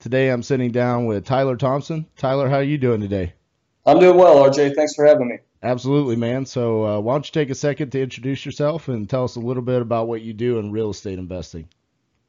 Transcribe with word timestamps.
Today 0.00 0.28
I'm 0.28 0.44
sitting 0.44 0.70
down 0.70 1.06
with 1.06 1.24
Tyler 1.24 1.56
Thompson. 1.56 2.06
Tyler, 2.16 2.48
how 2.48 2.56
are 2.56 2.62
you 2.62 2.78
doing 2.78 3.00
today? 3.00 3.32
I'm 3.84 3.98
doing 3.98 4.16
well, 4.16 4.48
RJ. 4.48 4.76
Thanks 4.76 4.94
for 4.94 5.04
having 5.04 5.28
me. 5.28 5.38
Absolutely, 5.60 6.14
man. 6.14 6.46
So 6.46 6.86
uh, 6.86 7.00
why 7.00 7.14
don't 7.14 7.26
you 7.26 7.32
take 7.32 7.50
a 7.50 7.54
second 7.56 7.90
to 7.90 8.00
introduce 8.00 8.46
yourself 8.46 8.86
and 8.86 9.10
tell 9.10 9.24
us 9.24 9.34
a 9.34 9.40
little 9.40 9.62
bit 9.62 9.82
about 9.82 10.06
what 10.06 10.22
you 10.22 10.32
do 10.32 10.60
in 10.60 10.70
real 10.70 10.90
estate 10.90 11.18
investing? 11.18 11.68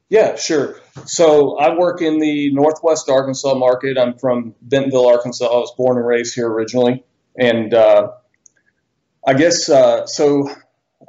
Yeah, 0.09 0.35
sure. 0.35 0.81
So 1.05 1.59
I 1.59 1.77
work 1.77 2.01
in 2.01 2.19
the 2.19 2.51
Northwest 2.53 3.07
Arkansas 3.07 3.53
market. 3.53 3.99
I'm 3.99 4.17
from 4.17 4.55
Bentonville, 4.63 5.07
Arkansas. 5.07 5.45
I 5.45 5.57
was 5.57 5.71
born 5.77 5.97
and 5.97 6.07
raised 6.07 6.33
here 6.33 6.49
originally, 6.49 7.03
and 7.37 7.71
uh, 7.71 8.13
I 9.27 9.33
guess 9.35 9.69
uh, 9.69 10.07
so. 10.07 10.49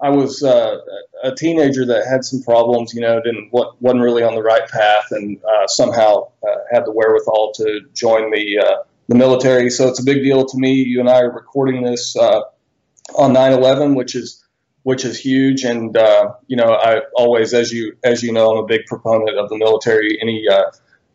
I 0.01 0.11
was 0.11 0.43
uh, 0.43 0.77
a 1.23 1.35
teenager 1.35 1.85
that 1.87 2.07
had 2.07 2.25
some 2.25 2.43
problems, 2.43 2.95
you 2.95 3.01
know, 3.01 3.21
didn't 3.21 3.53
wasn't 3.53 4.03
really 4.03 4.23
on 4.23 4.35
the 4.35 4.43
right 4.43 4.69
path, 4.69 5.07
and 5.11 5.39
uh, 5.45 5.67
somehow 5.67 6.31
uh, 6.47 6.57
had 6.71 6.85
the 6.85 6.93
wherewithal 6.93 7.53
to 7.57 7.81
join 7.95 8.31
the 8.31 8.59
uh, 8.59 8.77
the 9.09 9.15
military. 9.15 9.71
So 9.71 9.89
it's 9.89 10.01
a 10.01 10.05
big 10.05 10.23
deal 10.23 10.47
to 10.47 10.59
me. 10.59 10.73
You 10.73 11.01
and 11.01 11.09
I 11.09 11.21
are 11.21 11.33
recording 11.33 11.83
this 11.83 12.17
uh, 12.17 12.41
on 13.17 13.33
9/11, 13.33 13.97
which 13.97 14.15
is 14.15 14.45
which 14.83 15.05
is 15.05 15.19
huge, 15.19 15.65
and 15.65 15.97
uh, 15.97 16.35
you 16.47 16.57
know, 16.57 16.73
I 16.73 17.03
always, 17.15 17.53
as 17.55 17.73
you 17.73 17.97
as 18.03 18.23
you 18.23 18.33
know, 18.33 18.53
I'm 18.53 18.65
a 18.65 18.67
big 18.67 18.87
proponent 18.87 19.39
of 19.39 19.49
the 19.49 19.59
military. 19.59 20.19
Any 20.21 20.47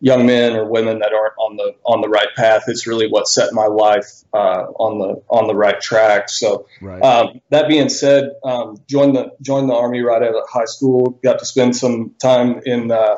young 0.01 0.25
men 0.25 0.55
or 0.55 0.69
women 0.69 0.99
that 0.99 1.13
aren't 1.13 1.33
on 1.37 1.55
the 1.57 1.75
on 1.85 2.01
the 2.01 2.09
right 2.09 2.27
path. 2.35 2.63
It's 2.67 2.85
really 2.85 3.07
what 3.07 3.27
set 3.27 3.53
my 3.53 3.67
life 3.67 4.23
uh, 4.33 4.65
on 4.77 4.99
the 4.99 5.21
on 5.29 5.47
the 5.47 5.55
right 5.55 5.79
track. 5.79 6.29
So 6.29 6.67
right. 6.81 7.01
um, 7.01 7.41
that 7.49 7.67
being 7.67 7.89
said, 7.89 8.31
um, 8.43 8.81
joined 8.87 9.15
the 9.15 9.31
joined 9.41 9.69
the 9.69 9.75
army 9.75 10.01
right 10.01 10.21
out 10.21 10.35
of 10.35 10.43
high 10.49 10.65
school. 10.65 11.19
Got 11.23 11.39
to 11.39 11.45
spend 11.45 11.75
some 11.75 12.11
time 12.19 12.61
in 12.65 12.91
uh, 12.91 13.17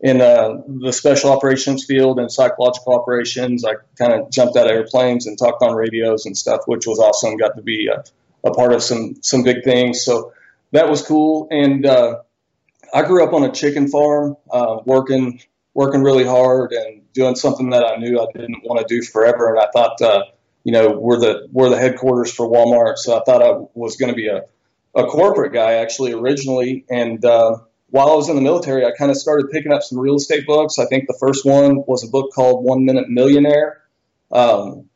in 0.00 0.20
uh, 0.20 0.60
the 0.66 0.92
special 0.92 1.30
operations 1.30 1.84
field 1.84 2.18
and 2.18 2.30
psychological 2.30 2.94
operations. 2.94 3.64
I 3.64 3.74
kind 3.96 4.12
of 4.12 4.30
jumped 4.30 4.56
out 4.56 4.66
of 4.66 4.72
airplanes 4.72 5.26
and 5.26 5.38
talked 5.38 5.62
on 5.62 5.74
radios 5.74 6.26
and 6.26 6.36
stuff, 6.36 6.62
which 6.66 6.86
was 6.86 6.98
awesome. 6.98 7.36
Got 7.36 7.56
to 7.56 7.62
be 7.62 7.88
a, 7.88 8.04
a 8.46 8.52
part 8.52 8.72
of 8.72 8.82
some 8.82 9.16
some 9.22 9.42
big 9.42 9.64
things. 9.64 10.04
So 10.04 10.32
that 10.72 10.88
was 10.88 11.02
cool. 11.02 11.48
And 11.50 11.86
uh, 11.86 12.20
I 12.92 13.02
grew 13.02 13.24
up 13.24 13.32
on 13.32 13.44
a 13.44 13.52
chicken 13.52 13.88
farm, 13.88 14.36
uh, 14.50 14.78
working 14.84 15.40
working 15.74 16.02
really 16.02 16.24
hard 16.24 16.72
and 16.72 17.02
doing 17.12 17.34
something 17.34 17.70
that 17.70 17.84
I 17.84 17.96
knew 17.96 18.20
I 18.20 18.26
didn't 18.32 18.62
want 18.64 18.86
to 18.86 18.94
do 18.94 19.02
forever. 19.02 19.54
And 19.54 19.60
I 19.60 19.68
thought, 19.72 20.00
uh, 20.00 20.24
you 20.62 20.72
know, 20.72 20.90
we're 20.90 21.18
the 21.18 21.48
we're 21.52 21.68
the 21.68 21.78
headquarters 21.78 22.32
for 22.32 22.48
Walmart, 22.48 22.96
so 22.96 23.18
I 23.18 23.22
thought 23.24 23.42
I 23.42 23.66
was 23.74 23.96
going 23.96 24.10
to 24.10 24.16
be 24.16 24.28
a, 24.28 24.44
a 24.94 25.04
corporate 25.04 25.52
guy 25.52 25.74
actually 25.74 26.12
originally. 26.12 26.86
And 26.88 27.22
uh, 27.24 27.58
while 27.90 28.10
I 28.10 28.14
was 28.14 28.28
in 28.28 28.36
the 28.36 28.42
military, 28.42 28.86
I 28.86 28.92
kind 28.96 29.10
of 29.10 29.16
started 29.16 29.50
picking 29.50 29.72
up 29.72 29.82
some 29.82 29.98
real 29.98 30.16
estate 30.16 30.46
books. 30.46 30.78
I 30.78 30.86
think 30.86 31.06
the 31.06 31.16
first 31.20 31.44
one 31.44 31.84
was 31.86 32.02
a 32.02 32.08
book 32.08 32.32
called 32.32 32.64
One 32.64 32.84
Minute 32.84 33.08
Millionaire. 33.08 33.82
Um, 34.32 34.88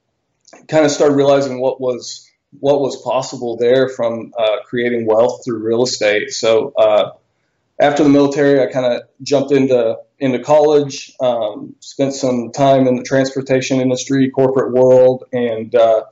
kind 0.68 0.84
of 0.84 0.90
started 0.90 1.14
realizing 1.14 1.60
what 1.60 1.80
was 1.80 2.30
what 2.60 2.80
was 2.80 3.00
possible 3.02 3.58
there 3.58 3.90
from 3.90 4.32
uh, 4.38 4.62
creating 4.64 5.06
wealth 5.06 5.44
through 5.44 5.58
real 5.58 5.82
estate. 5.82 6.30
So 6.30 6.72
uh, 6.76 7.10
after 7.80 8.02
the 8.02 8.08
military, 8.08 8.60
I 8.60 8.66
kind 8.70 8.86
of 8.86 9.02
jumped 9.22 9.52
into 9.52 9.98
into 10.18 10.40
college, 10.40 11.12
um, 11.20 11.76
spent 11.78 12.12
some 12.12 12.50
time 12.50 12.88
in 12.88 12.96
the 12.96 13.04
transportation 13.04 13.80
industry, 13.80 14.30
corporate 14.30 14.72
world, 14.72 15.24
and 15.32 15.72
uh, 15.74 16.04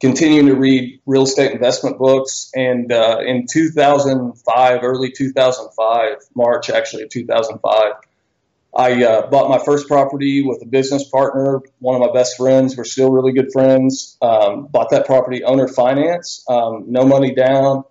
continuing 0.00 0.46
to 0.46 0.56
read 0.56 1.00
real 1.06 1.22
estate 1.22 1.52
investment 1.52 1.96
books. 1.96 2.50
And 2.56 2.90
uh, 2.90 3.18
in 3.24 3.46
2005, 3.48 4.80
early 4.82 5.12
2005, 5.12 6.16
March 6.34 6.70
actually 6.70 7.04
of 7.04 7.10
2005, 7.10 7.92
I 8.76 9.04
uh, 9.04 9.30
bought 9.30 9.48
my 9.48 9.64
first 9.64 9.86
property 9.86 10.42
with 10.42 10.60
a 10.62 10.66
business 10.66 11.08
partner, 11.08 11.60
one 11.78 11.94
of 11.94 12.00
my 12.00 12.12
best 12.12 12.36
friends. 12.36 12.76
We're 12.76 12.84
still 12.84 13.12
really 13.12 13.32
good 13.32 13.52
friends. 13.52 14.16
Um, 14.20 14.66
bought 14.66 14.90
that 14.90 15.06
property 15.06 15.44
owner 15.44 15.68
finance, 15.68 16.44
um, 16.48 16.86
no 16.88 17.04
money 17.04 17.32
down 17.32 17.84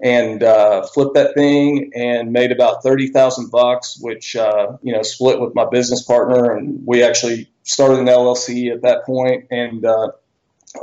and 0.00 0.42
uh, 0.42 0.86
flipped 0.86 1.14
that 1.14 1.34
thing 1.34 1.92
and 1.94 2.32
made 2.32 2.52
about 2.52 2.82
thirty 2.82 3.08
thousand 3.08 3.50
bucks, 3.50 3.98
which 4.00 4.36
uh, 4.36 4.76
you 4.82 4.92
know 4.92 5.02
split 5.02 5.40
with 5.40 5.54
my 5.54 5.66
business 5.70 6.02
partner, 6.02 6.52
and 6.52 6.86
we 6.86 7.02
actually 7.02 7.50
started 7.62 8.00
an 8.00 8.06
LLC 8.06 8.72
at 8.72 8.82
that 8.82 9.04
point. 9.04 9.46
And 9.50 9.84
uh, 9.84 10.12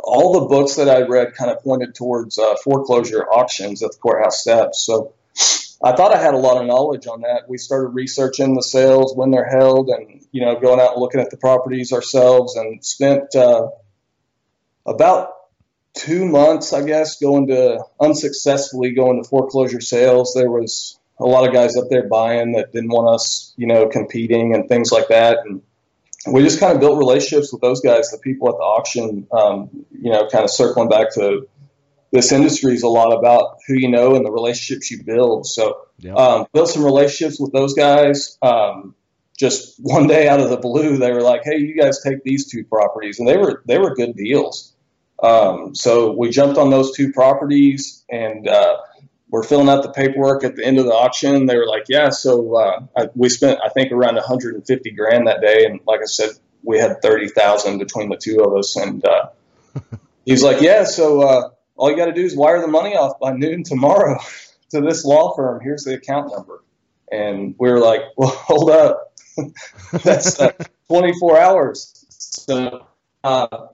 all 0.03 0.39
the 0.39 0.47
books 0.47 0.75
that 0.75 0.89
I 0.89 1.01
read 1.01 1.35
kind 1.35 1.51
of 1.51 1.61
pointed 1.63 1.95
towards 1.95 2.37
uh, 2.37 2.55
foreclosure 2.63 3.23
auctions 3.23 3.83
at 3.83 3.91
the 3.91 3.97
courthouse 3.97 4.41
steps. 4.41 4.83
So 4.85 5.13
I 5.83 5.91
thought 5.95 6.13
I 6.13 6.21
had 6.21 6.33
a 6.33 6.37
lot 6.37 6.61
of 6.61 6.65
knowledge 6.65 7.07
on 7.07 7.21
that. 7.21 7.49
We 7.49 7.57
started 7.57 7.89
researching 7.89 8.55
the 8.55 8.63
sales 8.63 9.15
when 9.15 9.31
they're 9.31 9.49
held, 9.49 9.89
and 9.89 10.25
you 10.31 10.41
know 10.41 10.59
going 10.59 10.79
out 10.79 10.93
and 10.93 11.01
looking 11.01 11.21
at 11.21 11.29
the 11.29 11.37
properties 11.37 11.91
ourselves, 11.91 12.55
and 12.55 12.83
spent 12.83 13.35
uh, 13.35 13.67
about 14.85 15.29
two 15.93 16.25
months, 16.25 16.73
I 16.73 16.85
guess, 16.85 17.19
going 17.19 17.47
to 17.47 17.83
unsuccessfully 17.99 18.93
going 18.93 19.21
to 19.21 19.29
foreclosure 19.29 19.81
sales. 19.81 20.33
There 20.33 20.49
was 20.49 20.99
a 21.19 21.25
lot 21.25 21.47
of 21.47 21.53
guys 21.53 21.77
up 21.77 21.85
there 21.89 22.07
buying 22.07 22.53
that 22.53 22.71
didn't 22.73 22.89
want 22.89 23.13
us, 23.13 23.53
you 23.57 23.67
know, 23.67 23.87
competing 23.87 24.55
and 24.55 24.67
things 24.67 24.91
like 24.91 25.09
that. 25.09 25.39
And 25.45 25.61
we 26.27 26.41
just 26.41 26.59
kind 26.59 26.73
of 26.73 26.79
built 26.79 26.97
relationships 26.97 27.51
with 27.51 27.61
those 27.61 27.81
guys, 27.81 28.09
the 28.09 28.17
people 28.17 28.49
at 28.49 28.55
the 28.55 28.63
auction, 28.63 29.27
um, 29.31 29.85
you 29.91 30.11
know, 30.11 30.27
kind 30.29 30.43
of 30.43 30.49
circling 30.49 30.89
back 30.89 31.13
to 31.15 31.47
this 32.11 32.31
industry 32.31 32.75
is 32.75 32.83
a 32.83 32.87
lot 32.87 33.11
about 33.11 33.57
who 33.67 33.73
you 33.73 33.89
know 33.89 34.15
and 34.15 34.25
the 34.25 34.31
relationships 34.31 34.91
you 34.91 35.03
build. 35.03 35.47
So, 35.47 35.79
yeah. 35.97 36.13
um, 36.13 36.45
built 36.53 36.69
some 36.69 36.83
relationships 36.83 37.39
with 37.39 37.51
those 37.51 37.73
guys. 37.73 38.37
Um, 38.41 38.95
just 39.37 39.79
one 39.79 40.05
day 40.05 40.27
out 40.27 40.39
of 40.39 40.51
the 40.51 40.57
blue, 40.57 40.97
they 40.97 41.11
were 41.11 41.23
like, 41.23 41.41
"Hey, 41.43 41.57
you 41.57 41.75
guys 41.75 42.01
take 42.03 42.23
these 42.23 42.49
two 42.51 42.63
properties," 42.63 43.19
and 43.19 43.27
they 43.27 43.35
were 43.35 43.63
they 43.65 43.79
were 43.79 43.95
good 43.95 44.15
deals. 44.15 44.72
Um, 45.23 45.73
so 45.73 46.11
we 46.11 46.29
jumped 46.29 46.57
on 46.57 46.69
those 46.69 46.95
two 46.95 47.13
properties 47.13 48.03
and 48.11 48.47
uh, 48.47 48.77
we're 49.29 49.43
filling 49.43 49.69
out 49.69 49.81
the 49.81 49.91
paperwork 49.91 50.43
at 50.43 50.57
the 50.57 50.65
end 50.65 50.77
of 50.79 50.85
the 50.85 50.91
auction. 50.91 51.45
They 51.45 51.57
were 51.57 51.65
like, 51.65 51.85
yeah, 51.87 52.09
so 52.09 52.55
uh, 52.55 52.85
I, 52.95 53.07
we 53.15 53.29
spent, 53.29 53.59
I 53.63 53.69
think, 53.69 53.93
around 53.93 54.15
150 54.15 54.91
grand 54.91 55.27
that 55.27 55.41
day. 55.41 55.65
And 55.65 55.79
like 55.87 56.01
I 56.01 56.05
said, 56.05 56.31
we 56.61 56.77
had 56.77 57.01
30,000 57.01 57.77
between 57.77 58.09
the 58.09 58.17
two 58.17 58.41
of 58.41 58.53
us. 58.55 58.75
And 58.75 59.03
uh, 59.05 59.29
he's 60.25 60.43
like, 60.43 60.61
yeah, 60.61 60.83
so 60.83 61.21
uh, 61.21 61.49
all 61.77 61.89
you 61.89 61.95
got 61.95 62.05
to 62.05 62.13
do 62.13 62.23
is 62.23 62.35
wire 62.35 62.61
the 62.61 62.67
money 62.67 62.95
off 62.95 63.19
by 63.19 63.31
noon 63.31 63.63
tomorrow 63.63 64.19
to 64.71 64.81
this 64.81 65.05
law 65.05 65.33
firm. 65.35 65.61
Here's 65.63 65.85
the 65.85 65.93
account 65.93 66.31
number. 66.31 66.61
And 67.09 67.55
we 67.57 67.71
were 67.71 67.79
like, 67.79 68.01
well, 68.17 68.29
hold 68.35 68.69
up. 68.69 69.13
That's 70.03 70.39
uh, 70.39 70.51
24 70.89 71.39
hours. 71.39 72.05
So, 72.09 72.85
uh, 73.23 73.67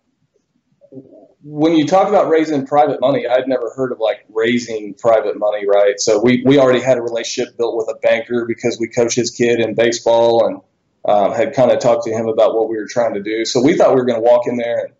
when 1.41 1.75
you 1.75 1.87
talk 1.87 2.09
about 2.09 2.29
raising 2.29 2.65
private 2.65 2.99
money, 2.99 3.25
I'd 3.25 3.47
never 3.47 3.71
heard 3.75 3.91
of 3.91 3.99
like 3.99 4.25
raising 4.29 4.93
private 4.93 5.37
money, 5.37 5.65
right? 5.65 5.99
So 5.99 6.21
we, 6.21 6.43
we 6.45 6.59
already 6.59 6.81
had 6.81 6.97
a 6.97 7.01
relationship 7.01 7.57
built 7.57 7.77
with 7.77 7.87
a 7.87 7.97
banker 7.99 8.45
because 8.45 8.77
we 8.79 8.87
coached 8.87 9.15
his 9.15 9.31
kid 9.31 9.59
in 9.59 9.73
baseball 9.73 10.45
and 10.45 10.61
um, 11.05 11.33
had 11.33 11.53
kind 11.53 11.71
of 11.71 11.79
talked 11.79 12.03
to 12.05 12.11
him 12.11 12.27
about 12.27 12.55
what 12.55 12.69
we 12.69 12.75
were 12.75 12.87
trying 12.87 13.13
to 13.13 13.23
do. 13.23 13.45
So 13.45 13.61
we 13.61 13.75
thought 13.75 13.91
we 13.91 13.95
were 13.95 14.05
going 14.05 14.21
to 14.21 14.29
walk 14.29 14.47
in 14.47 14.57
there 14.57 14.85
and 14.85 14.93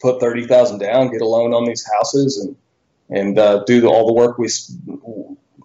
put 0.00 0.18
thirty 0.20 0.46
thousand 0.46 0.78
down, 0.78 1.10
get 1.10 1.20
a 1.20 1.26
loan 1.26 1.52
on 1.52 1.66
these 1.66 1.86
houses, 1.94 2.38
and 2.38 2.56
and 3.08 3.38
uh, 3.38 3.62
do 3.64 3.82
the, 3.82 3.88
all 3.88 4.06
the 4.06 4.14
work 4.14 4.38
we 4.38 4.48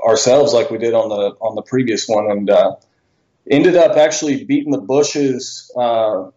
ourselves 0.06 0.54
like 0.54 0.70
we 0.70 0.78
did 0.78 0.94
on 0.94 1.10
the 1.10 1.36
on 1.40 1.56
the 1.56 1.62
previous 1.62 2.06
one, 2.08 2.30
and 2.30 2.50
uh, 2.50 2.76
ended 3.50 3.78
up 3.78 3.96
actually 3.96 4.44
beating 4.44 4.72
the 4.72 4.82
bushes. 4.82 5.72
Uh, 5.76 6.32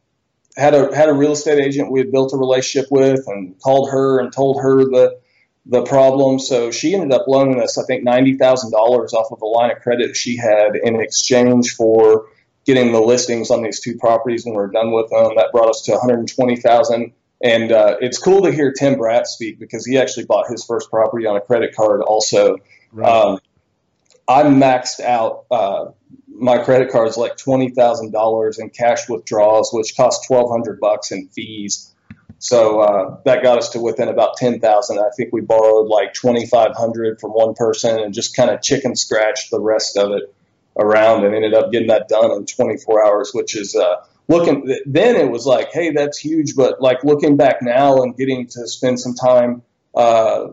had 0.56 0.74
a 0.74 0.94
had 0.94 1.08
a 1.08 1.14
real 1.14 1.32
estate 1.32 1.58
agent 1.58 1.90
we 1.90 2.00
had 2.00 2.12
built 2.12 2.32
a 2.32 2.36
relationship 2.36 2.88
with 2.90 3.26
and 3.26 3.58
called 3.60 3.90
her 3.90 4.20
and 4.20 4.32
told 4.32 4.60
her 4.62 4.84
the 4.84 5.18
the 5.66 5.82
problem. 5.82 6.38
So 6.38 6.70
she 6.70 6.94
ended 6.94 7.12
up 7.12 7.26
loaning 7.26 7.60
us, 7.62 7.78
I 7.78 7.84
think, 7.84 8.04
ninety 8.04 8.36
thousand 8.36 8.70
dollars 8.70 9.12
off 9.14 9.32
of 9.32 9.40
a 9.42 9.46
line 9.46 9.70
of 9.70 9.80
credit 9.80 10.16
she 10.16 10.36
had 10.36 10.76
in 10.76 11.00
exchange 11.00 11.74
for 11.74 12.26
getting 12.66 12.92
the 12.92 13.00
listings 13.00 13.50
on 13.50 13.62
these 13.62 13.80
two 13.80 13.96
properties 13.96 14.44
when 14.44 14.54
we 14.54 14.62
are 14.62 14.68
done 14.68 14.92
with 14.92 15.10
them. 15.10 15.36
That 15.36 15.52
brought 15.52 15.70
us 15.70 15.82
to 15.82 15.92
one 15.92 16.00
hundred 16.00 16.28
twenty 16.28 16.56
thousand. 16.56 17.12
And 17.42 17.72
uh, 17.72 17.96
it's 18.00 18.18
cool 18.18 18.42
to 18.42 18.52
hear 18.52 18.72
Tim 18.72 18.94
Bratt 18.94 19.26
speak 19.26 19.58
because 19.58 19.84
he 19.84 19.98
actually 19.98 20.24
bought 20.24 20.48
his 20.48 20.64
first 20.64 20.88
property 20.88 21.26
on 21.26 21.36
a 21.36 21.42
credit 21.42 21.74
card. 21.74 22.00
Also, 22.00 22.56
right. 22.92 23.06
um, 23.06 23.38
I 24.26 24.44
maxed 24.44 25.00
out 25.00 25.44
uh, 25.50 25.86
my 26.34 26.58
credit 26.58 26.90
card 26.90 27.08
is 27.08 27.16
like 27.16 27.36
twenty 27.36 27.70
thousand 27.70 28.12
dollars 28.12 28.58
in 28.58 28.70
cash 28.70 29.08
withdrawals, 29.08 29.70
which 29.72 29.96
cost 29.96 30.26
twelve 30.26 30.50
hundred 30.50 30.80
bucks 30.80 31.12
in 31.12 31.28
fees. 31.28 31.92
So 32.38 32.80
uh, 32.80 33.16
that 33.24 33.42
got 33.42 33.58
us 33.58 33.70
to 33.70 33.80
within 33.80 34.08
about 34.08 34.36
ten 34.36 34.60
thousand. 34.60 34.98
I 34.98 35.10
think 35.16 35.32
we 35.32 35.40
borrowed 35.40 35.88
like 35.88 36.14
twenty 36.14 36.46
five 36.46 36.72
hundred 36.76 37.20
from 37.20 37.30
one 37.30 37.54
person 37.54 37.98
and 37.98 38.12
just 38.12 38.36
kind 38.36 38.50
of 38.50 38.60
chicken 38.62 38.96
scratched 38.96 39.50
the 39.50 39.60
rest 39.60 39.96
of 39.96 40.10
it 40.12 40.34
around 40.76 41.24
and 41.24 41.34
ended 41.34 41.54
up 41.54 41.70
getting 41.70 41.88
that 41.88 42.08
done 42.08 42.32
in 42.32 42.46
24 42.46 43.06
hours, 43.06 43.30
which 43.32 43.56
is 43.56 43.76
uh, 43.76 44.04
looking. 44.28 44.76
Then 44.86 45.16
it 45.16 45.30
was 45.30 45.46
like, 45.46 45.72
hey, 45.72 45.92
that's 45.92 46.18
huge. 46.18 46.56
But 46.56 46.80
like 46.80 47.04
looking 47.04 47.36
back 47.36 47.62
now 47.62 48.02
and 48.02 48.16
getting 48.16 48.46
to 48.48 48.66
spend 48.66 48.98
some 49.00 49.14
time 49.14 49.62
uh, 49.94 50.48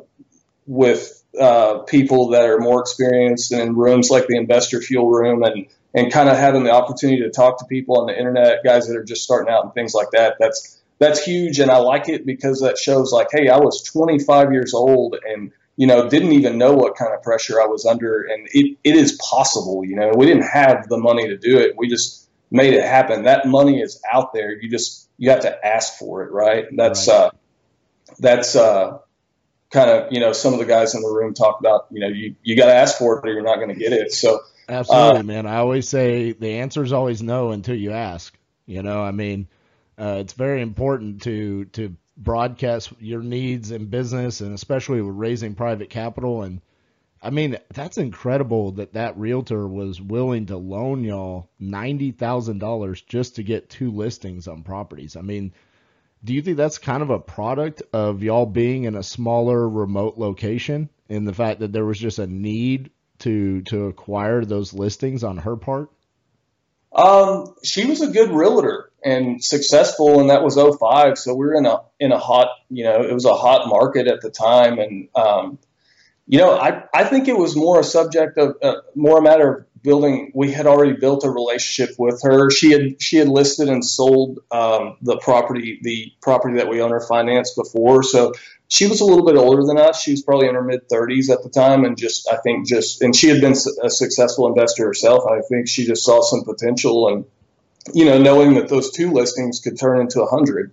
with 0.68 1.21
uh, 1.40 1.80
people 1.80 2.30
that 2.30 2.44
are 2.44 2.60
more 2.60 2.82
experienced 2.82 3.52
in 3.52 3.76
rooms 3.76 4.10
like 4.10 4.28
the 4.28 4.38
investor 4.38 4.82
fuel 4.82 5.10
room 5.10 5.44
and 5.44 5.68
and 5.94 6.12
kind 6.12 6.30
of 6.30 6.38
having 6.38 6.64
the 6.64 6.72
opportunity 6.72 7.22
to 7.22 7.30
talk 7.30 7.60
to 7.60 7.66
people 7.66 8.00
on 8.00 8.08
the 8.08 8.18
internet, 8.18 8.64
guys 8.64 8.88
that 8.88 8.96
are 8.96 9.04
just 9.04 9.24
starting 9.24 9.54
out 9.54 9.66
and 9.66 9.74
things 9.74 9.94
like 9.94 10.12
that. 10.12 10.38
That's 10.40 10.82
that's 11.00 11.24
huge, 11.24 11.60
and 11.60 11.72
I 11.72 11.78
like 11.78 12.10
it 12.10 12.26
because 12.26 12.62
that 12.62 12.78
shows 12.78 13.12
like, 13.12 13.28
hey, 13.32 13.50
I 13.50 13.58
was 13.58 13.82
25 13.84 14.54
years 14.54 14.74
old 14.74 15.18
and 15.28 15.52
you 15.76 15.88
know 15.88 16.08
didn't 16.08 16.34
even 16.34 16.58
know 16.58 16.74
what 16.74 16.96
kind 16.96 17.14
of 17.14 17.24
pressure 17.24 17.62
I 17.62 17.66
was 17.66 17.86
under, 17.86 18.22
and 18.22 18.48
it, 18.52 18.78
it 18.84 18.96
is 18.96 19.20
possible. 19.30 19.84
You 19.84 19.96
know, 19.96 20.12
we 20.16 20.26
didn't 20.26 20.48
have 20.48 20.88
the 20.88 20.98
money 20.98 21.28
to 21.28 21.38
do 21.38 21.58
it. 21.58 21.76
We 21.78 21.88
just 21.88 22.30
made 22.52 22.74
it 22.74 22.84
happen. 22.84 23.24
That 23.24 23.48
money 23.48 23.82
is 23.82 24.02
out 24.12 24.34
there. 24.34 24.52
You 24.52 24.70
just 24.70 25.10
you 25.18 25.30
have 25.32 25.42
to 25.42 25.66
ask 25.66 25.98
for 25.98 26.24
it, 26.24 26.32
right? 26.32 26.66
That's 26.76 27.08
right. 27.08 27.16
uh 27.16 27.32
that's 28.20 28.56
uh 28.56 29.00
kind 29.72 29.90
of 29.90 30.12
you 30.12 30.20
know 30.20 30.34
some 30.34 30.54
of 30.54 30.60
the 30.60 30.66
guys 30.66 30.96
in 30.96 31.02
the 31.02 31.10
room 31.10 31.34
talk 31.34 31.60
about 31.60 31.88
you 31.92 32.00
know 32.00 32.08
you 32.08 32.36
you 32.44 32.56
got 32.56 32.68
to 32.68 32.74
ask 32.74 32.98
for 32.98 33.18
it 33.18 33.28
or 33.28 33.34
you're 33.34 33.44
not 33.44 33.58
going 33.58 33.70
to 33.70 33.76
get 33.76 33.94
it. 33.94 34.12
So 34.12 34.42
absolutely, 34.70 35.20
uh, 35.20 35.24
man. 35.24 35.46
I 35.46 35.58
always 35.58 35.88
say 35.88 36.34
the 36.34 36.60
answer 36.60 36.84
is 36.84 36.94
always 36.94 37.22
no 37.22 37.52
until 37.52 37.76
you 37.76 37.92
ask. 37.92 38.38
You 38.66 38.84
know, 38.84 39.02
I 39.02 39.12
mean, 39.12 39.48
uh, 39.98 40.18
it's 40.20 40.34
very 40.34 40.62
important 40.62 41.24
to 41.24 41.66
to 41.66 41.96
broadcast 42.18 42.94
your 43.00 43.24
needs 43.24 43.72
in 43.72 43.88
business 43.88 44.42
and 44.42 44.54
especially 44.54 45.02
with 45.02 45.16
raising 45.16 45.56
private 45.56 45.90
capital 45.90 46.44
and 46.44 46.62
I 47.24 47.30
mean, 47.30 47.58
that's 47.72 48.00
incredible 48.00 48.72
that 48.74 48.94
that 48.94 49.18
realtor 49.18 49.68
was 49.68 50.02
willing 50.02 50.48
to 50.48 50.58
loan 50.58 51.04
y'all 51.04 51.50
$90,000 51.62 53.06
just 53.06 53.36
to 53.36 53.44
get 53.44 53.70
two 53.70 53.92
listings 53.92 54.48
on 54.48 54.64
properties. 54.64 55.16
I 55.16 55.22
mean, 55.22 55.54
do 56.24 56.34
you 56.34 56.42
think 56.42 56.58
that's 56.58 56.78
kind 56.78 57.02
of 57.02 57.10
a 57.10 57.20
product 57.20 57.82
of 57.94 58.22
y'all 58.22 58.46
being 58.46 58.84
in 58.84 58.96
a 58.96 59.04
smaller 59.04 59.68
remote 59.68 60.18
location 60.18 60.90
and 61.10 61.28
the 61.28 61.34
fact 61.34 61.60
that 61.60 61.72
there 61.72 61.86
was 61.86 62.00
just 62.00 62.20
a 62.20 62.28
need 62.28 62.92
to 63.20 63.62
to 63.64 63.88
acquire 63.88 64.46
those 64.46 64.74
listings 64.74 65.24
on 65.24 65.38
her 65.38 65.56
part? 65.56 65.90
Um, 66.94 67.56
she 67.64 67.86
was 67.86 68.02
a 68.02 68.08
good 68.08 68.32
realtor 68.32 68.92
and 69.04 69.44
successful, 69.44 70.20
and 70.20 70.30
that 70.30 70.44
was 70.44 70.56
05. 70.56 71.18
So 71.18 71.34
we 71.34 71.46
were 71.46 71.56
in 71.56 71.66
a 71.66 71.82
in 72.00 72.12
a 72.12 72.18
hot, 72.18 72.50
you 72.70 72.84
know, 72.84 73.02
it 73.02 73.14
was 73.14 73.26
a 73.26 73.34
hot 73.34 73.68
market 73.68 74.08
at 74.08 74.22
the 74.22 74.30
time, 74.30 74.78
and 74.80 75.08
um, 75.16 75.60
you 76.28 76.40
know, 76.40 76.58
I 76.58 76.84
I 76.94 77.06
think 77.06 77.28
it 77.28 77.38
was 77.38 77.56
more 77.56 77.80
a 77.80 77.84
subject 77.84 78.38
of 78.38 78.58
uh, 78.62 78.76
more 78.96 79.20
a 79.20 79.22
matter 79.22 79.54
of 79.54 79.66
building 79.84 80.32
we 80.34 80.52
had 80.52 80.68
already 80.68 80.94
built 80.94 81.24
a 81.24 81.30
relationship 81.30 81.96
with 81.98 82.22
her. 82.24 82.50
She 82.50 82.72
had 82.72 83.02
she 83.02 83.18
had 83.18 83.28
listed 83.28 83.70
and 83.70 83.84
sold 83.84 84.40
um, 84.52 84.98
the 85.02 85.18
property 85.18 85.80
the 85.82 86.12
property 86.22 86.58
that 86.58 86.70
we 86.70 86.82
owner 86.82 87.00
financed 87.00 87.56
before. 87.56 88.04
So 88.04 88.34
she 88.68 88.88
was 88.88 89.02
a 89.02 89.06
little 89.06 89.26
bit 89.26 89.36
older 89.36 89.64
than 89.66 89.78
us. 89.78 90.02
She 90.02 90.12
was 90.12 90.22
probably 90.22 90.48
in 90.48 90.56
her 90.56 90.64
mid 90.64 90.88
30s 90.90 91.30
at 91.30 91.44
the 91.44 91.50
time 91.50 91.84
and 91.84 91.98
just 91.98 92.30
i 92.32 92.38
think 92.38 92.68
just 92.68 93.02
and 93.02 93.16
she 93.16 93.28
had 93.28 93.42
been 93.42 93.56
a 93.84 93.90
successful 93.90 94.48
investor 94.48 94.86
herself. 94.86 95.26
I 95.28 95.42
think 95.42 95.68
she 95.68 95.86
just 95.86 96.04
saw 96.04 96.22
some 96.22 96.44
potential 96.44 97.10
and 97.10 97.26
you 97.94 98.06
know 98.06 98.22
knowing 98.22 98.56
that 98.56 98.70
those 98.70 98.92
two 98.92 99.12
listings 99.12 99.60
could 99.60 99.80
turn 99.80 100.00
into 100.00 100.22
a 100.22 100.28
hundred. 100.28 100.72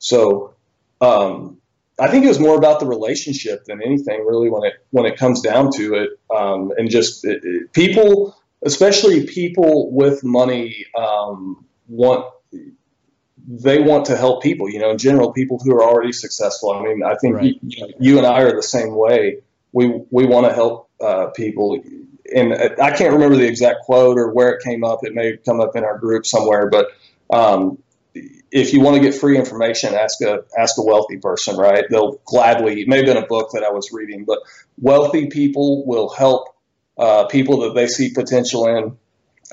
So 0.00 0.54
um, 1.00 1.58
I 1.98 2.08
think 2.08 2.24
it 2.24 2.28
was 2.28 2.38
more 2.38 2.56
about 2.56 2.78
the 2.78 2.86
relationship 2.86 3.64
than 3.64 3.82
anything, 3.82 4.24
really, 4.24 4.48
when 4.48 4.64
it 4.64 4.74
when 4.90 5.06
it 5.06 5.16
comes 5.16 5.40
down 5.40 5.72
to 5.72 5.94
it, 5.94 6.10
um, 6.34 6.72
and 6.76 6.88
just 6.88 7.24
it, 7.24 7.40
it, 7.42 7.72
people 7.72 8.36
especially 8.62 9.26
people 9.26 9.90
with 9.92 10.24
money 10.24 10.86
um, 10.96 11.64
want 11.86 12.26
they 13.50 13.80
want 13.80 14.06
to 14.06 14.16
help 14.16 14.42
people. 14.42 14.68
You 14.68 14.78
know, 14.78 14.90
in 14.90 14.98
general, 14.98 15.32
people 15.32 15.58
who 15.58 15.74
are 15.74 15.82
already 15.82 16.12
successful. 16.12 16.72
I 16.72 16.82
mean, 16.82 17.02
I 17.02 17.14
think 17.16 17.36
right. 17.36 17.58
you, 17.62 17.94
you, 17.98 18.18
and 18.18 18.26
I 18.26 18.42
are 18.42 18.54
the 18.54 18.62
same 18.62 18.94
way. 18.94 19.38
We 19.72 20.02
we 20.10 20.26
want 20.26 20.46
to 20.46 20.52
help 20.52 20.90
uh, 21.00 21.26
people, 21.28 21.82
and 22.34 22.52
I 22.52 22.90
can't 22.90 23.12
remember 23.12 23.36
the 23.36 23.46
exact 23.46 23.84
quote 23.84 24.18
or 24.18 24.32
where 24.32 24.50
it 24.50 24.62
came 24.62 24.84
up. 24.84 25.00
It 25.02 25.14
may 25.14 25.36
come 25.36 25.60
up 25.60 25.76
in 25.76 25.84
our 25.84 25.98
group 25.98 26.26
somewhere, 26.26 26.68
but. 26.68 26.88
Um, 27.30 27.78
if 28.50 28.72
you 28.72 28.80
want 28.80 28.96
to 28.96 29.02
get 29.02 29.14
free 29.14 29.36
information, 29.36 29.94
ask 29.94 30.20
a 30.22 30.42
ask 30.58 30.78
a 30.78 30.82
wealthy 30.82 31.18
person, 31.18 31.56
right? 31.56 31.84
They'll 31.90 32.18
gladly. 32.24 32.80
It 32.80 32.88
may 32.88 32.96
have 32.96 33.06
been 33.06 33.18
a 33.18 33.26
book 33.26 33.50
that 33.52 33.62
I 33.62 33.70
was 33.70 33.92
reading, 33.92 34.24
but 34.24 34.38
wealthy 34.80 35.26
people 35.26 35.86
will 35.86 36.08
help 36.08 36.48
uh, 36.98 37.26
people 37.26 37.60
that 37.60 37.74
they 37.74 37.86
see 37.86 38.12
potential 38.12 38.66
in 38.66 38.96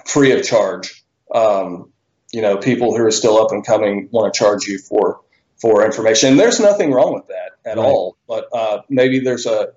free 0.06 0.32
of 0.32 0.44
charge. 0.44 1.04
Um, 1.34 1.92
you 2.32 2.42
know, 2.42 2.58
people 2.58 2.96
who 2.96 3.04
are 3.06 3.12
still 3.12 3.38
up 3.38 3.52
and 3.52 3.66
coming 3.66 4.10
want 4.12 4.34
to 4.34 4.38
charge 4.38 4.66
you 4.66 4.80
for 4.80 5.22
for 5.62 5.86
information. 5.86 6.32
And 6.32 6.40
there's 6.40 6.60
nothing 6.60 6.92
wrong 6.92 7.14
with 7.14 7.28
that 7.28 7.52
at 7.70 7.78
right. 7.78 7.86
all. 7.86 8.18
But 8.28 8.48
uh, 8.54 8.82
maybe 8.90 9.20
there's 9.20 9.46
a, 9.46 9.74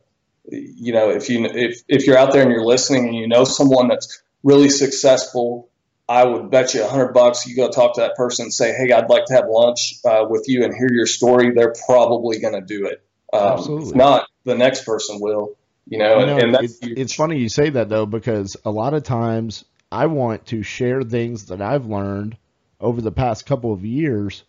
you 0.50 0.92
know, 0.92 1.10
if 1.10 1.30
you 1.30 1.44
if 1.44 1.82
if 1.88 2.06
you're 2.06 2.18
out 2.18 2.32
there 2.32 2.42
and 2.42 2.50
you're 2.50 2.64
listening 2.64 3.08
and 3.08 3.16
you 3.16 3.28
know 3.28 3.44
someone 3.44 3.88
that's 3.88 4.22
really 4.42 4.70
successful, 4.70 5.68
I 6.08 6.24
would 6.24 6.50
bet 6.50 6.74
you 6.74 6.84
a 6.84 6.88
hundred 6.88 7.12
bucks 7.12 7.46
you 7.46 7.54
go 7.54 7.68
talk 7.68 7.94
to 7.94 8.00
that 8.00 8.16
person 8.16 8.46
and 8.46 8.54
say, 8.54 8.72
"Hey, 8.72 8.92
I'd 8.92 9.10
like 9.10 9.26
to 9.26 9.34
have 9.34 9.44
lunch 9.48 9.94
uh, 10.04 10.24
with 10.28 10.46
you 10.48 10.64
and 10.64 10.74
hear 10.74 10.90
your 10.90 11.06
story." 11.06 11.52
They're 11.52 11.74
probably 11.86 12.40
going 12.40 12.54
to 12.54 12.62
do 12.62 12.86
it. 12.86 13.02
Um, 13.32 13.52
Absolutely. 13.52 13.90
If 13.90 13.94
not, 13.94 14.26
the 14.44 14.56
next 14.56 14.84
person 14.84 15.18
will. 15.20 15.57
You 15.88 15.98
know, 15.98 16.18
and, 16.20 16.30
and 16.42 16.54
that's 16.54 16.78
it, 16.80 16.98
it's 16.98 17.14
funny 17.14 17.38
you 17.38 17.48
say 17.48 17.70
that 17.70 17.88
though 17.88 18.06
because 18.06 18.56
a 18.64 18.70
lot 18.70 18.92
of 18.92 19.04
times 19.04 19.64
I 19.90 20.06
want 20.06 20.46
to 20.46 20.62
share 20.62 21.02
things 21.02 21.46
that 21.46 21.62
I've 21.62 21.86
learned 21.86 22.36
over 22.80 23.00
the 23.00 23.12
past 23.12 23.46
couple 23.46 23.72
of 23.72 23.84
years, 23.84 24.44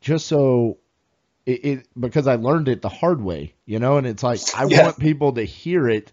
just 0.00 0.26
so 0.26 0.78
it, 1.46 1.64
it 1.64 1.86
because 1.98 2.26
I 2.26 2.36
learned 2.36 2.68
it 2.68 2.82
the 2.82 2.88
hard 2.88 3.20
way, 3.20 3.54
you 3.66 3.80
know, 3.80 3.96
and 3.96 4.06
it's 4.06 4.22
like 4.22 4.40
I 4.54 4.66
yeah. 4.66 4.84
want 4.84 4.98
people 4.98 5.32
to 5.32 5.42
hear 5.42 5.88
it 5.88 6.12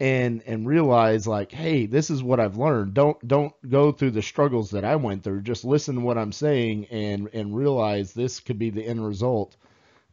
and 0.00 0.42
and 0.46 0.66
realize 0.66 1.26
like, 1.26 1.52
hey, 1.52 1.84
this 1.84 2.08
is 2.08 2.22
what 2.22 2.40
I've 2.40 2.56
learned. 2.56 2.94
Don't 2.94 3.26
don't 3.26 3.52
go 3.68 3.92
through 3.92 4.12
the 4.12 4.22
struggles 4.22 4.70
that 4.70 4.84
I 4.84 4.96
went 4.96 5.22
through. 5.22 5.42
Just 5.42 5.64
listen 5.64 5.96
to 5.96 6.00
what 6.00 6.16
I'm 6.16 6.32
saying 6.32 6.86
and 6.86 7.28
and 7.34 7.54
realize 7.54 8.14
this 8.14 8.40
could 8.40 8.58
be 8.58 8.70
the 8.70 8.82
end 8.82 9.06
result. 9.06 9.56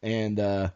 And 0.03 0.39
uh, 0.39 0.69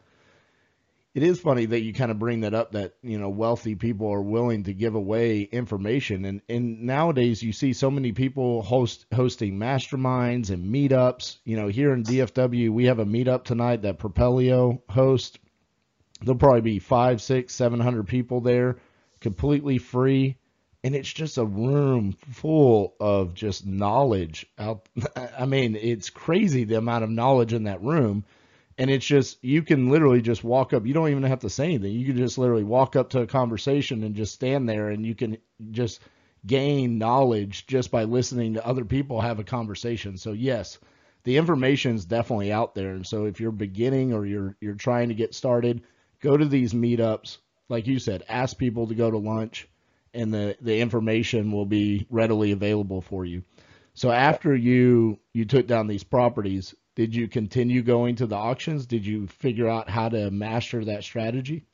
it 1.14 1.22
is 1.22 1.40
funny 1.40 1.66
that 1.66 1.82
you 1.82 1.92
kind 1.92 2.10
of 2.10 2.18
bring 2.18 2.40
that 2.40 2.54
up 2.54 2.72
that 2.72 2.94
you 3.02 3.18
know 3.18 3.28
wealthy 3.28 3.74
people 3.74 4.10
are 4.10 4.22
willing 4.22 4.64
to 4.64 4.72
give 4.72 4.94
away 4.94 5.42
information. 5.42 6.24
And 6.24 6.40
and 6.48 6.82
nowadays 6.82 7.42
you 7.42 7.52
see 7.52 7.74
so 7.74 7.90
many 7.90 8.12
people 8.12 8.62
host 8.62 9.04
hosting 9.14 9.58
masterminds 9.58 10.50
and 10.50 10.72
meetups. 10.72 11.38
You 11.44 11.56
know 11.56 11.68
here 11.68 11.92
in 11.92 12.02
DFW 12.02 12.70
we 12.70 12.86
have 12.86 12.98
a 12.98 13.04
meetup 13.04 13.44
tonight 13.44 13.82
that 13.82 13.98
Propelio 13.98 14.82
hosts. 14.88 15.38
There'll 16.22 16.38
probably 16.38 16.60
be 16.62 16.78
five 16.78 17.20
six 17.20 17.54
seven 17.54 17.80
hundred 17.80 18.08
people 18.08 18.40
there 18.40 18.78
completely 19.20 19.78
free. 19.78 20.36
And 20.84 20.96
it's 20.96 21.12
just 21.12 21.38
a 21.38 21.44
room 21.44 22.16
full 22.32 22.94
of 22.98 23.34
just 23.34 23.66
knowledge 23.66 24.46
out 24.58 24.88
I 25.38 25.44
mean 25.44 25.76
it's 25.76 26.10
crazy 26.10 26.64
the 26.64 26.78
amount 26.78 27.04
of 27.04 27.10
knowledge 27.10 27.52
in 27.52 27.64
that 27.64 27.82
room 27.82 28.24
and 28.82 28.90
it's 28.90 29.06
just 29.06 29.38
you 29.44 29.62
can 29.62 29.90
literally 29.90 30.20
just 30.20 30.42
walk 30.42 30.72
up 30.72 30.84
you 30.84 30.92
don't 30.92 31.08
even 31.08 31.22
have 31.22 31.38
to 31.38 31.48
say 31.48 31.66
anything. 31.66 31.92
You 31.92 32.04
can 32.04 32.16
just 32.16 32.36
literally 32.36 32.64
walk 32.64 32.96
up 32.96 33.10
to 33.10 33.20
a 33.20 33.26
conversation 33.28 34.02
and 34.02 34.16
just 34.16 34.34
stand 34.34 34.68
there 34.68 34.88
and 34.88 35.06
you 35.06 35.14
can 35.14 35.38
just 35.70 36.00
gain 36.44 36.98
knowledge 36.98 37.64
just 37.68 37.92
by 37.92 38.02
listening 38.02 38.54
to 38.54 38.66
other 38.66 38.84
people 38.84 39.20
have 39.20 39.38
a 39.38 39.44
conversation. 39.44 40.18
So 40.18 40.32
yes 40.32 40.80
the 41.22 41.36
information 41.36 41.94
is 41.94 42.04
definitely 42.04 42.50
out 42.50 42.74
there. 42.74 42.94
And 42.94 43.06
so 43.06 43.26
if 43.26 43.38
you're 43.38 43.52
beginning 43.52 44.12
or 44.12 44.26
you're 44.26 44.56
you're 44.60 44.74
trying 44.74 45.10
to 45.10 45.14
get 45.14 45.32
started 45.32 45.82
go 46.18 46.36
to 46.36 46.44
these 46.44 46.74
meetups. 46.74 47.38
Like 47.68 47.86
you 47.86 48.00
said 48.00 48.24
ask 48.28 48.58
people 48.58 48.88
to 48.88 48.96
go 48.96 49.12
to 49.12 49.18
lunch 49.18 49.68
and 50.12 50.34
the 50.34 50.56
the 50.60 50.80
information 50.80 51.52
will 51.52 51.66
be 51.66 52.08
readily 52.10 52.50
available 52.50 53.00
for 53.00 53.24
you. 53.24 53.44
So 53.94 54.10
after 54.10 54.56
you 54.56 55.20
you 55.32 55.44
took 55.44 55.68
down 55.68 55.86
these 55.86 56.02
properties 56.02 56.74
did 56.94 57.14
you 57.14 57.28
continue 57.28 57.82
going 57.82 58.16
to 58.16 58.26
the 58.26 58.36
auctions? 58.36 58.86
Did 58.86 59.06
you 59.06 59.26
figure 59.26 59.68
out 59.68 59.88
how 59.88 60.08
to 60.10 60.30
master 60.30 60.84
that 60.84 61.04
strategy? 61.04 61.64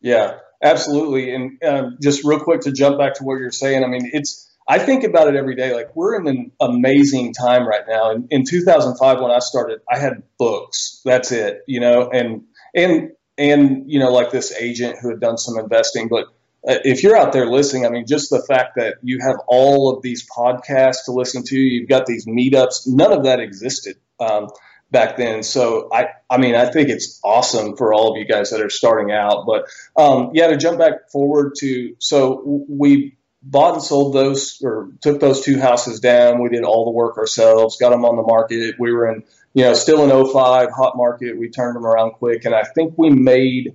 Yeah, 0.00 0.38
absolutely. 0.62 1.34
And 1.34 1.64
um, 1.64 1.98
just 2.02 2.24
real 2.24 2.40
quick 2.40 2.62
to 2.62 2.72
jump 2.72 2.98
back 2.98 3.14
to 3.14 3.24
what 3.24 3.38
you're 3.38 3.50
saying, 3.50 3.84
I 3.84 3.86
mean, 3.86 4.10
it's 4.12 4.54
I 4.68 4.78
think 4.78 5.04
about 5.04 5.28
it 5.28 5.36
every 5.36 5.54
day. 5.54 5.74
Like 5.74 5.94
we're 5.94 6.20
in 6.20 6.26
an 6.26 6.52
amazing 6.60 7.32
time 7.32 7.66
right 7.66 7.84
now. 7.88 8.10
In, 8.10 8.28
in 8.30 8.44
2005, 8.44 9.20
when 9.20 9.30
I 9.30 9.38
started, 9.38 9.80
I 9.90 9.98
had 9.98 10.22
books. 10.38 11.00
That's 11.04 11.32
it, 11.32 11.62
you 11.66 11.80
know, 11.80 12.10
and 12.10 12.44
and 12.74 13.12
and 13.38 13.90
you 13.90 13.98
know, 13.98 14.12
like 14.12 14.30
this 14.30 14.52
agent 14.52 14.98
who 15.00 15.10
had 15.10 15.20
done 15.20 15.38
some 15.38 15.58
investing, 15.58 16.08
but 16.08 16.26
uh, 16.68 16.78
if 16.84 17.04
you're 17.04 17.16
out 17.16 17.32
there 17.32 17.46
listening, 17.46 17.86
I 17.86 17.90
mean, 17.90 18.06
just 18.08 18.28
the 18.28 18.42
fact 18.42 18.74
that 18.76 18.96
you 19.02 19.20
have 19.20 19.36
all 19.46 19.94
of 19.94 20.02
these 20.02 20.28
podcasts 20.28 21.04
to 21.04 21.12
listen 21.12 21.44
to, 21.44 21.56
you've 21.56 21.88
got 21.88 22.06
these 22.06 22.26
meetups, 22.26 22.88
none 22.88 23.12
of 23.12 23.24
that 23.24 23.38
existed 23.38 23.96
um, 24.18 24.48
back 24.90 25.16
then. 25.16 25.42
So 25.42 25.88
I, 25.92 26.08
I 26.30 26.38
mean, 26.38 26.54
I 26.54 26.70
think 26.70 26.88
it's 26.88 27.20
awesome 27.24 27.76
for 27.76 27.92
all 27.92 28.12
of 28.12 28.18
you 28.18 28.24
guys 28.24 28.50
that 28.50 28.60
are 28.60 28.70
starting 28.70 29.12
out. 29.12 29.44
But 29.46 29.66
um, 29.96 30.30
yeah, 30.34 30.48
to 30.48 30.56
jump 30.56 30.78
back 30.78 31.10
forward 31.10 31.54
to, 31.58 31.96
so 31.98 32.64
we 32.68 33.16
bought 33.42 33.74
and 33.74 33.82
sold 33.82 34.14
those 34.14 34.60
or 34.62 34.90
took 35.00 35.20
those 35.20 35.42
two 35.42 35.58
houses 35.58 36.00
down. 36.00 36.42
We 36.42 36.48
did 36.48 36.64
all 36.64 36.84
the 36.84 36.90
work 36.90 37.16
ourselves, 37.18 37.76
got 37.76 37.90
them 37.90 38.04
on 38.04 38.16
the 38.16 38.22
market. 38.22 38.76
We 38.78 38.92
were 38.92 39.08
in, 39.08 39.24
you 39.54 39.64
know, 39.64 39.74
still 39.74 40.04
in 40.04 40.32
05 40.32 40.70
hot 40.70 40.96
market. 40.96 41.38
We 41.38 41.48
turned 41.48 41.76
them 41.76 41.86
around 41.86 42.12
quick, 42.12 42.44
and 42.44 42.54
I 42.54 42.62
think 42.62 42.94
we 42.96 43.10
made 43.10 43.74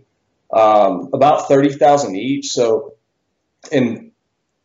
um, 0.54 1.10
about 1.14 1.48
30,000 1.48 2.16
each. 2.16 2.48
So, 2.48 2.96
and 3.72 4.12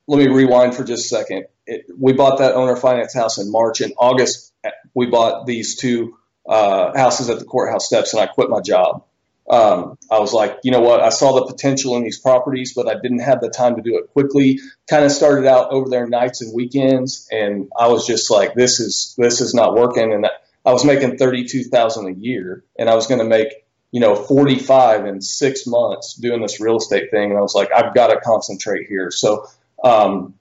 let 0.06 0.18
me 0.18 0.28
rewind 0.28 0.74
for 0.74 0.84
just 0.84 1.06
a 1.06 1.08
second. 1.08 1.46
It, 1.66 1.86
we 1.98 2.12
bought 2.12 2.38
that 2.38 2.54
owner 2.54 2.76
finance 2.76 3.14
house 3.14 3.38
in 3.38 3.50
March. 3.50 3.80
In 3.80 3.92
August, 3.98 4.52
we 4.94 5.06
bought 5.06 5.46
these 5.46 5.76
two 5.76 6.16
uh, 6.48 6.96
houses 6.96 7.30
at 7.30 7.38
the 7.38 7.44
courthouse 7.44 7.86
steps, 7.86 8.12
and 8.12 8.22
I 8.22 8.26
quit 8.26 8.50
my 8.50 8.60
job. 8.60 9.04
Um, 9.48 9.96
I 10.10 10.18
was 10.18 10.32
like, 10.32 10.58
you 10.64 10.72
know 10.72 10.80
what? 10.80 11.00
I 11.00 11.10
saw 11.10 11.38
the 11.38 11.46
potential 11.46 11.96
in 11.96 12.02
these 12.02 12.18
properties, 12.18 12.74
but 12.74 12.88
I 12.88 12.94
didn't 13.00 13.20
have 13.20 13.40
the 13.40 13.48
time 13.48 13.76
to 13.76 13.82
do 13.82 13.98
it 13.98 14.12
quickly. 14.12 14.58
Kind 14.88 15.04
of 15.04 15.12
started 15.12 15.46
out 15.46 15.70
over 15.70 15.88
there 15.88 16.08
nights 16.08 16.42
and 16.42 16.52
weekends, 16.54 17.28
and 17.30 17.70
I 17.78 17.88
was 17.88 18.06
just 18.06 18.30
like, 18.30 18.54
this 18.54 18.80
is 18.80 19.14
this 19.16 19.40
is 19.40 19.54
not 19.54 19.74
working. 19.74 20.12
And 20.12 20.26
I 20.64 20.72
was 20.72 20.84
making 20.84 21.16
thirty 21.16 21.44
two 21.44 21.62
thousand 21.62 22.08
a 22.08 22.12
year, 22.12 22.64
and 22.78 22.90
I 22.90 22.94
was 22.94 23.06
going 23.06 23.20
to 23.20 23.26
make 23.26 23.66
you 23.92 24.00
know, 24.00 24.14
45 24.14 25.06
in 25.06 25.22
six 25.22 25.66
months 25.66 26.14
doing 26.14 26.42
this 26.42 26.60
real 26.60 26.76
estate 26.76 27.10
thing. 27.10 27.30
And 27.30 27.38
I 27.38 27.40
was 27.40 27.54
like, 27.54 27.70
I've 27.74 27.94
got 27.94 28.08
to 28.08 28.20
concentrate 28.20 28.88
here. 28.88 29.10
So, 29.10 29.46
um, 29.82 30.34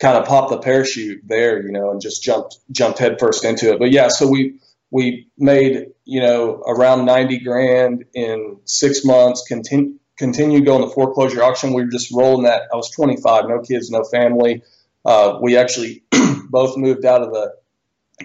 kind 0.00 0.16
of 0.16 0.26
popped 0.26 0.50
the 0.50 0.58
parachute 0.58 1.20
there, 1.26 1.62
you 1.62 1.72
know, 1.72 1.90
and 1.90 2.00
just 2.00 2.22
jumped, 2.22 2.56
jumped 2.70 2.98
headfirst 2.98 3.44
into 3.44 3.70
it. 3.72 3.78
But 3.78 3.90
yeah, 3.90 4.08
so 4.08 4.26
we, 4.26 4.54
we 4.90 5.28
made, 5.38 5.86
you 6.04 6.20
know, 6.20 6.62
around 6.66 7.04
90 7.06 7.38
grand 7.40 8.04
in 8.14 8.58
six 8.64 9.04
months, 9.04 9.44
continue, 9.46 9.98
continue 10.18 10.64
going 10.64 10.82
to 10.82 10.90
foreclosure 10.92 11.42
auction. 11.42 11.72
We 11.72 11.84
were 11.84 11.90
just 11.90 12.12
rolling 12.12 12.44
that. 12.44 12.62
I 12.72 12.76
was 12.76 12.90
25, 12.90 13.48
no 13.48 13.60
kids, 13.60 13.90
no 13.90 14.02
family. 14.02 14.62
Uh, 15.04 15.38
we 15.40 15.56
actually 15.56 16.02
both 16.50 16.76
moved 16.76 17.04
out 17.04 17.22
of 17.22 17.32
the, 17.32 17.54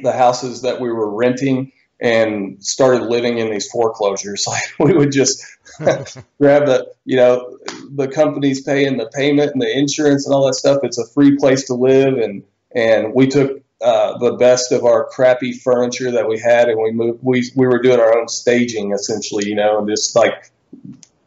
the 0.01 0.11
houses 0.11 0.63
that 0.63 0.81
we 0.81 0.91
were 0.91 1.09
renting 1.09 1.71
and 1.99 2.63
started 2.63 3.03
living 3.03 3.37
in 3.37 3.49
these 3.49 3.67
foreclosures. 3.67 4.45
Like 4.55 4.63
we 4.79 4.97
would 4.97 5.11
just 5.11 5.45
grab 5.79 6.65
the, 6.65 6.91
you 7.05 7.15
know, 7.15 7.57
the 7.91 8.07
companies 8.07 8.63
paying 8.63 8.97
the 8.97 9.09
payment 9.13 9.51
and 9.53 9.61
the 9.61 9.77
insurance 9.77 10.25
and 10.25 10.33
all 10.33 10.47
that 10.47 10.55
stuff. 10.55 10.79
It's 10.83 10.97
a 10.97 11.07
free 11.07 11.37
place 11.37 11.65
to 11.67 11.73
live, 11.73 12.17
and 12.17 12.43
and 12.73 13.13
we 13.13 13.27
took 13.27 13.64
uh, 13.81 14.17
the 14.17 14.33
best 14.33 14.71
of 14.71 14.85
our 14.85 15.05
crappy 15.05 15.53
furniture 15.53 16.11
that 16.11 16.27
we 16.27 16.39
had, 16.39 16.69
and 16.69 16.81
we 16.81 16.91
moved. 16.91 17.19
We 17.21 17.51
we 17.55 17.67
were 17.67 17.81
doing 17.81 17.99
our 17.99 18.17
own 18.17 18.27
staging 18.27 18.91
essentially, 18.93 19.47
you 19.47 19.55
know, 19.55 19.79
and 19.79 19.87
just 19.87 20.15
like 20.15 20.51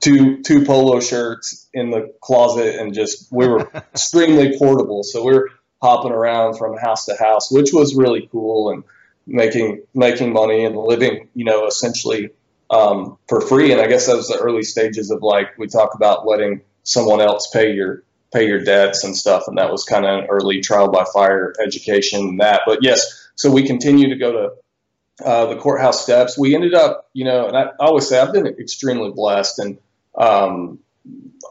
two 0.00 0.42
two 0.42 0.64
polo 0.64 1.00
shirts 1.00 1.68
in 1.74 1.90
the 1.90 2.12
closet, 2.20 2.76
and 2.80 2.94
just 2.94 3.30
we 3.30 3.46
were 3.46 3.70
extremely 3.74 4.56
portable. 4.58 5.02
So 5.02 5.24
we 5.24 5.36
are 5.36 5.48
hopping 5.82 6.12
around 6.12 6.56
from 6.56 6.76
house 6.76 7.04
to 7.06 7.16
house, 7.16 7.50
which 7.50 7.72
was 7.72 7.94
really 7.94 8.28
cool 8.32 8.70
and 8.70 8.84
making 9.26 9.82
making 9.94 10.32
money 10.32 10.64
and 10.64 10.76
living, 10.76 11.28
you 11.34 11.44
know, 11.44 11.66
essentially 11.66 12.30
um, 12.70 13.18
for 13.28 13.40
free. 13.40 13.72
And 13.72 13.80
I 13.80 13.86
guess 13.86 14.06
that 14.06 14.16
was 14.16 14.28
the 14.28 14.38
early 14.38 14.62
stages 14.62 15.10
of 15.10 15.22
like 15.22 15.58
we 15.58 15.66
talk 15.66 15.94
about 15.94 16.26
letting 16.26 16.62
someone 16.82 17.20
else 17.20 17.50
pay 17.52 17.72
your 17.72 18.02
pay 18.32 18.47
your 18.47 18.62
debts 18.62 19.04
and 19.04 19.16
stuff. 19.16 19.44
And 19.47 19.58
that 19.58 19.70
was 19.70 19.85
kind 19.85 20.04
of 20.04 20.18
an 20.20 20.26
early 20.30 20.61
trial 20.61 20.90
by 20.90 21.04
fire 21.12 21.54
education 21.64 22.20
and 22.20 22.40
that. 22.40 22.62
But 22.66 22.80
yes, 22.82 23.28
so 23.35 23.50
we 23.50 23.62
continue 23.66 24.08
to 24.11 24.16
go 24.16 24.32
to 24.32 25.25
uh, 25.25 25.47
the 25.47 25.56
courthouse 25.56 26.02
steps. 26.02 26.38
We 26.38 26.54
ended 26.54 26.75
up, 26.75 27.08
you 27.12 27.25
know, 27.25 27.47
and 27.49 27.56
I, 27.56 27.70
always 27.80 28.08
say 28.08 28.18
I've 28.18 28.32
been 28.32 28.47
extremely 28.47 29.11
blessed 29.11 29.58
and 29.58 29.78
um, 30.16 30.78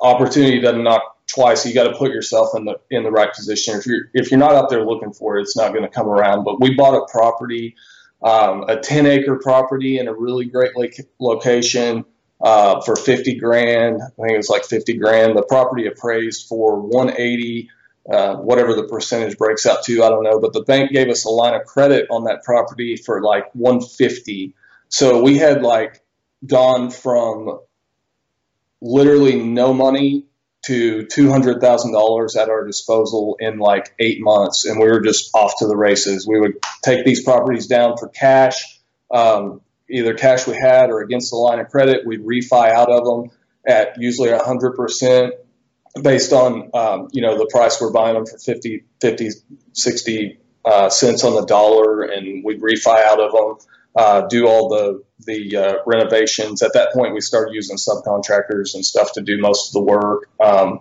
opportunity 0.01 0.59
doesn't 0.59 0.83
knock 0.83 1.17
twice. 1.27 1.65
You 1.65 1.73
got 1.73 1.89
to 1.89 1.97
put 1.97 2.11
yourself 2.11 2.49
in 2.55 2.65
the 2.65 2.79
in 2.89 3.03
the 3.03 3.11
right 3.11 3.33
position. 3.33 3.77
If 3.77 3.85
you're 3.85 4.09
if 4.13 4.31
you're 4.31 4.39
not 4.39 4.53
out 4.53 4.69
there 4.69 4.85
looking 4.85 5.13
for 5.13 5.37
it, 5.37 5.41
it's 5.41 5.57
not 5.57 5.69
going 5.69 5.83
to 5.83 5.89
come 5.89 6.07
around. 6.07 6.43
But 6.43 6.61
we 6.61 6.75
bought 6.75 6.95
a 6.95 7.05
property, 7.11 7.75
um, 8.21 8.63
a 8.67 8.77
10 8.77 9.05
acre 9.05 9.37
property 9.37 9.99
in 9.99 10.07
a 10.07 10.13
really 10.13 10.45
great 10.45 10.71
location 11.19 12.05
uh, 12.41 12.81
for 12.81 12.95
50 12.95 13.35
grand. 13.35 14.01
I 14.01 14.21
think 14.21 14.33
it 14.33 14.37
was 14.37 14.49
like 14.49 14.65
50 14.65 14.97
grand. 14.97 15.37
The 15.37 15.43
property 15.43 15.87
appraised 15.87 16.47
for 16.47 16.79
180. 16.79 17.69
Uh, 18.09 18.35
whatever 18.37 18.73
the 18.73 18.87
percentage 18.87 19.37
breaks 19.37 19.65
out 19.65 19.83
to, 19.83 20.01
I 20.01 20.07
don't 20.07 20.23
know. 20.23 20.39
But 20.39 20.53
the 20.53 20.63
bank 20.63 20.91
gave 20.91 21.09
us 21.09 21.25
a 21.25 21.29
line 21.29 21.53
of 21.53 21.65
credit 21.65 22.07
on 22.09 22.23
that 22.23 22.41
property 22.43 22.95
for 22.95 23.21
like 23.21 23.53
150. 23.53 24.53
So 24.87 25.21
we 25.21 25.37
had 25.37 25.61
like 25.61 26.01
gone 26.45 26.89
from 26.89 27.59
literally 28.81 29.43
no 29.43 29.73
money 29.73 30.25
to 30.65 31.05
$200,000 31.05 32.35
at 32.41 32.49
our 32.49 32.65
disposal 32.65 33.37
in 33.39 33.57
like 33.57 33.93
eight 33.99 34.19
months, 34.19 34.65
and 34.65 34.79
we 34.79 34.87
were 34.87 35.01
just 35.01 35.33
off 35.33 35.53
to 35.59 35.67
the 35.67 35.75
races. 35.75 36.27
We 36.27 36.39
would 36.39 36.55
take 36.83 37.05
these 37.05 37.23
properties 37.23 37.67
down 37.67 37.97
for 37.97 38.09
cash, 38.09 38.79
um, 39.09 39.61
either 39.89 40.13
cash 40.13 40.47
we 40.47 40.55
had 40.55 40.89
or 40.89 41.01
against 41.01 41.31
the 41.31 41.37
line 41.37 41.59
of 41.59 41.69
credit. 41.69 42.05
We'd 42.05 42.25
refi 42.25 42.69
out 42.69 42.89
of 42.89 43.05
them 43.05 43.31
at 43.67 43.99
usually 43.99 44.29
100% 44.29 45.31
based 46.01 46.33
on, 46.33 46.69
um, 46.73 47.07
you 47.11 47.21
know, 47.21 47.37
the 47.37 47.47
price 47.51 47.81
we're 47.81 47.91
buying 47.91 48.15
them 48.15 48.25
for 48.25 48.37
50, 48.37 48.83
50 49.01 49.29
60 49.73 50.39
uh, 50.65 50.89
cents 50.89 51.23
on 51.23 51.35
the 51.35 51.45
dollar, 51.45 52.03
and 52.03 52.43
we'd 52.43 52.61
refi 52.61 53.03
out 53.03 53.19
of 53.19 53.31
them 53.31 53.67
uh, 53.97 54.27
do 54.27 54.47
all 54.47 54.69
the 54.69 55.03
the 55.25 55.57
uh, 55.57 55.73
renovations. 55.85 56.61
At 56.61 56.73
that 56.73 56.93
point, 56.93 57.13
we 57.13 57.21
started 57.21 57.53
using 57.53 57.77
subcontractors 57.77 58.75
and 58.75 58.85
stuff 58.85 59.13
to 59.13 59.21
do 59.21 59.39
most 59.39 59.69
of 59.69 59.73
the 59.73 59.81
work. 59.81 60.29
Um, 60.39 60.79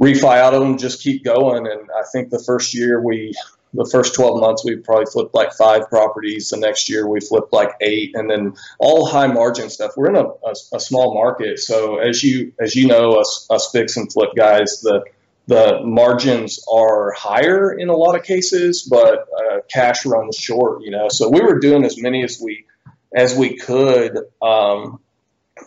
refi 0.00 0.38
out 0.38 0.54
of 0.54 0.60
them, 0.60 0.78
just 0.78 1.02
keep 1.02 1.24
going. 1.24 1.66
And 1.66 1.90
I 1.90 2.04
think 2.12 2.30
the 2.30 2.38
first 2.38 2.72
year 2.72 3.02
we, 3.02 3.34
the 3.72 3.88
first 3.90 4.14
12 4.14 4.40
months, 4.40 4.64
we 4.64 4.76
probably 4.76 5.06
flipped 5.06 5.34
like 5.34 5.52
five 5.52 5.88
properties. 5.88 6.48
The 6.48 6.56
next 6.56 6.88
year 6.88 7.06
we 7.06 7.20
flipped 7.20 7.52
like 7.52 7.70
eight, 7.80 8.14
and 8.14 8.28
then 8.28 8.54
all 8.78 9.06
high 9.06 9.28
margin 9.28 9.70
stuff. 9.70 9.92
We're 9.96 10.10
in 10.10 10.16
a, 10.16 10.24
a, 10.24 10.54
a 10.74 10.80
small 10.80 11.14
market, 11.14 11.58
so 11.58 11.98
as 11.98 12.22
you 12.22 12.52
as 12.60 12.74
you 12.74 12.88
know, 12.88 13.12
us 13.12 13.46
us 13.50 13.70
fix 13.70 13.96
and 13.96 14.12
flip 14.12 14.30
guys, 14.36 14.80
the 14.80 15.04
the 15.46 15.80
margins 15.84 16.64
are 16.72 17.12
higher 17.12 17.72
in 17.72 17.88
a 17.88 17.96
lot 17.96 18.16
of 18.16 18.24
cases, 18.24 18.82
but 18.88 19.26
uh, 19.36 19.60
cash 19.72 20.04
runs 20.04 20.36
short. 20.36 20.82
You 20.82 20.90
know, 20.90 21.08
so 21.08 21.28
we 21.28 21.40
were 21.40 21.58
doing 21.58 21.84
as 21.84 22.00
many 22.00 22.24
as 22.24 22.40
we 22.42 22.66
as 23.14 23.34
we 23.36 23.56
could. 23.56 24.18
Um, 24.42 25.00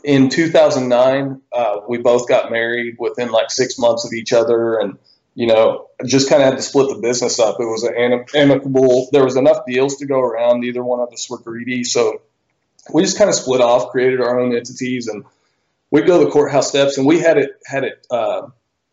in 0.03 0.29
2009, 0.29 1.41
uh, 1.51 1.81
we 1.87 1.99
both 1.99 2.27
got 2.27 2.51
married 2.51 2.95
within 2.97 3.31
like 3.31 3.51
six 3.51 3.77
months 3.77 4.05
of 4.05 4.13
each 4.13 4.33
other, 4.33 4.79
and 4.79 4.97
you 5.35 5.47
know, 5.47 5.89
just 6.05 6.29
kind 6.29 6.41
of 6.41 6.49
had 6.49 6.57
to 6.57 6.61
split 6.61 6.89
the 6.89 7.01
business 7.01 7.39
up. 7.39 7.59
It 7.59 7.65
was 7.65 7.83
an 7.83 8.25
amicable. 8.35 9.09
There 9.11 9.23
was 9.23 9.35
enough 9.35 9.65
deals 9.65 9.97
to 9.97 10.05
go 10.05 10.19
around. 10.19 10.61
Neither 10.61 10.83
one 10.83 10.99
of 10.99 11.11
us 11.11 11.29
were 11.29 11.39
greedy, 11.39 11.83
so 11.83 12.21
we 12.93 13.01
just 13.01 13.17
kind 13.17 13.29
of 13.29 13.35
split 13.35 13.61
off, 13.61 13.91
created 13.91 14.21
our 14.21 14.39
own 14.39 14.55
entities, 14.55 15.07
and 15.07 15.23
we'd 15.89 16.05
go 16.05 16.19
to 16.19 16.25
the 16.25 16.31
courthouse 16.31 16.69
steps, 16.69 16.97
and 16.97 17.07
we 17.07 17.19
had 17.19 17.37
it 17.37 17.51
had 17.65 17.83
it. 17.83 18.05
Uh, 18.11 18.47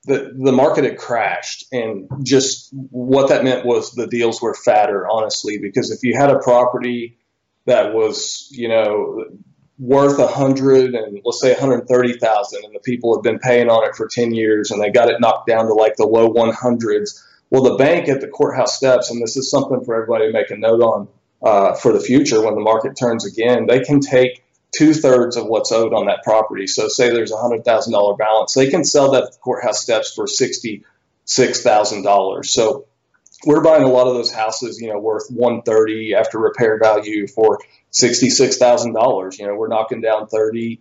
the 0.04 0.32
the 0.35 0.52
market 0.52 0.85
had 0.85 0.97
crashed, 0.97 1.66
and 1.73 2.09
just 2.23 2.70
what 2.73 3.28
that 3.28 3.44
meant 3.44 3.66
was 3.66 3.92
the 3.92 4.06
deals 4.06 4.40
were 4.40 4.54
fatter, 4.54 5.06
honestly, 5.06 5.59
because 5.59 5.90
if 5.90 6.02
you 6.02 6.16
had 6.16 6.30
a 6.30 6.38
property 6.38 7.18
that 7.66 7.92
was 7.92 8.49
you 8.50 8.68
know 8.68 9.26
worth 9.80 10.18
a 10.18 10.26
hundred 10.26 10.94
and 10.94 11.20
let's 11.25 11.40
say 11.40 11.52
130,000 11.52 12.64
and 12.64 12.75
the 12.75 12.80
people 12.80 13.16
have 13.16 13.22
been 13.22 13.38
paying 13.38 13.70
on 13.70 13.88
it 13.88 13.96
for 13.96 14.06
10 14.06 14.32
years 14.34 14.70
and 14.70 14.80
they 14.80 14.90
got 14.90 15.08
it 15.08 15.20
knocked 15.20 15.49
down 15.49 15.66
to 15.66 15.72
like 15.72 15.96
the 15.96 16.06
low 16.06 16.28
100s. 16.28 17.25
Well, 17.49 17.62
the 17.62 17.76
bank 17.76 18.06
at 18.08 18.20
the 18.20 18.28
courthouse 18.28 18.76
steps, 18.76 19.10
and 19.10 19.22
this 19.22 19.37
is 19.38 19.50
something 19.50 19.82
for 19.84 19.94
everybody 19.94 20.26
to 20.26 20.32
make 20.32 20.50
a 20.50 20.56
note 20.56 20.82
on 20.82 21.08
uh, 21.42 21.75
for 21.75 21.94
the 21.94 22.00
future 22.00 22.44
when 22.44 22.54
the 22.54 22.60
market 22.60 22.94
turns 22.94 23.25
again, 23.26 23.66
they 23.66 23.80
can 23.80 24.00
take 24.00 24.44
two 24.76 24.92
thirds 24.92 25.37
of 25.37 25.46
what's 25.46 25.72
owed 25.72 25.94
on 25.94 26.06
that 26.06 26.22
property. 26.22 26.66
So, 26.66 26.88
say 26.88 27.08
there's 27.08 27.32
a 27.32 27.38
hundred 27.38 27.64
thousand 27.64 27.94
dollar 27.94 28.14
balance, 28.14 28.52
they 28.52 28.70
can 28.70 28.84
sell 28.84 29.12
that 29.12 29.25
at 29.25 29.32
the 29.32 29.38
courthouse 29.38 29.80
steps 29.80 30.12
for 30.14 30.26
sixty 30.26 30.84
six 31.25 31.62
thousand 31.62 32.02
dollars. 32.02 32.52
So, 32.52 32.87
we're 33.47 33.62
buying 33.62 33.82
a 33.82 33.88
lot 33.88 34.06
of 34.06 34.14
those 34.14 34.32
houses, 34.32 34.80
you 34.80 34.88
know, 34.88 34.99
worth 34.99 35.28
one 35.30 35.62
thirty 35.62 36.14
after 36.14 36.38
repair 36.38 36.78
value 36.78 37.26
for 37.26 37.61
sixty 37.90 38.30
six 38.30 38.56
thousand 38.56 38.94
dollars. 38.94 39.38
You 39.38 39.47
know, 39.47 39.54
we're 39.54 39.68
knocking 39.68 40.00
down 40.00 40.28
thirty, 40.28 40.80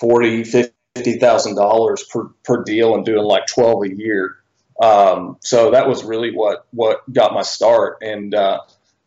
forty, 0.00 0.44
fifty 0.44 1.18
thousand 1.18 1.56
dollars 1.56 2.04
per 2.04 2.30
per 2.44 2.64
deal 2.64 2.94
and 2.94 3.04
doing 3.04 3.24
like 3.24 3.46
twelve 3.46 3.84
a 3.84 3.94
year. 3.94 4.36
Um, 4.82 5.36
so 5.40 5.72
that 5.72 5.88
was 5.88 6.02
really 6.02 6.30
what 6.34 6.66
what 6.72 7.10
got 7.12 7.34
my 7.34 7.42
start 7.42 7.98
and 8.02 8.34
uh, 8.34 8.60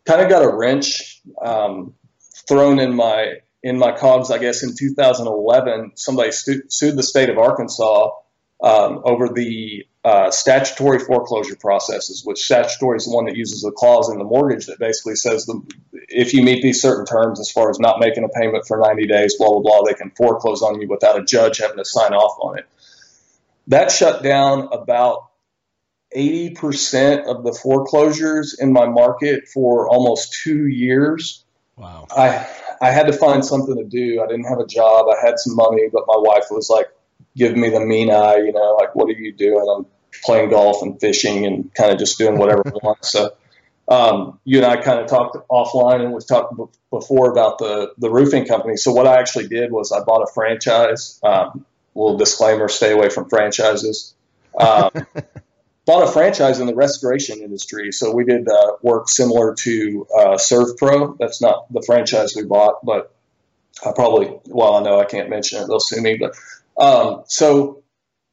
kind 0.06 0.22
of 0.22 0.28
got 0.30 0.42
a 0.42 0.56
wrench 0.56 1.20
um, 1.44 1.94
thrown 2.48 2.78
in 2.78 2.94
my 2.94 3.40
in 3.62 3.78
my 3.78 3.90
cogs, 3.90 4.30
I 4.30 4.38
guess 4.38 4.62
in 4.62 4.76
2011, 4.76 5.92
somebody 5.96 6.30
stu- 6.30 6.62
sued 6.68 6.96
the 6.96 7.02
state 7.02 7.30
of 7.30 7.36
Arkansas 7.36 8.10
um, 8.62 9.02
over 9.04 9.28
the 9.28 9.84
uh, 10.06 10.30
statutory 10.30 11.00
foreclosure 11.00 11.56
processes, 11.56 12.22
which 12.24 12.44
statutory 12.44 12.96
is 12.96 13.06
the 13.06 13.10
one 13.10 13.24
that 13.24 13.34
uses 13.34 13.62
the 13.62 13.72
clause 13.72 14.08
in 14.08 14.18
the 14.18 14.24
mortgage 14.24 14.66
that 14.66 14.78
basically 14.78 15.16
says 15.16 15.46
the, 15.46 15.60
if 16.08 16.32
you 16.32 16.44
meet 16.44 16.62
these 16.62 16.80
certain 16.80 17.04
terms 17.04 17.40
as 17.40 17.50
far 17.50 17.70
as 17.70 17.80
not 17.80 17.98
making 17.98 18.22
a 18.22 18.28
payment 18.28 18.64
for 18.68 18.78
90 18.78 19.08
days, 19.08 19.36
blah, 19.36 19.48
blah, 19.48 19.58
blah, 19.58 19.82
they 19.82 19.94
can 19.94 20.12
foreclose 20.12 20.62
on 20.62 20.80
you 20.80 20.86
without 20.86 21.18
a 21.18 21.24
judge 21.24 21.58
having 21.58 21.78
to 21.78 21.84
sign 21.84 22.12
off 22.12 22.38
on 22.40 22.56
it. 22.56 22.68
That 23.66 23.90
shut 23.90 24.22
down 24.22 24.68
about 24.70 25.28
80% 26.16 27.24
of 27.24 27.42
the 27.42 27.52
foreclosures 27.52 28.56
in 28.60 28.72
my 28.72 28.86
market 28.86 29.48
for 29.48 29.88
almost 29.88 30.38
two 30.44 30.68
years. 30.68 31.44
Wow. 31.74 32.06
I, 32.16 32.46
I 32.80 32.92
had 32.92 33.08
to 33.08 33.12
find 33.12 33.44
something 33.44 33.74
to 33.74 33.84
do. 33.84 34.22
I 34.22 34.28
didn't 34.28 34.46
have 34.46 34.60
a 34.60 34.68
job. 34.68 35.06
I 35.08 35.26
had 35.26 35.40
some 35.40 35.56
money, 35.56 35.88
but 35.92 36.04
my 36.06 36.16
wife 36.16 36.44
was 36.52 36.70
like, 36.70 36.86
give 37.36 37.56
me 37.56 37.70
the 37.70 37.80
mean 37.80 38.12
eye, 38.12 38.36
you 38.36 38.52
know, 38.52 38.76
like, 38.80 38.94
what 38.94 39.08
are 39.08 39.18
you 39.18 39.32
doing? 39.32 39.66
I'm 39.76 39.86
playing 40.24 40.50
golf 40.50 40.82
and 40.82 41.00
fishing 41.00 41.46
and 41.46 41.72
kind 41.74 41.92
of 41.92 41.98
just 41.98 42.18
doing 42.18 42.38
whatever 42.38 42.62
I 42.66 42.70
want. 42.82 43.04
So, 43.04 43.30
um, 43.88 44.40
you 44.44 44.58
and 44.58 44.66
I 44.66 44.76
kind 44.82 45.00
of 45.00 45.06
talked 45.06 45.36
offline 45.48 46.00
and 46.00 46.12
we've 46.12 46.26
talked 46.26 46.56
b- 46.56 46.64
before 46.90 47.30
about 47.30 47.58
the, 47.58 47.92
the 47.98 48.10
roofing 48.10 48.46
company. 48.46 48.76
So 48.76 48.92
what 48.92 49.06
I 49.06 49.18
actually 49.18 49.48
did 49.48 49.70
was 49.70 49.92
I 49.92 50.02
bought 50.02 50.22
a 50.22 50.32
franchise, 50.32 51.20
um, 51.22 51.64
little 51.94 52.16
disclaimer, 52.16 52.68
stay 52.68 52.92
away 52.92 53.08
from 53.08 53.28
franchises. 53.28 54.14
Um, 54.58 54.90
bought 55.86 56.02
a 56.02 56.12
franchise 56.12 56.58
in 56.58 56.66
the 56.66 56.74
restoration 56.74 57.40
industry. 57.40 57.92
So 57.92 58.12
we 58.12 58.24
did 58.24 58.48
uh, 58.48 58.72
work 58.82 59.08
similar 59.08 59.54
to 59.54 60.06
uh, 60.14 60.36
ServPro. 60.36 61.16
That's 61.18 61.40
not 61.40 61.72
the 61.72 61.82
franchise 61.86 62.34
we 62.34 62.42
bought, 62.42 62.84
but 62.84 63.14
I 63.84 63.92
probably, 63.92 64.36
well, 64.46 64.74
I 64.74 64.82
know 64.82 65.00
I 65.00 65.04
can't 65.04 65.30
mention 65.30 65.62
it. 65.62 65.68
They'll 65.68 65.80
sue 65.80 66.02
me, 66.02 66.18
but 66.18 66.34
um, 66.82 67.22
so 67.26 67.82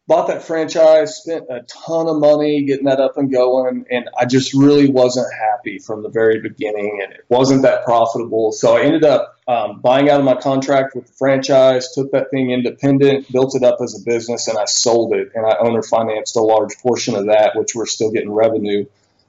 bought 0.08 0.28
that 0.28 0.44
franchise, 0.44 1.16
spent 1.18 1.46
a 1.50 1.62
ton 1.62 2.08
of 2.08 2.18
money 2.18 2.64
getting 2.66 2.86
that 2.86 3.00
up 3.00 3.18
and 3.18 3.32
going, 3.32 3.86
and 3.90 4.10
I 4.20 4.26
just 4.26 4.54
really 4.54 4.90
wasn't 4.90 5.28
happy 5.34 5.80
from 5.80 6.04
the 6.04 6.10
very 6.10 6.42
beginning, 6.42 7.00
and 7.04 7.14
it 7.14 7.26
wasn't 7.30 7.62
that 7.62 7.86
profitable. 7.86 8.52
So 8.52 8.76
I 8.76 8.82
ended 8.82 9.06
up 9.06 9.40
um, 9.48 9.80
buying 9.80 10.10
out 10.10 10.20
of 10.20 10.26
my 10.26 10.36
contract 10.36 10.96
with 10.96 11.08
the 11.08 11.14
franchise, 11.14 11.94
took 11.94 12.12
that 12.12 12.32
thing 12.32 12.52
independent, 12.52 13.32
built 13.32 13.56
it 13.56 13.64
up 13.64 13.78
as 13.82 14.00
a 14.00 14.04
business, 14.04 14.48
and 14.48 14.58
I 14.58 14.66
sold 14.66 15.14
it, 15.14 15.32
and 15.36 15.46
I 15.46 15.58
owner 15.60 15.82
financed 15.82 16.36
a 16.36 16.42
large 16.42 16.78
portion 16.80 17.16
of 17.16 17.28
that, 17.28 17.56
which 17.56 17.74
we're 17.74 17.86
still 17.86 18.12
getting 18.12 18.32
revenue 18.32 18.86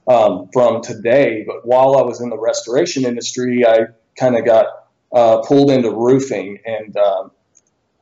um, 0.07 0.49
from 0.51 0.81
today. 0.81 1.45
But 1.47 1.65
while 1.65 1.97
I 1.97 2.01
was 2.01 2.19
in 2.19 2.29
the 2.29 2.37
restoration 2.37 3.05
industry, 3.05 3.65
I 3.65 3.87
kind 4.17 4.37
of 4.37 4.43
got 4.43 4.67
uh, 5.13 5.37
pulled 5.41 5.71
into 5.71 5.91
roofing 5.91 6.59
and 6.65 6.95
um, 6.97 7.31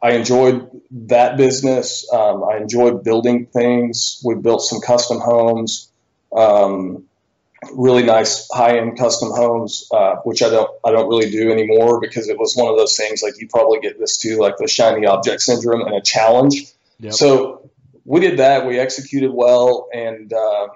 I 0.04 0.12
enjoyed 0.12 0.70
that 0.92 1.38
business. 1.38 2.12
Um, 2.12 2.44
I 2.44 2.58
enjoyed 2.58 3.06
building 3.06 3.46
things. 3.46 4.22
We 4.24 4.36
built 4.36 4.62
some 4.62 4.82
custom 4.82 5.22
homes, 5.22 5.90
um, 6.36 7.06
really 7.74 8.04
nice 8.04 8.50
high-end 8.52 8.98
custom 8.98 9.30
homes, 9.32 9.88
uh, 9.94 10.16
which 10.26 10.44
I 10.44 10.50
don't 10.50 10.70
I 10.84 10.92
don't 10.92 11.08
really 11.08 11.32
do 11.32 11.54
anymore 11.54 12.02
because 12.02 12.28
it 12.28 12.38
was 12.38 12.54
one 12.54 12.70
of 12.70 12.78
those 12.78 12.98
things 12.98 13.24
like 13.24 13.40
you 13.40 13.48
probably 13.48 13.80
get 13.80 13.98
this 13.98 14.18
too, 14.18 14.38
like 14.40 14.58
the 14.58 14.68
shiny 14.68 15.06
object 15.06 15.42
syndrome 15.42 15.82
and 15.88 15.96
a 15.96 16.02
challenge. 16.02 16.66
Yep. 17.00 17.14
So 17.14 17.72
we 18.04 18.20
did 18.20 18.40
that. 18.40 18.68
We 18.68 18.80
executed 18.80 19.32
well 19.32 19.88
and 19.94 20.34
uh, 20.34 20.68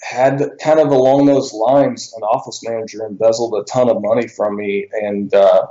had 0.00 0.40
kind 0.62 0.78
of 0.78 0.88
along 0.92 1.26
those 1.26 1.52
lines. 1.52 2.14
An 2.16 2.22
office 2.22 2.62
manager 2.62 3.04
embezzled 3.04 3.52
a 3.60 3.64
ton 3.64 3.90
of 3.90 4.00
money 4.00 4.28
from 4.28 4.54
me 4.54 4.88
and. 4.92 5.34
Uh, 5.34 5.66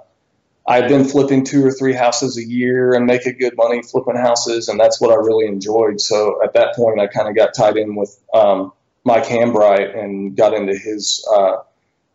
I've 0.67 0.87
been 0.89 1.05
flipping 1.05 1.45
two 1.45 1.63
or 1.63 1.71
three 1.71 1.93
houses 1.93 2.37
a 2.37 2.43
year 2.43 2.93
and 2.93 3.05
making 3.05 3.37
good 3.37 3.55
money 3.55 3.83
flipping 3.83 4.15
houses, 4.15 4.67
and 4.67 4.79
that's 4.79 4.99
what 4.99 5.11
I 5.11 5.15
really 5.15 5.45
enjoyed. 5.45 6.01
So 6.01 6.43
at 6.43 6.53
that 6.53 6.75
point, 6.75 6.99
I 6.99 7.07
kind 7.07 7.29
of 7.29 7.35
got 7.35 7.53
tied 7.53 7.77
in 7.77 7.95
with 7.95 8.19
um, 8.33 8.73
Mike 9.03 9.25
Hambright 9.25 9.95
and 9.97 10.35
got 10.35 10.53
into 10.53 10.75
his 10.75 11.25
uh, 11.31 11.57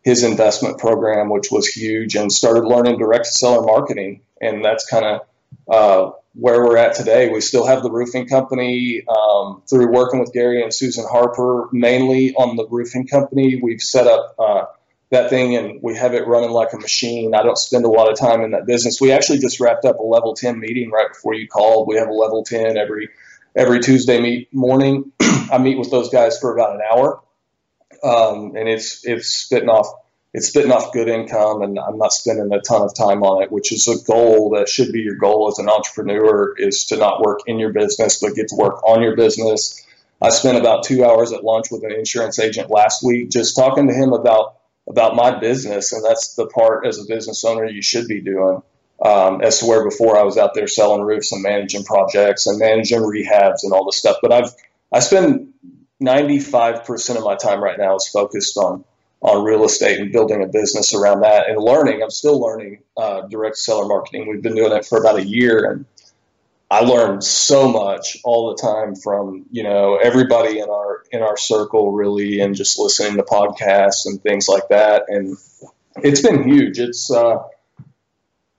his 0.03 0.23
investment 0.23 0.79
program, 0.79 1.29
which 1.29 1.49
was 1.49 1.67
huge, 1.67 2.15
and 2.15 2.31
started 2.31 2.65
learning 2.65 2.97
direct 2.97 3.27
seller 3.27 3.65
marketing, 3.65 4.21
and 4.41 4.65
that's 4.65 4.85
kind 4.85 5.05
of 5.05 5.21
uh, 5.69 6.11
where 6.33 6.61
we're 6.61 6.77
at 6.77 6.95
today. 6.95 7.29
We 7.29 7.39
still 7.39 7.65
have 7.65 7.83
the 7.83 7.91
roofing 7.91 8.27
company 8.27 9.03
um, 9.07 9.63
through 9.69 9.93
working 9.93 10.19
with 10.19 10.33
Gary 10.33 10.61
and 10.61 10.73
Susan 10.73 11.05
Harper, 11.09 11.69
mainly 11.71 12.33
on 12.33 12.57
the 12.57 12.67
roofing 12.67 13.07
company. 13.07 13.61
We've 13.63 13.81
set 13.81 14.07
up. 14.07 14.35
Uh, 14.37 14.65
that 15.11 15.29
thing 15.29 15.57
and 15.57 15.83
we 15.83 15.95
have 15.95 16.13
it 16.13 16.25
running 16.25 16.51
like 16.51 16.73
a 16.73 16.77
machine. 16.77 17.35
I 17.35 17.43
don't 17.43 17.57
spend 17.57 17.83
a 17.83 17.89
lot 17.89 18.09
of 18.09 18.17
time 18.17 18.41
in 18.41 18.51
that 18.51 18.65
business. 18.65 18.99
We 18.99 19.11
actually 19.11 19.39
just 19.39 19.59
wrapped 19.59 19.85
up 19.85 19.99
a 19.99 20.03
level 20.03 20.33
10 20.33 20.59
meeting 20.59 20.89
right 20.89 21.09
before 21.09 21.33
you 21.33 21.47
called. 21.47 21.87
We 21.87 21.97
have 21.97 22.07
a 22.07 22.13
level 22.13 22.43
10 22.43 22.77
every 22.77 23.09
every 23.53 23.81
Tuesday 23.81 24.21
meet 24.21 24.53
morning. 24.53 25.11
I 25.21 25.57
meet 25.57 25.77
with 25.77 25.91
those 25.91 26.09
guys 26.09 26.39
for 26.39 26.53
about 26.53 26.75
an 26.75 26.81
hour. 26.91 27.21
Um, 28.03 28.55
and 28.55 28.69
it's 28.69 29.05
it's 29.05 29.27
spitting 29.27 29.67
off 29.67 29.87
it's 30.33 30.47
spitting 30.47 30.71
off 30.71 30.93
good 30.93 31.09
income 31.09 31.61
and 31.61 31.77
I'm 31.77 31.97
not 31.97 32.13
spending 32.13 32.49
a 32.53 32.61
ton 32.61 32.81
of 32.81 32.95
time 32.95 33.21
on 33.23 33.43
it, 33.43 33.51
which 33.51 33.73
is 33.73 33.89
a 33.89 34.01
goal 34.05 34.51
that 34.51 34.69
should 34.69 34.93
be 34.93 35.01
your 35.01 35.17
goal 35.17 35.49
as 35.49 35.59
an 35.59 35.67
entrepreneur 35.69 36.55
is 36.57 36.85
to 36.85 36.95
not 36.95 37.19
work 37.19 37.41
in 37.47 37.59
your 37.59 37.73
business 37.73 38.17
but 38.21 38.33
get 38.33 38.47
to 38.47 38.55
work 38.55 38.81
on 38.87 39.03
your 39.03 39.17
business. 39.17 39.85
I 40.21 40.29
spent 40.29 40.57
about 40.57 40.85
two 40.85 41.03
hours 41.03 41.33
at 41.33 41.43
lunch 41.43 41.65
with 41.69 41.83
an 41.83 41.91
insurance 41.91 42.39
agent 42.39 42.69
last 42.69 43.03
week 43.03 43.29
just 43.29 43.57
talking 43.57 43.89
to 43.89 43.93
him 43.93 44.13
about 44.13 44.60
about 44.89 45.15
my 45.15 45.39
business, 45.39 45.93
and 45.93 46.03
that's 46.03 46.35
the 46.35 46.47
part 46.47 46.85
as 46.85 46.99
a 46.99 47.05
business 47.07 47.43
owner 47.45 47.65
you 47.65 47.81
should 47.81 48.07
be 48.07 48.21
doing. 48.21 48.61
Um, 49.03 49.41
as 49.41 49.59
to 49.59 49.65
where 49.65 49.83
before 49.83 50.15
I 50.15 50.21
was 50.21 50.37
out 50.37 50.53
there 50.53 50.67
selling 50.67 51.01
roofs 51.01 51.31
and 51.31 51.41
managing 51.41 51.83
projects 51.83 52.45
and 52.45 52.59
managing 52.59 52.99
rehabs 52.99 53.63
and 53.63 53.73
all 53.73 53.83
this 53.83 53.97
stuff. 53.97 54.17
But 54.21 54.31
I've 54.31 54.51
I 54.91 54.99
spend 54.99 55.53
95% 56.03 57.17
of 57.17 57.23
my 57.23 57.35
time 57.35 57.63
right 57.63 57.79
now 57.79 57.95
is 57.95 58.07
focused 58.07 58.57
on 58.57 58.83
on 59.21 59.43
real 59.43 59.63
estate 59.63 59.99
and 59.99 60.11
building 60.11 60.43
a 60.43 60.47
business 60.47 60.95
around 60.95 61.21
that 61.21 61.47
and 61.47 61.61
learning. 61.61 62.01
I'm 62.01 62.09
still 62.09 62.39
learning 62.39 62.79
uh, 62.97 63.21
direct 63.27 63.57
seller 63.57 63.87
marketing. 63.87 64.27
We've 64.27 64.41
been 64.41 64.55
doing 64.55 64.71
it 64.71 64.85
for 64.85 64.97
about 64.97 65.19
a 65.19 65.25
year, 65.25 65.69
and 65.69 65.85
I 66.71 66.79
learned 66.85 67.21
so 67.21 67.67
much 67.67 68.17
all 68.23 68.55
the 68.55 68.61
time 68.61 68.95
from 68.95 69.45
you 69.51 69.63
know 69.63 69.97
everybody 69.97 70.59
in 70.59 70.69
our 70.69 71.03
in 71.11 71.21
our 71.21 71.35
circle 71.35 71.91
really, 71.91 72.39
and 72.39 72.55
just 72.55 72.79
listening 72.79 73.17
to 73.17 73.23
podcasts 73.23 74.05
and 74.05 74.23
things 74.23 74.47
like 74.47 74.69
that. 74.69 75.03
And 75.09 75.35
it's 75.97 76.21
been 76.21 76.47
huge. 76.47 76.79
It's 76.79 77.11
uh, 77.11 77.39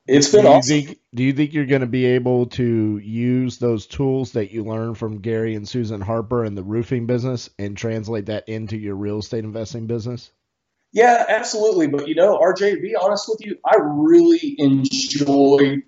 it's 0.07 0.31
been. 0.31 0.43
Do 0.43 0.49
you, 0.49 0.55
awesome. 0.55 0.69
think, 0.69 0.99
do 1.15 1.23
you 1.23 1.33
think 1.33 1.55
you're 1.55 1.65
going 1.65 1.81
to 1.81 1.87
be 1.87 2.05
able 2.05 2.47
to 2.47 2.99
use 2.99 3.57
those 3.57 3.87
tools 3.87 4.33
that 4.33 4.53
you 4.53 4.63
learned 4.63 4.99
from 4.99 5.23
Gary 5.23 5.55
and 5.55 5.67
Susan 5.67 6.03
Harper 6.03 6.45
in 6.45 6.55
the 6.55 6.63
roofing 6.63 7.07
business 7.07 7.49
and 7.59 7.79
translate 7.79 8.27
that 8.27 8.47
into 8.47 8.77
your 8.77 8.95
real 8.95 9.21
estate 9.21 9.45
investing 9.45 9.87
business? 9.87 10.31
Yeah, 10.93 11.25
absolutely. 11.27 11.87
But 11.87 12.09
you 12.09 12.15
know, 12.15 12.39
RJ, 12.39 12.83
be 12.83 12.95
honest 12.95 13.27
with 13.27 13.47
you, 13.47 13.57
I 13.65 13.77
really 13.81 14.55
enjoy 14.59 15.83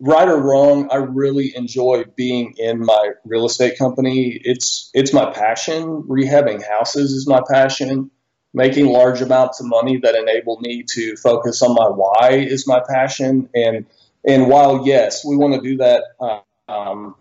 right 0.00 0.28
or 0.28 0.40
wrong, 0.40 0.88
I 0.90 0.96
really 0.96 1.52
enjoy 1.54 2.04
being 2.16 2.54
in 2.56 2.84
my 2.84 3.10
real 3.24 3.46
estate 3.46 3.78
company. 3.78 4.40
It's 4.42 4.90
it's 4.94 5.12
my 5.12 5.30
passion. 5.30 6.04
Rehabbing 6.08 6.66
houses 6.66 7.12
is 7.12 7.28
my 7.28 7.42
passion. 7.50 8.10
Making 8.52 8.86
large 8.86 9.20
amounts 9.20 9.60
of 9.60 9.66
money 9.66 9.98
that 9.98 10.16
enable 10.16 10.58
me 10.60 10.84
to 10.94 11.14
focus 11.16 11.62
on 11.62 11.74
my 11.74 11.86
why 11.88 12.30
is 12.32 12.66
my 12.66 12.80
passion. 12.88 13.48
And 13.54 13.86
and 14.26 14.48
while 14.48 14.86
yes, 14.86 15.24
we 15.24 15.36
want 15.36 15.54
to 15.54 15.60
do 15.60 15.76
that, 15.76 16.02
uh, 16.20 16.40
um, 16.68 17.14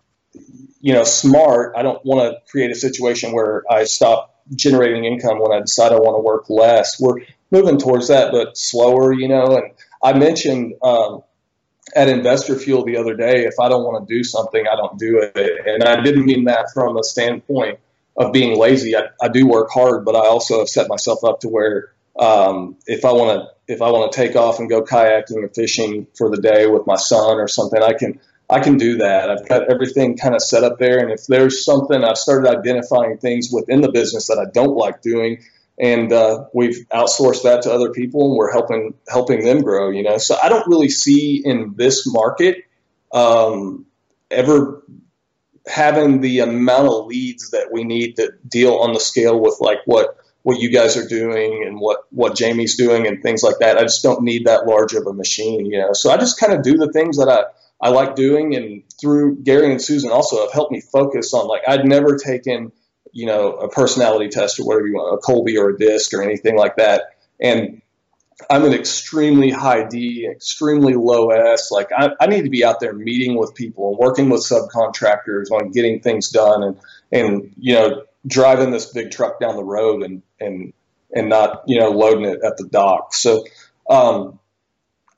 you 0.82 0.94
know, 0.94 1.04
smart. 1.04 1.76
I 1.78 1.84
don't 1.84 2.04
want 2.04 2.32
to 2.32 2.52
create 2.52 2.72
a 2.72 2.76
situation 2.76 3.32
where 3.32 3.64
I 3.70 3.84
stop 3.84 4.42
generating 4.56 5.06
income 5.06 5.40
when 5.40 5.52
I 5.52 5.60
decide 5.60 5.92
I 5.92 5.98
want 5.98 6.18
to 6.18 6.24
work 6.24 6.50
less. 6.50 7.00
We're 7.00 7.22
moving 7.52 7.78
towards 7.78 8.08
that, 8.08 8.32
but 8.32 8.58
slower, 8.58 9.14
you 9.14 9.28
know. 9.28 9.58
And 9.58 9.72
I 10.02 10.18
mentioned. 10.18 10.74
Um, 10.82 11.24
at 11.96 12.10
Investor 12.10 12.56
Fuel 12.58 12.84
the 12.84 12.98
other 12.98 13.16
day, 13.16 13.46
if 13.46 13.60
I 13.60 13.70
don't 13.70 13.84
want 13.84 14.08
to 14.08 14.14
do 14.14 14.24
something, 14.24 14.66
I 14.72 14.76
don't 14.76 14.98
do 14.98 15.22
it. 15.22 15.68
And 15.68 15.84
I 15.84 16.02
didn't 16.02 16.26
mean 16.26 16.46
that 16.46 16.72
from 16.74 16.98
a 16.98 17.04
standpoint 17.04 17.80
of 18.18 18.34
being 18.34 18.58
lazy. 18.58 18.96
I, 18.96 19.10
I 19.22 19.30
do 19.30 19.48
work 19.48 19.70
hard, 19.72 20.06
but 20.06 20.16
I 20.16 20.28
also 20.28 20.60
have 20.60 20.70
set 20.70 20.90
myself 20.90 21.24
up 21.24 21.40
to 21.42 21.48
where 21.48 21.92
um, 22.20 22.76
if 22.86 23.06
I 23.06 23.14
want 23.14 23.40
to 23.40 23.74
if 23.74 23.82
I 23.82 23.92
want 23.92 24.12
to 24.12 24.16
take 24.16 24.36
off 24.36 24.60
and 24.60 24.68
go 24.68 24.82
kayaking 24.82 25.44
or 25.44 25.50
fishing 25.50 26.08
for 26.18 26.30
the 26.30 26.42
day 26.42 26.66
with 26.68 26.88
my 26.88 26.96
son 26.96 27.38
or 27.38 27.48
something, 27.48 27.82
I 27.82 27.94
can 27.94 28.20
I 28.50 28.60
can 28.60 28.78
do 28.78 28.98
that. 28.98 29.30
I've 29.30 29.48
got 29.48 29.72
everything 29.72 30.18
kind 30.18 30.36
of 30.36 30.42
set 30.42 30.64
up 30.64 30.80
there. 30.80 30.98
And 31.00 31.12
if 31.12 31.28
there's 31.28 31.64
something, 31.64 32.04
I've 32.04 32.18
started 32.18 32.50
identifying 32.50 33.18
things 33.20 33.50
within 33.52 33.82
the 33.82 33.92
business 33.92 34.28
that 34.28 34.40
I 34.40 34.50
don't 34.52 34.76
like 34.76 35.02
doing 35.02 35.44
and 35.80 36.12
uh, 36.12 36.46
we've 36.54 36.86
outsourced 36.92 37.44
that 37.44 37.62
to 37.64 37.72
other 37.72 37.92
people 37.92 38.30
and 38.30 38.38
we're 38.38 38.52
helping 38.52 38.94
helping 39.08 39.44
them 39.44 39.62
grow 39.62 39.90
you 39.90 40.04
know 40.04 40.18
so 40.18 40.38
i 40.42 40.50
don't 40.50 40.68
really 40.68 40.90
see 40.90 41.42
in 41.44 41.74
this 41.76 42.12
market 42.12 42.66
um, 43.12 43.86
ever 44.30 44.84
having 45.68 46.22
the 46.22 46.40
amount 46.40 46.88
of 46.88 47.06
leads 47.06 47.52
that 47.52 47.72
we 47.72 47.84
need 47.84 48.16
to 48.16 48.32
deal 48.48 48.76
on 48.76 48.94
the 48.94 49.00
scale 49.00 49.40
with 49.40 49.58
like 49.60 49.80
what 49.86 50.18
what 50.44 50.60
you 50.60 50.70
guys 50.70 50.98
are 50.98 51.08
doing 51.08 51.64
and 51.66 51.80
what 51.80 52.00
what 52.12 52.36
jamie's 52.36 52.76
doing 52.76 53.08
and 53.08 53.22
things 53.22 53.44
like 53.44 53.60
that 53.60 53.78
i 53.78 53.82
just 53.82 54.04
don't 54.04 54.24
need 54.24 54.46
that 54.46 54.66
large 54.66 54.94
of 54.94 55.06
a 55.08 55.14
machine 55.14 55.66
you 55.66 55.78
know 55.78 55.94
so 55.94 56.10
i 56.10 56.18
just 56.18 56.40
kind 56.40 56.54
of 56.54 56.64
do 56.64 56.78
the 56.78 56.92
things 56.92 57.18
that 57.18 57.30
i 57.30 57.44
I 57.82 57.90
like 57.90 58.16
doing. 58.16 58.56
And 58.56 58.84
through 59.00 59.38
Gary 59.38 59.72
and 59.72 59.82
Susan 59.82 60.12
also 60.12 60.42
have 60.42 60.52
helped 60.52 60.72
me 60.72 60.82
focus 60.82 61.34
on 61.34 61.48
like 61.48 61.62
I'd 61.68 61.86
never 61.86 62.18
taken, 62.18 62.72
you 63.12 63.26
know, 63.26 63.54
a 63.54 63.70
personality 63.70 64.30
test 64.30 64.60
or 64.60 64.66
whatever 64.66 64.88
you 64.88 64.94
want, 64.94 65.18
a 65.18 65.26
Kolbe 65.26 65.58
or 65.58 65.70
a 65.70 65.78
DISC 65.78 66.14
or 66.14 66.24
anything 66.24 66.58
like 66.58 66.78
that. 66.78 67.16
And 67.40 67.82
I'm 68.50 68.64
an 68.66 68.74
extremely 68.74 69.50
high 69.50 69.88
D, 69.88 70.28
extremely 70.30 70.94
low 70.94 71.30
S. 71.30 71.72
Like 71.72 71.90
I, 71.96 72.12
I 72.20 72.28
need 72.28 72.44
to 72.44 72.50
be 72.50 72.64
out 72.64 72.80
there 72.80 72.94
meeting 72.94 73.38
with 73.38 73.54
people 73.56 73.90
and 73.90 73.98
working 73.98 74.30
with 74.30 74.42
subcontractors 74.42 75.52
on 75.52 75.72
getting 75.72 76.00
things 76.00 76.30
done 76.30 76.64
and 76.64 76.78
and 77.12 77.54
you 77.58 77.74
know 77.74 78.04
driving 78.26 78.72
this 78.72 78.86
big 78.92 79.12
truck 79.12 79.40
down 79.40 79.56
the 79.56 79.64
road 79.64 80.04
and 80.04 80.22
and 80.40 80.74
and 81.14 81.28
not 81.30 81.64
you 81.68 81.80
know 81.80 81.90
loading 81.90 82.26
it 82.26 82.40
at 82.44 82.58
the 82.58 82.68
dock. 82.68 83.14
So 83.14 83.44
um, 83.90 84.40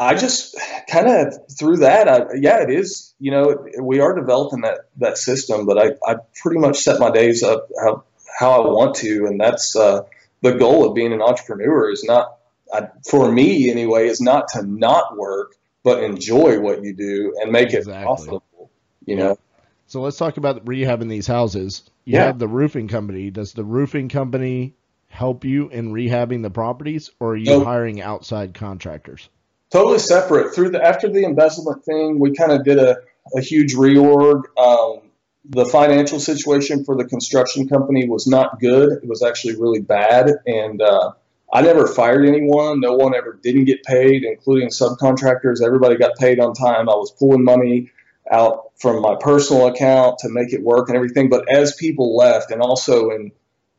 I 0.01 0.15
just 0.15 0.57
kind 0.89 1.07
of 1.07 1.35
through 1.59 1.77
that, 1.77 2.07
I, 2.07 2.33
yeah, 2.33 2.63
it 2.63 2.71
is. 2.71 3.13
You 3.19 3.29
know, 3.29 3.67
we 3.79 3.99
are 3.99 4.15
developing 4.15 4.61
that 4.61 4.79
that 4.97 5.19
system, 5.19 5.67
but 5.67 5.77
I, 5.77 6.11
I 6.11 6.15
pretty 6.41 6.59
much 6.59 6.79
set 6.79 6.99
my 6.99 7.11
days 7.11 7.43
up 7.43 7.69
how 7.79 8.03
how 8.39 8.63
I 8.63 8.67
want 8.67 8.95
to, 8.95 9.27
and 9.27 9.39
that's 9.39 9.75
uh, 9.75 10.01
the 10.41 10.53
goal 10.53 10.89
of 10.89 10.95
being 10.95 11.13
an 11.13 11.21
entrepreneur. 11.21 11.91
Is 11.91 12.03
not 12.03 12.35
I, 12.73 12.87
for 13.07 13.31
me 13.31 13.69
anyway, 13.69 14.07
is 14.07 14.21
not 14.21 14.47
to 14.53 14.63
not 14.63 15.17
work, 15.17 15.55
but 15.83 16.03
enjoy 16.03 16.59
what 16.59 16.83
you 16.83 16.93
do 16.95 17.37
and 17.39 17.51
make 17.51 17.71
exactly. 17.71 17.93
it 17.93 18.03
profitable. 18.03 18.71
You 19.05 19.17
know. 19.17 19.37
So 19.85 20.01
let's 20.01 20.17
talk 20.17 20.37
about 20.37 20.65
rehabbing 20.65 21.09
these 21.09 21.27
houses. 21.27 21.83
You 22.05 22.15
yeah. 22.15 22.25
have 22.25 22.39
the 22.39 22.47
roofing 22.47 22.87
company. 22.87 23.29
Does 23.29 23.53
the 23.53 23.63
roofing 23.63 24.09
company 24.09 24.73
help 25.09 25.45
you 25.45 25.69
in 25.69 25.93
rehabbing 25.93 26.41
the 26.41 26.49
properties, 26.49 27.11
or 27.19 27.33
are 27.33 27.37
you 27.37 27.45
nope. 27.45 27.65
hiring 27.65 28.01
outside 28.01 28.55
contractors? 28.55 29.29
Totally 29.71 29.99
separate. 29.99 30.53
Through 30.53 30.71
the 30.71 30.83
after 30.83 31.09
the 31.09 31.23
embezzlement 31.23 31.85
thing, 31.85 32.19
we 32.19 32.33
kind 32.33 32.51
of 32.51 32.65
did 32.65 32.77
a, 32.77 32.97
a 33.35 33.41
huge 33.41 33.73
reorg. 33.73 34.43
Um, 34.57 35.11
the 35.45 35.65
financial 35.65 36.19
situation 36.19 36.83
for 36.83 36.95
the 36.95 37.05
construction 37.05 37.67
company 37.67 38.07
was 38.07 38.27
not 38.27 38.59
good. 38.59 38.91
It 38.91 39.07
was 39.07 39.23
actually 39.23 39.55
really 39.55 39.81
bad, 39.81 40.29
and 40.45 40.81
uh, 40.81 41.13
I 41.51 41.61
never 41.61 41.87
fired 41.87 42.25
anyone. 42.27 42.81
No 42.81 42.95
one 42.95 43.15
ever 43.15 43.39
didn't 43.41 43.65
get 43.65 43.83
paid, 43.83 44.23
including 44.23 44.69
subcontractors. 44.69 45.61
Everybody 45.63 45.95
got 45.95 46.17
paid 46.17 46.39
on 46.39 46.53
time. 46.53 46.89
I 46.89 46.95
was 46.95 47.11
pulling 47.11 47.43
money 47.43 47.91
out 48.29 48.71
from 48.77 49.01
my 49.01 49.15
personal 49.19 49.67
account 49.67 50.19
to 50.19 50.29
make 50.29 50.53
it 50.53 50.61
work 50.61 50.89
and 50.89 50.95
everything. 50.97 51.29
But 51.29 51.49
as 51.49 51.75
people 51.75 52.15
left, 52.15 52.51
and 52.51 52.61
also 52.61 53.09
in 53.11 53.31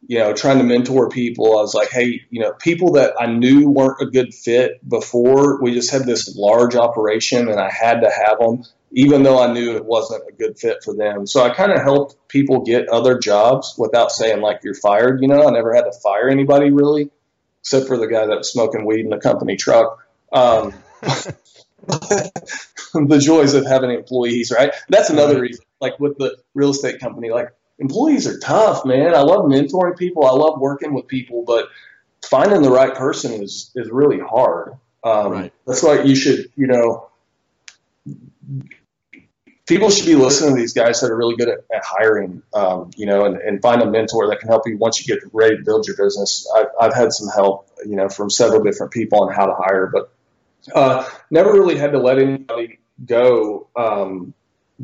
you 0.07 0.19
know, 0.19 0.33
trying 0.33 0.59
to 0.59 0.65
mentor 0.65 1.09
people, 1.09 1.59
I 1.59 1.63
was 1.63 1.75
like, 1.75 1.91
hey, 1.91 2.23
you 2.31 2.41
know, 2.41 2.53
people 2.53 2.93
that 2.95 3.15
I 3.19 3.27
knew 3.27 3.71
weren't 3.71 4.01
a 4.01 4.07
good 4.07 4.35
fit 4.35 4.87
before, 4.89 5.63
we 5.63 5.73
just 5.73 5.91
had 5.91 6.05
this 6.05 6.35
large 6.37 6.75
operation 6.75 7.49
and 7.49 7.61
I 7.61 7.71
had 7.71 8.01
to 8.01 8.11
have 8.11 8.39
them, 8.41 8.65
even 8.91 9.23
though 9.23 9.41
I 9.41 9.53
knew 9.53 9.77
it 9.77 9.85
wasn't 9.85 10.25
a 10.29 10.33
good 10.33 10.59
fit 10.59 10.83
for 10.85 10.95
them. 10.95 11.27
So 11.27 11.45
I 11.45 11.51
kind 11.51 11.73
of 11.73 11.81
helped 11.81 12.17
people 12.29 12.63
get 12.63 12.89
other 12.89 13.19
jobs 13.19 13.75
without 13.79 14.11
saying, 14.11 14.41
like, 14.41 14.61
you're 14.65 14.75
fired. 14.75 15.23
You 15.23 15.29
know, 15.29 15.47
I 15.47 15.51
never 15.53 15.75
had 15.75 15.85
to 15.85 15.93
fire 15.93 16.29
anybody 16.29 16.71
really, 16.71 17.11
except 17.61 17.87
for 17.87 17.97
the 17.97 18.09
guy 18.09 18.27
that 18.27 18.39
was 18.39 18.53
smoking 18.53 18.85
weed 18.85 19.05
in 19.05 19.11
the 19.11 19.19
company 19.19 19.57
truck. 19.57 20.05
Um, 20.33 20.75
the 21.87 23.19
joys 23.21 23.55
of 23.55 23.67
having 23.67 23.91
employees, 23.91 24.51
right? 24.51 24.75
That's 24.89 25.11
another 25.11 25.41
reason. 25.41 25.65
Like 25.81 25.99
with 26.01 26.19
the 26.19 26.37
real 26.55 26.71
estate 26.71 27.01
company, 27.01 27.31
like 27.31 27.49
employees 27.79 28.27
are 28.27 28.39
tough, 28.39 28.85
man. 28.85 29.15
I 29.15 29.23
love 29.23 29.47
mentoring 29.47 29.97
people. 29.97 30.27
I 30.27 30.33
love 30.33 30.61
working 30.61 30.95
with 30.95 31.07
people, 31.07 31.45
but 31.47 31.69
finding 32.25 32.63
the 32.63 32.71
right 32.71 32.95
person 32.95 33.43
is 33.43 33.71
is 33.75 33.91
really 33.91 34.21
hard. 34.21 34.75
Um, 35.05 35.33
right. 35.33 35.53
That's 35.67 35.83
why 35.83 36.03
you 36.03 36.15
should, 36.15 36.51
you 36.57 36.69
know, 36.69 37.11
people 39.67 39.91
should 39.91 40.07
be 40.07 40.15
listening 40.15 40.55
to 40.55 40.61
these 40.61 40.73
guys 40.73 41.01
that 41.01 41.11
are 41.11 41.17
really 41.17 41.37
good 41.37 41.49
at, 41.49 41.59
at 41.75 41.83
hiring, 41.85 42.43
um, 42.55 42.91
you 42.97 43.07
know, 43.07 43.25
and, 43.25 43.37
and, 43.39 43.61
find 43.63 43.83
a 43.83 43.91
mentor 43.91 44.29
that 44.29 44.39
can 44.39 44.49
help 44.49 44.63
you 44.67 44.77
once 44.77 45.01
you 45.01 45.13
get 45.13 45.23
ready 45.33 45.57
to 45.57 45.63
build 45.65 45.87
your 45.87 45.97
business. 45.97 46.49
I've, 46.55 46.67
I've 46.81 46.95
had 46.95 47.13
some 47.13 47.29
help, 47.29 47.69
you 47.85 47.97
know, 47.97 48.09
from 48.09 48.31
several 48.31 48.63
different 48.63 48.93
people 48.93 49.23
on 49.23 49.33
how 49.33 49.47
to 49.47 49.55
hire, 49.55 49.91
but 49.93 50.13
uh, 50.75 51.09
never 51.31 51.53
really 51.53 51.77
had 51.77 51.93
to 51.93 51.99
let 51.99 52.19
anybody 52.19 52.79
go. 53.05 53.69
Um, 53.75 54.35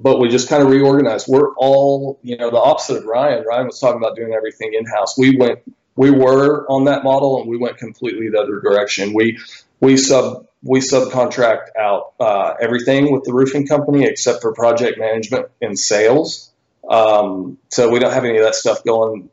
but 0.03 0.21
we 0.21 0.29
just 0.29 0.49
kind 0.49 0.63
of 0.63 0.71
reorganized. 0.71 1.27
We're 1.29 1.55
all, 1.57 2.21
you 2.23 2.37
know, 2.37 2.51
the 2.51 2.59
opposite 2.59 2.99
of 2.99 3.05
Ryan. 3.05 3.45
Ryan 3.45 3.67
was 3.67 3.81
talking 3.81 4.01
about 4.01 4.17
doing 4.17 4.33
everything 4.33 4.73
in 4.75 4.87
house. 4.87 5.19
We 5.19 5.37
went, 5.37 5.59
we 5.97 6.11
were 6.11 6.65
on 6.71 6.85
that 6.85 7.03
model, 7.03 7.41
and 7.41 7.51
we 7.51 7.57
went 7.57 7.79
completely 7.79 8.29
the 8.31 8.41
other 8.41 8.61
direction. 8.61 9.13
We 9.13 9.39
we 9.81 9.97
sub 9.97 10.47
we 10.63 10.81
subcontract 10.81 11.77
out 11.79 12.15
uh, 12.21 12.55
everything 12.61 13.13
with 13.13 13.25
the 13.25 13.33
roofing 13.33 13.67
company 13.67 14.05
except 14.05 14.43
for 14.43 14.53
project 14.53 14.99
management 14.99 15.47
and 15.61 15.79
sales. 15.79 16.53
Um, 16.89 17.59
so 17.69 17.91
we 17.91 17.99
don't 17.99 18.13
have 18.13 18.25
any 18.25 18.39
of 18.39 18.45
that 18.45 18.55
stuff 18.55 18.83
going 18.85 19.31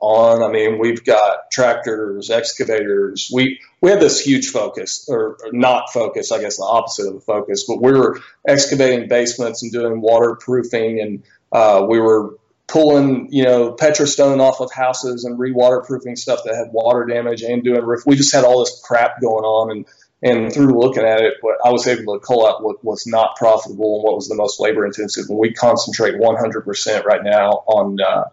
on. 0.00 0.42
I 0.42 0.48
mean, 0.52 0.78
we've 0.78 1.04
got 1.04 1.50
tractors, 1.50 2.30
excavators. 2.30 3.30
We 3.32 3.60
we 3.80 3.90
had 3.90 4.00
this 4.00 4.20
huge 4.20 4.48
focus, 4.48 5.06
or, 5.08 5.36
not 5.52 5.92
focus, 5.92 6.32
I 6.32 6.40
guess 6.40 6.56
the 6.56 6.64
opposite 6.64 7.08
of 7.08 7.14
the 7.14 7.20
focus. 7.20 7.64
But 7.66 7.82
we 7.82 7.92
were 7.92 8.20
excavating 8.46 9.08
basements 9.08 9.62
and 9.62 9.72
doing 9.72 10.00
waterproofing, 10.00 11.00
and 11.00 11.22
uh, 11.52 11.86
we 11.88 11.98
were 11.98 12.36
pulling, 12.66 13.28
you 13.32 13.44
know, 13.44 13.72
Petrostone 13.72 14.40
off 14.40 14.60
of 14.60 14.70
houses 14.70 15.24
and 15.24 15.38
re-waterproofing 15.38 16.16
stuff 16.16 16.40
that 16.44 16.54
had 16.54 16.68
water 16.72 17.06
damage 17.06 17.42
and 17.42 17.64
doing 17.64 17.82
roof. 17.82 18.04
We 18.06 18.16
just 18.16 18.34
had 18.34 18.44
all 18.44 18.60
this 18.60 18.80
crap 18.84 19.20
going 19.20 19.44
on, 19.44 19.70
and 19.70 19.86
and 20.20 20.52
through 20.52 20.78
looking 20.78 21.04
at 21.04 21.20
it, 21.20 21.34
what 21.42 21.58
I 21.64 21.70
was 21.70 21.86
able 21.86 22.18
to 22.18 22.20
call 22.20 22.48
out 22.48 22.62
what 22.62 22.84
was 22.84 23.06
not 23.06 23.36
profitable 23.36 23.96
and 23.96 24.04
what 24.04 24.16
was 24.16 24.28
the 24.28 24.34
most 24.34 24.58
labor 24.58 24.84
intensive. 24.84 25.26
And 25.28 25.38
we 25.38 25.52
concentrate 25.52 26.16
100% 26.16 27.04
right 27.04 27.22
now 27.22 27.50
on 27.66 28.00
uh, 28.00 28.24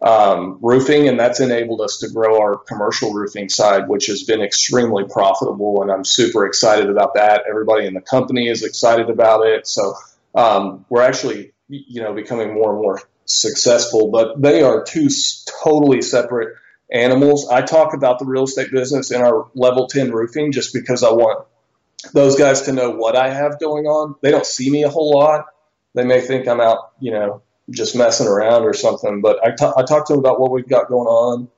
um, 0.00 0.58
roofing, 0.62 1.08
and 1.08 1.18
that's 1.18 1.40
enabled 1.40 1.80
us 1.80 1.98
to 1.98 2.08
grow 2.08 2.40
our 2.40 2.56
commercial 2.56 3.12
roofing 3.12 3.48
side, 3.48 3.88
which 3.88 4.06
has 4.06 4.22
been 4.22 4.40
extremely 4.40 5.04
profitable. 5.04 5.82
And 5.82 5.90
I'm 5.90 6.04
super 6.04 6.46
excited 6.46 6.88
about 6.88 7.14
that. 7.14 7.42
Everybody 7.48 7.86
in 7.86 7.94
the 7.94 8.00
company 8.00 8.48
is 8.48 8.62
excited 8.62 9.10
about 9.10 9.46
it. 9.46 9.66
So 9.66 9.94
um, 10.34 10.84
we're 10.88 11.02
actually, 11.02 11.52
you 11.68 12.02
know, 12.02 12.14
becoming 12.14 12.54
more 12.54 12.72
and 12.72 12.80
more 12.80 13.00
successful. 13.24 14.10
But 14.10 14.40
they 14.40 14.62
are 14.62 14.84
two 14.84 15.08
totally 15.62 16.02
separate 16.02 16.56
animals. 16.92 17.48
I 17.48 17.62
talk 17.62 17.92
about 17.92 18.18
the 18.18 18.24
real 18.24 18.44
estate 18.44 18.70
business 18.70 19.10
in 19.10 19.20
our 19.20 19.48
level 19.54 19.88
10 19.88 20.12
roofing 20.12 20.52
just 20.52 20.72
because 20.72 21.02
I 21.02 21.10
want 21.10 21.46
those 22.12 22.38
guys 22.38 22.62
to 22.62 22.72
know 22.72 22.90
what 22.90 23.16
I 23.16 23.30
have 23.30 23.58
going 23.58 23.86
on. 23.86 24.14
They 24.22 24.30
don't 24.30 24.46
see 24.46 24.70
me 24.70 24.84
a 24.84 24.88
whole 24.88 25.12
lot. 25.12 25.46
They 25.94 26.04
may 26.04 26.20
think 26.20 26.46
I'm 26.46 26.60
out, 26.60 26.92
you 27.00 27.10
know, 27.10 27.42
just 27.70 27.96
messing 27.96 28.26
around 28.26 28.64
or 28.64 28.72
something. 28.72 29.20
But 29.20 29.44
I, 29.44 29.50
t- 29.50 29.72
I 29.76 29.82
talk 29.84 30.06
to 30.06 30.14
them 30.14 30.20
about 30.20 30.40
what 30.40 30.50
we've 30.50 30.68
got 30.68 30.88
going 30.88 31.06
on, 31.06 31.48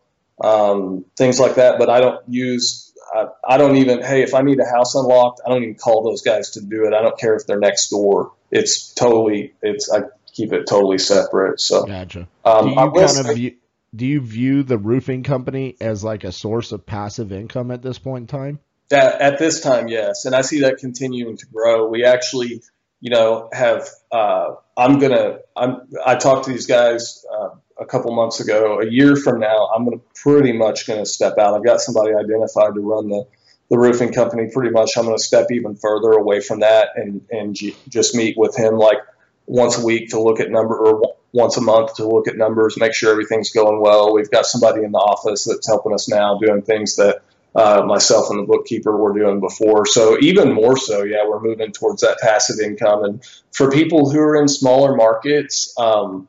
um, 0.43 1.05
things 1.17 1.39
like 1.39 1.57
that. 1.57 1.79
But 1.79 1.91
I 1.91 2.01
don't 2.01 2.21
use, 2.29 2.93
I, 3.15 3.27
I, 3.47 3.57
don't 3.57 3.77
even, 3.77 4.03
hey, 4.03 4.23
if 4.23 4.35
I 4.35 4.43
need 4.43 4.59
a 4.61 4.67
house 4.67 4.95
unlocked, 4.95 5.41
I 5.45 5.51
don't 5.51 5.63
even 5.63 5.77
call 5.77 6.03
those 6.03 6.23
guys 6.23 6.51
to 6.51 6.61
do 6.61 6.87
it. 6.87 6.95
I 6.95 7.03
don't 7.03 7.19
care 7.19 7.35
if 7.37 7.47
they're 7.47 7.59
next 7.59 7.89
door. 7.89 8.33
It's 8.51 8.93
totally, 8.95 9.55
it's, 9.63 9.91
I 9.93 10.03
keep 10.33 10.53
it 10.53 10.67
totally 10.67 10.99
separate. 10.99 11.61
So, 11.61 11.85
gotcha. 11.87 12.29
Um, 12.45 12.65
do, 12.65 12.71
you 12.71 12.77
kind 12.77 13.29
of 13.29 13.37
view, 13.37 13.57
do 13.95 14.07
you 14.07 14.21
view 14.21 14.63
the 14.63 14.79
roofing 14.79 15.23
company 15.23 15.77
as 15.81 16.05
like 16.05 16.25
a 16.25 16.33
source 16.33 16.73
of 16.73 16.87
passive 16.87 17.33
income 17.33 17.71
at 17.71 17.83
this 17.83 17.99
point 17.99 18.23
in 18.23 18.27
time? 18.27 18.61
At, 18.93 19.21
at 19.21 19.39
this 19.39 19.61
time, 19.61 19.89
yes. 19.89 20.25
And 20.25 20.35
I 20.35 20.43
see 20.43 20.61
that 20.61 20.79
continuing 20.79 21.37
to 21.37 21.47
grow. 21.47 21.89
We 21.89 22.05
actually, 22.05 22.63
you 23.01 23.11
know, 23.11 23.49
have, 23.53 23.89
uh, 24.13 24.55
I'm 24.77 24.99
gonna. 24.99 25.39
I'm. 25.57 25.89
I 26.05 26.17
talked 26.17 26.45
to 26.45 26.53
these 26.53 26.67
guys 26.67 27.25
uh, 27.33 27.51
a 27.79 27.87
couple 27.87 28.15
months 28.15 28.41
ago. 28.41 28.81
A 28.81 28.87
year 28.87 29.17
from 29.17 29.41
now, 29.41 29.71
I'm 29.75 29.85
gonna 29.85 30.01
pretty 30.15 30.53
much 30.53 30.87
gonna 30.87 31.07
step 31.07 31.39
out. 31.39 31.55
I've 31.55 31.65
got 31.65 31.81
somebody 31.81 32.15
identified 32.15 32.75
to 32.75 32.81
run 32.81 33.09
the 33.09 33.27
the 33.71 33.79
roofing 33.79 34.13
company. 34.13 34.51
Pretty 34.53 34.71
much, 34.71 34.97
I'm 34.97 35.07
gonna 35.07 35.19
step 35.19 35.47
even 35.51 35.77
further 35.77 36.13
away 36.13 36.41
from 36.41 36.61
that 36.61 36.91
and 36.97 37.23
and 37.31 37.55
g- 37.55 37.77
just 37.89 38.15
meet 38.15 38.37
with 38.37 38.57
him 38.57 38.77
like 38.77 38.99
once 39.47 39.79
a 39.79 39.85
week 39.85 40.11
to 40.11 40.21
look 40.21 40.41
at 40.41 40.51
number 40.51 40.77
or 40.77 41.15
once 41.33 41.57
a 41.57 41.61
month 41.61 41.95
to 41.95 42.07
look 42.07 42.29
at 42.29 42.37
numbers, 42.37 42.77
make 42.79 42.93
sure 42.93 43.11
everything's 43.11 43.51
going 43.51 43.81
well. 43.81 44.13
We've 44.13 44.31
got 44.31 44.47
somebody 44.47 44.83
in 44.85 44.93
the 44.93 44.99
office 44.99 45.45
that's 45.45 45.67
helping 45.67 45.95
us 45.95 46.09
now 46.09 46.39
doing 46.39 46.63
things 46.63 46.97
that 46.97 47.23
uh, 47.55 47.83
myself 47.85 48.31
and 48.31 48.39
the 48.39 48.47
bookkeeper 48.47 48.97
were 48.97 49.19
doing 49.19 49.41
before. 49.41 49.87
So 49.87 50.19
even 50.21 50.53
more 50.53 50.77
so, 50.77 51.03
yeah, 51.03 51.27
we're 51.27 51.41
moving 51.41 51.73
towards 51.73 52.03
that 52.03 52.19
passive 52.21 52.61
income. 52.61 53.05
And 53.05 53.25
for 53.53 53.71
people 53.71 54.11
who 54.11 54.21
are 54.21 54.41
in 54.41 54.49
smaller 54.49 54.95
markets, 54.95 55.75
um, 55.79 56.29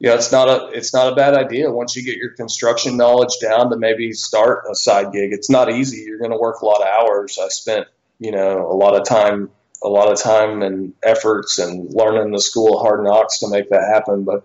yeah, 0.00 0.14
it's 0.14 0.32
not 0.32 0.48
a 0.48 0.76
it's 0.76 0.92
not 0.92 1.12
a 1.12 1.14
bad 1.14 1.34
idea 1.34 1.70
once 1.70 1.94
you 1.94 2.02
get 2.02 2.16
your 2.16 2.30
construction 2.30 2.96
knowledge 2.96 3.38
down 3.40 3.70
to 3.70 3.76
maybe 3.76 4.12
start 4.12 4.64
a 4.68 4.74
side 4.74 5.12
gig. 5.12 5.32
It's 5.32 5.48
not 5.48 5.70
easy. 5.70 5.98
You're 5.98 6.18
going 6.18 6.32
to 6.32 6.38
work 6.38 6.60
a 6.60 6.66
lot 6.66 6.82
of 6.82 6.88
hours. 6.88 7.38
I 7.40 7.46
spent 7.48 7.86
you 8.18 8.32
know 8.32 8.66
a 8.68 8.74
lot 8.74 8.96
of 8.96 9.06
time 9.06 9.50
a 9.80 9.88
lot 9.88 10.10
of 10.10 10.20
time 10.20 10.62
and 10.62 10.94
efforts 11.04 11.58
and 11.58 11.92
learning 11.92 12.32
the 12.32 12.40
school 12.40 12.80
hard 12.80 13.04
knocks 13.04 13.40
to 13.40 13.48
make 13.48 13.70
that 13.70 13.88
happen. 13.92 14.24
But 14.24 14.44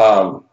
um, 0.00 0.44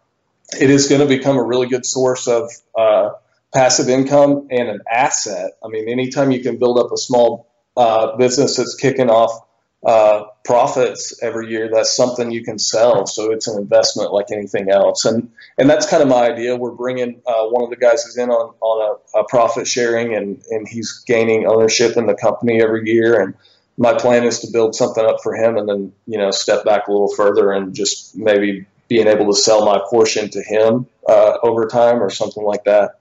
it 0.59 0.69
is 0.69 0.87
going 0.87 1.01
to 1.01 1.07
become 1.07 1.37
a 1.37 1.43
really 1.43 1.67
good 1.67 1.85
source 1.85 2.27
of 2.27 2.49
uh, 2.77 3.11
passive 3.53 3.89
income 3.89 4.47
and 4.51 4.69
an 4.69 4.81
asset. 4.91 5.51
I 5.63 5.67
mean, 5.67 5.89
anytime 5.89 6.31
you 6.31 6.41
can 6.41 6.57
build 6.57 6.77
up 6.77 6.91
a 6.91 6.97
small 6.97 7.47
uh, 7.75 8.17
business 8.17 8.57
that's 8.57 8.75
kicking 8.75 9.09
off 9.09 9.31
uh, 9.85 10.25
profits 10.43 11.21
every 11.23 11.49
year, 11.49 11.69
that's 11.71 11.95
something 11.95 12.31
you 12.31 12.43
can 12.43 12.59
sell. 12.59 13.07
So 13.07 13.31
it's 13.31 13.47
an 13.47 13.57
investment 13.57 14.11
like 14.11 14.31
anything 14.31 14.69
else. 14.69 15.05
And 15.05 15.31
and 15.57 15.69
that's 15.69 15.89
kind 15.89 16.03
of 16.03 16.09
my 16.09 16.29
idea. 16.29 16.55
We're 16.55 16.71
bringing 16.71 17.21
uh, 17.25 17.45
one 17.45 17.63
of 17.63 17.69
the 17.69 17.77
guys 17.77 18.05
is 18.05 18.17
in 18.17 18.29
on 18.29 18.53
on 18.59 18.97
a, 19.15 19.19
a, 19.19 19.23
profit 19.27 19.67
sharing, 19.67 20.15
and 20.15 20.43
and 20.49 20.67
he's 20.67 21.03
gaining 21.07 21.47
ownership 21.47 21.95
in 21.95 22.07
the 22.07 22.15
company 22.15 22.61
every 22.61 22.89
year. 22.89 23.21
And 23.21 23.35
my 23.77 23.93
plan 23.93 24.25
is 24.25 24.39
to 24.39 24.51
build 24.51 24.75
something 24.75 25.05
up 25.05 25.23
for 25.23 25.33
him, 25.33 25.57
and 25.57 25.69
then 25.69 25.93
you 26.05 26.17
know 26.17 26.31
step 26.31 26.65
back 26.65 26.87
a 26.87 26.91
little 26.91 27.13
further 27.15 27.51
and 27.53 27.73
just 27.73 28.17
maybe 28.17 28.65
being 28.89 29.07
able 29.07 29.27
to 29.27 29.39
sell 29.39 29.65
my 29.65 29.79
portion 29.89 30.29
to 30.31 30.41
him 30.41 30.87
uh, 31.07 31.37
over 31.43 31.67
time 31.67 32.03
or 32.03 32.09
something 32.09 32.43
like 32.43 32.65
that. 32.65 32.98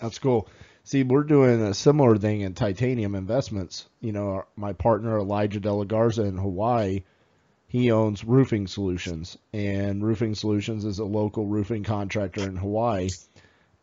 That's 0.00 0.18
cool. 0.18 0.48
See, 0.84 1.02
we're 1.02 1.24
doing 1.24 1.60
a 1.60 1.74
similar 1.74 2.16
thing 2.16 2.40
in 2.40 2.54
titanium 2.54 3.14
investments. 3.14 3.86
You 4.00 4.12
know, 4.12 4.44
my 4.56 4.72
partner 4.72 5.18
Elijah 5.18 5.60
De 5.60 5.72
La 5.72 5.84
Garza 5.84 6.22
in 6.22 6.38
Hawaii, 6.38 7.02
he 7.66 7.90
owns 7.90 8.24
Roofing 8.24 8.66
Solutions, 8.66 9.36
and 9.52 10.02
Roofing 10.02 10.34
Solutions 10.34 10.84
is 10.84 10.98
a 10.98 11.04
local 11.04 11.46
roofing 11.46 11.84
contractor 11.84 12.48
in 12.48 12.56
Hawaii, 12.56 13.10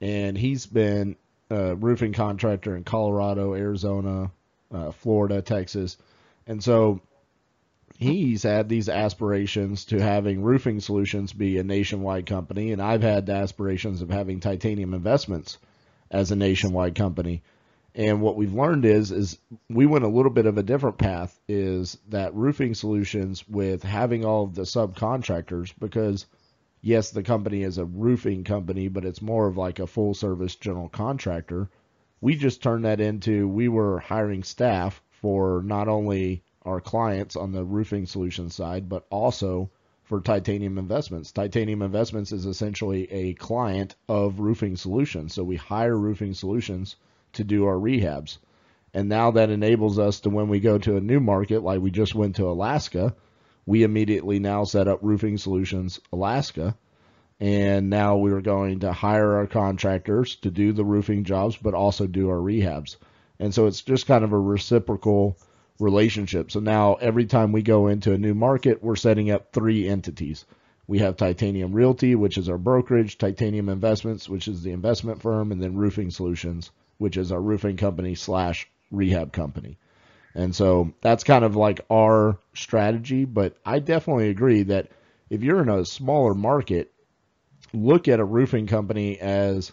and 0.02 0.38
he's 0.38 0.66
been 0.66 1.16
a 1.52 1.76
roofing 1.76 2.14
contractor 2.14 2.76
in 2.76 2.84
Colorado, 2.84 3.54
Arizona, 3.54 4.32
uh, 4.72 4.92
Florida, 4.92 5.44
Texas, 5.44 5.98
and 6.48 6.64
so 6.64 7.02
he's 7.98 8.42
had 8.42 8.68
these 8.68 8.90
aspirations 8.90 9.86
to 9.86 10.02
having 10.02 10.42
Roofing 10.42 10.80
Solutions 10.80 11.34
be 11.34 11.60
a 11.60 11.64
nationwide 11.64 12.26
company, 12.26 12.72
and 12.72 12.82
I've 12.82 13.04
had 13.04 13.28
the 13.28 13.34
aspirations 13.34 14.02
of 14.02 14.10
having 14.10 14.40
Titanium 14.40 14.96
Investments 14.96 15.60
as 16.12 16.32
a 16.32 16.36
nationwide 16.36 16.96
company. 16.96 17.44
And 17.94 18.22
what 18.22 18.36
we've 18.36 18.54
learned 18.54 18.86
is 18.86 19.12
is 19.12 19.40
we 19.70 19.86
went 19.86 20.04
a 20.04 20.10
little 20.10 20.32
bit 20.32 20.46
of 20.46 20.58
a 20.58 20.64
different 20.64 20.98
path 20.98 21.40
is 21.48 21.98
that 22.10 22.36
roofing 22.36 22.74
solutions 22.74 23.48
with 23.48 23.84
having 23.84 24.26
all 24.26 24.44
of 24.44 24.56
the 24.56 24.64
subcontractors 24.64 25.74
because 25.80 26.26
yes, 26.82 27.12
the 27.12 27.24
company 27.24 27.64
is 27.64 27.78
a 27.78 27.86
roofing 27.86 28.44
company, 28.44 28.90
but 28.90 29.06
it's 29.06 29.22
more 29.22 29.48
of 29.48 29.58
like 29.58 29.80
a 29.80 29.88
full 29.88 30.14
service 30.14 30.56
general 30.56 30.90
contractor. 30.90 31.70
We 32.20 32.36
just 32.36 32.62
turned 32.62 32.86
that 32.86 33.00
into 33.00 33.48
we 33.48 33.70
were 33.70 34.00
hiring 34.00 34.44
staff 34.44 35.02
for 35.10 35.62
not 35.64 35.88
only 35.88 36.44
our 36.64 36.82
clients 36.82 37.36
on 37.36 37.52
the 37.52 37.64
roofing 37.64 38.06
solution 38.06 38.50
side, 38.50 38.90
but 38.90 39.06
also 39.10 39.70
for 40.06 40.22
Titanium 40.22 40.78
Investments. 40.78 41.32
Titanium 41.32 41.82
Investments 41.82 42.32
is 42.32 42.46
essentially 42.46 43.12
a 43.12 43.34
client 43.34 43.96
of 44.08 44.40
Roofing 44.40 44.76
Solutions. 44.76 45.34
So 45.34 45.44
we 45.44 45.56
hire 45.56 45.98
Roofing 45.98 46.34
Solutions 46.34 46.96
to 47.34 47.44
do 47.44 47.66
our 47.66 47.76
rehabs. 47.76 48.38
And 48.94 49.10
now 49.10 49.32
that 49.32 49.50
enables 49.50 50.00
us 50.00 50.22
to, 50.22 50.30
when 50.30 50.48
we 50.48 50.60
go 50.60 50.78
to 50.78 50.96
a 50.96 51.02
new 51.02 51.20
market, 51.20 51.64
like 51.64 51.82
we 51.82 51.92
just 51.92 52.16
went 52.16 52.38
to 52.38 52.48
Alaska, 52.48 53.16
we 53.66 53.84
immediately 53.84 54.40
now 54.40 54.64
set 54.64 54.88
up 54.88 55.00
Roofing 55.02 55.38
Solutions 55.38 56.00
Alaska. 56.14 56.78
And 57.40 57.90
now 57.90 58.16
we're 58.16 58.42
going 58.42 58.80
to 58.82 58.94
hire 58.94 59.36
our 59.36 59.48
contractors 59.48 60.36
to 60.38 60.52
do 60.52 60.72
the 60.72 60.86
roofing 60.86 61.26
jobs, 61.26 61.58
but 61.58 61.74
also 61.74 62.08
do 62.08 62.30
our 62.30 62.38
rehabs. 62.38 62.96
And 63.40 63.54
so 63.54 63.66
it's 63.66 63.82
just 63.82 64.08
kind 64.08 64.24
of 64.24 64.32
a 64.32 64.40
reciprocal 64.40 65.38
relationship. 65.80 66.52
So 66.52 66.60
now 66.60 66.96
every 66.96 67.26
time 67.26 67.52
we 67.52 67.62
go 67.62 67.88
into 67.88 68.14
a 68.14 68.18
new 68.18 68.34
market, 68.34 68.84
we're 68.84 68.96
setting 68.96 69.32
up 69.32 69.52
three 69.52 69.88
entities. 69.88 70.46
We 70.88 71.00
have 71.00 71.18
Titanium 71.18 71.74
Realty, 71.74 72.16
which 72.16 72.38
is 72.38 72.48
our 72.48 72.58
brokerage, 72.58 73.18
Titanium 73.18 73.70
Investments, 73.70 74.30
which 74.30 74.48
is 74.48 74.62
the 74.62 74.72
investment 74.72 75.22
firm, 75.22 75.52
and 75.52 75.62
then 75.62 75.76
Roofing 75.76 76.12
Solutions, 76.12 76.72
which 76.98 77.18
is 77.18 77.32
our 77.32 77.42
roofing 77.42 77.78
company 77.78 78.16
slash 78.16 78.68
rehab 78.92 79.34
company. 79.34 79.78
And 80.36 80.56
so 80.56 80.94
that's 81.02 81.24
kind 81.24 81.44
of 81.44 81.56
like 81.56 81.82
our 81.90 82.38
strategy. 82.54 83.26
But 83.26 83.58
I 83.66 83.80
definitely 83.80 84.30
agree 84.30 84.64
that 84.64 84.90
if 85.30 85.44
you're 85.44 85.62
in 85.62 85.70
a 85.70 85.86
smaller 85.86 86.36
market, 86.36 86.92
look 87.74 88.08
at 88.08 88.20
a 88.20 88.26
roofing 88.26 88.68
company 88.68 89.20
as 89.20 89.72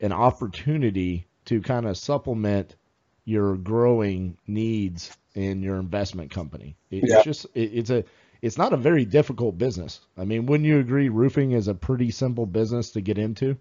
an 0.00 0.12
opportunity 0.12 1.26
to 1.46 1.60
kind 1.60 1.86
of 1.86 1.96
supplement 1.96 2.76
your 3.24 3.56
growing 3.56 4.36
needs 4.46 5.16
in 5.34 5.62
your 5.62 5.76
investment 5.76 6.30
company. 6.30 6.76
It's 6.90 7.10
yeah. 7.10 7.22
just 7.22 7.46
it, 7.54 7.70
it's 7.72 7.90
a 7.90 8.04
it's 8.40 8.58
not 8.58 8.72
a 8.72 8.76
very 8.76 9.04
difficult 9.04 9.56
business. 9.56 10.00
I 10.18 10.24
mean, 10.24 10.46
wouldn't 10.46 10.66
you 10.66 10.78
agree? 10.78 11.08
Roofing 11.08 11.52
is 11.52 11.68
a 11.68 11.74
pretty 11.74 12.10
simple 12.10 12.44
business 12.44 12.90
to 12.92 13.00
get 13.00 13.18
into. 13.18 13.56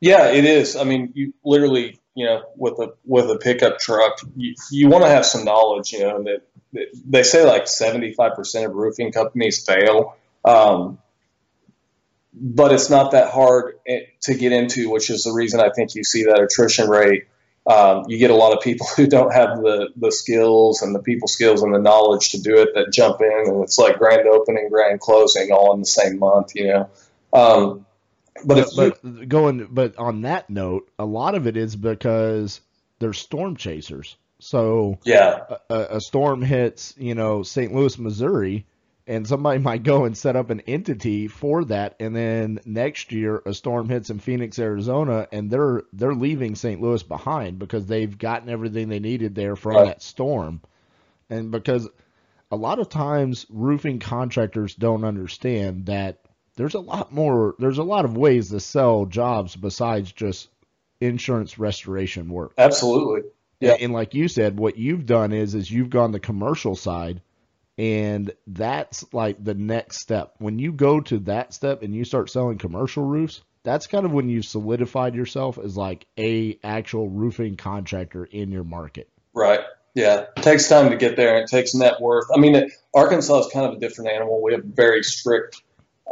Yeah, 0.00 0.30
it 0.32 0.44
is. 0.44 0.76
I 0.76 0.84
mean, 0.84 1.12
you 1.14 1.32
literally, 1.44 2.00
you 2.14 2.26
know, 2.26 2.42
with 2.56 2.78
a 2.80 2.94
with 3.04 3.30
a 3.30 3.38
pickup 3.38 3.78
truck, 3.78 4.18
you, 4.36 4.54
you 4.70 4.88
want 4.88 5.04
to 5.04 5.10
have 5.10 5.24
some 5.24 5.44
knowledge. 5.44 5.92
You 5.92 6.00
know, 6.00 6.22
that, 6.24 6.42
that 6.72 6.86
they 7.06 7.22
say 7.22 7.44
like 7.44 7.68
seventy 7.68 8.12
five 8.12 8.34
percent 8.34 8.66
of 8.66 8.74
roofing 8.74 9.12
companies 9.12 9.64
fail. 9.64 10.16
Um, 10.44 10.98
but 12.32 12.72
it's 12.72 12.88
not 12.90 13.12
that 13.12 13.30
hard 13.30 13.78
eh, 13.86 14.00
to 14.22 14.34
get 14.34 14.52
into, 14.52 14.88
which 14.90 15.10
is 15.10 15.24
the 15.24 15.32
reason 15.32 15.60
I 15.60 15.70
think 15.70 15.94
you 15.94 16.04
see 16.04 16.24
that 16.24 16.40
attrition 16.40 16.88
rate 16.88 17.24
um, 17.66 18.04
you 18.08 18.18
get 18.18 18.30
a 18.30 18.34
lot 18.34 18.56
of 18.56 18.62
people 18.62 18.86
who 18.96 19.06
don't 19.06 19.32
have 19.32 19.58
the, 19.58 19.90
the 19.96 20.12
skills 20.12 20.82
and 20.82 20.94
the 20.94 21.02
people 21.02 21.28
skills 21.28 21.62
and 21.62 21.74
the 21.74 21.78
knowledge 21.78 22.30
to 22.30 22.40
do 22.40 22.56
it 22.56 22.70
that 22.74 22.92
jump 22.92 23.20
in 23.20 23.44
and 23.46 23.62
it's 23.62 23.78
like 23.78 23.98
grand 23.98 24.26
opening, 24.26 24.68
grand 24.70 25.00
closing 25.00 25.50
all 25.52 25.74
in 25.74 25.80
the 25.80 25.86
same 25.86 26.18
month, 26.18 26.54
you 26.54 26.68
know. 26.68 26.90
Um, 27.32 27.86
but, 28.44 28.58
if 28.58 28.68
but 28.74 29.04
you, 29.04 29.26
going, 29.26 29.68
but 29.70 29.96
on 29.98 30.22
that 30.22 30.48
note, 30.48 30.90
a 30.98 31.04
lot 31.04 31.34
of 31.34 31.46
it 31.46 31.56
is 31.56 31.76
because 31.76 32.60
they're 32.98 33.12
storm 33.12 33.56
chasers. 33.56 34.16
So 34.38 34.98
yeah, 35.04 35.40
a, 35.68 35.96
a 35.96 36.00
storm 36.00 36.40
hits, 36.40 36.94
you 36.96 37.14
know, 37.14 37.42
St. 37.42 37.74
Louis, 37.74 37.98
Missouri, 37.98 38.64
and 39.10 39.26
somebody 39.26 39.58
might 39.70 39.82
go 39.82 40.04
and 40.04 40.16
set 40.16 40.36
up 40.36 40.50
an 40.50 40.60
entity 40.60 41.26
for 41.26 41.64
that 41.64 41.96
and 41.98 42.14
then 42.14 42.60
next 42.64 43.12
year 43.12 43.42
a 43.44 43.52
storm 43.52 43.88
hits 43.88 44.08
in 44.08 44.20
Phoenix, 44.20 44.58
Arizona 44.58 45.26
and 45.32 45.50
they're 45.50 45.82
they're 45.92 46.14
leaving 46.14 46.54
St. 46.54 46.80
Louis 46.80 47.02
behind 47.02 47.58
because 47.58 47.84
they've 47.86 48.16
gotten 48.16 48.48
everything 48.48 48.88
they 48.88 49.00
needed 49.00 49.34
there 49.34 49.56
from 49.56 49.74
right. 49.74 49.86
that 49.86 50.02
storm. 50.02 50.62
And 51.28 51.50
because 51.50 51.88
a 52.50 52.56
lot 52.56 52.78
of 52.78 52.88
times 52.88 53.46
roofing 53.50 53.98
contractors 53.98 54.74
don't 54.74 55.04
understand 55.04 55.86
that 55.86 56.20
there's 56.56 56.74
a 56.74 56.80
lot 56.80 57.12
more 57.12 57.56
there's 57.58 57.78
a 57.78 57.82
lot 57.82 58.04
of 58.04 58.16
ways 58.16 58.50
to 58.50 58.60
sell 58.60 59.06
jobs 59.06 59.56
besides 59.56 60.12
just 60.12 60.48
insurance 61.00 61.58
restoration 61.58 62.28
work. 62.28 62.52
Absolutely. 62.56 63.28
Yeah. 63.58 63.72
And, 63.72 63.82
and 63.82 63.92
like 63.92 64.14
you 64.14 64.28
said, 64.28 64.56
what 64.56 64.78
you've 64.78 65.06
done 65.06 65.32
is 65.32 65.56
is 65.56 65.70
you've 65.70 65.90
gone 65.90 66.12
the 66.12 66.20
commercial 66.20 66.76
side 66.76 67.22
and 67.80 68.30
that's 68.46 69.06
like 69.14 69.42
the 69.42 69.54
next 69.54 70.02
step. 70.02 70.34
When 70.36 70.58
you 70.58 70.70
go 70.70 71.00
to 71.00 71.18
that 71.20 71.54
step 71.54 71.82
and 71.82 71.94
you 71.94 72.04
start 72.04 72.28
selling 72.28 72.58
commercial 72.58 73.02
roofs, 73.02 73.40
that's 73.62 73.86
kind 73.86 74.04
of 74.04 74.12
when 74.12 74.28
you've 74.28 74.44
solidified 74.44 75.14
yourself 75.14 75.58
as 75.58 75.78
like 75.78 76.06
a 76.18 76.58
actual 76.62 77.08
roofing 77.08 77.56
contractor 77.56 78.26
in 78.26 78.52
your 78.52 78.64
market. 78.64 79.08
Right. 79.32 79.60
Yeah. 79.94 80.26
It 80.36 80.42
takes 80.42 80.68
time 80.68 80.90
to 80.90 80.96
get 80.98 81.16
there 81.16 81.34
and 81.34 81.44
it 81.44 81.50
takes 81.50 81.74
net 81.74 82.02
worth. 82.02 82.26
I 82.34 82.38
mean, 82.38 82.54
it, 82.54 82.72
Arkansas 82.92 83.46
is 83.46 83.46
kind 83.50 83.64
of 83.64 83.78
a 83.78 83.80
different 83.80 84.10
animal. 84.10 84.42
We 84.42 84.52
have 84.52 84.62
very 84.62 85.02
strict 85.02 85.62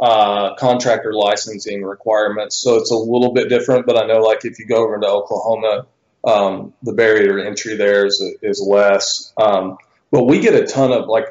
uh, 0.01 0.55
contractor 0.55 1.13
licensing 1.13 1.83
requirements. 1.83 2.55
So 2.55 2.77
it's 2.77 2.89
a 2.89 2.97
little 2.97 3.31
bit 3.31 3.47
different, 3.47 3.85
but 3.85 3.95
I 3.95 4.07
know 4.07 4.21
like 4.21 4.43
if 4.43 4.57
you 4.57 4.65
go 4.65 4.83
over 4.83 4.99
to 4.99 5.07
Oklahoma, 5.07 5.85
um, 6.23 6.73
the 6.81 6.93
barrier 6.93 7.37
to 7.37 7.45
entry 7.45 7.75
there 7.75 8.07
is, 8.07 8.23
is 8.41 8.59
less. 8.59 9.31
Um, 9.37 9.77
but 10.11 10.23
we 10.23 10.39
get 10.39 10.55
a 10.55 10.65
ton 10.65 10.91
of 10.91 11.07
like 11.07 11.25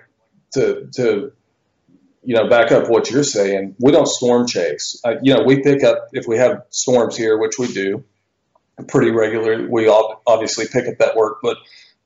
to 0.54 0.88
to 0.94 1.32
you 2.24 2.34
know 2.34 2.48
back 2.48 2.72
up 2.72 2.88
what 2.88 3.11
you're 3.11 3.24
saying. 3.24 3.76
We 3.78 3.92
don't 3.92 4.08
storm 4.08 4.46
chase. 4.46 5.00
Uh, 5.04 5.14
you 5.22 5.34
know, 5.34 5.42
we 5.44 5.62
pick 5.62 5.82
up 5.84 6.08
if 6.12 6.26
we 6.26 6.37
have 6.37 6.62
storms 6.70 7.16
here, 7.16 7.38
which 7.38 7.58
we 7.58 7.72
do 7.72 8.04
pretty 8.87 9.11
regularly. 9.11 9.66
We 9.66 9.88
obviously 9.88 10.66
pick 10.66 10.87
up 10.87 10.98
that 10.98 11.16
work, 11.16 11.38
but 11.42 11.56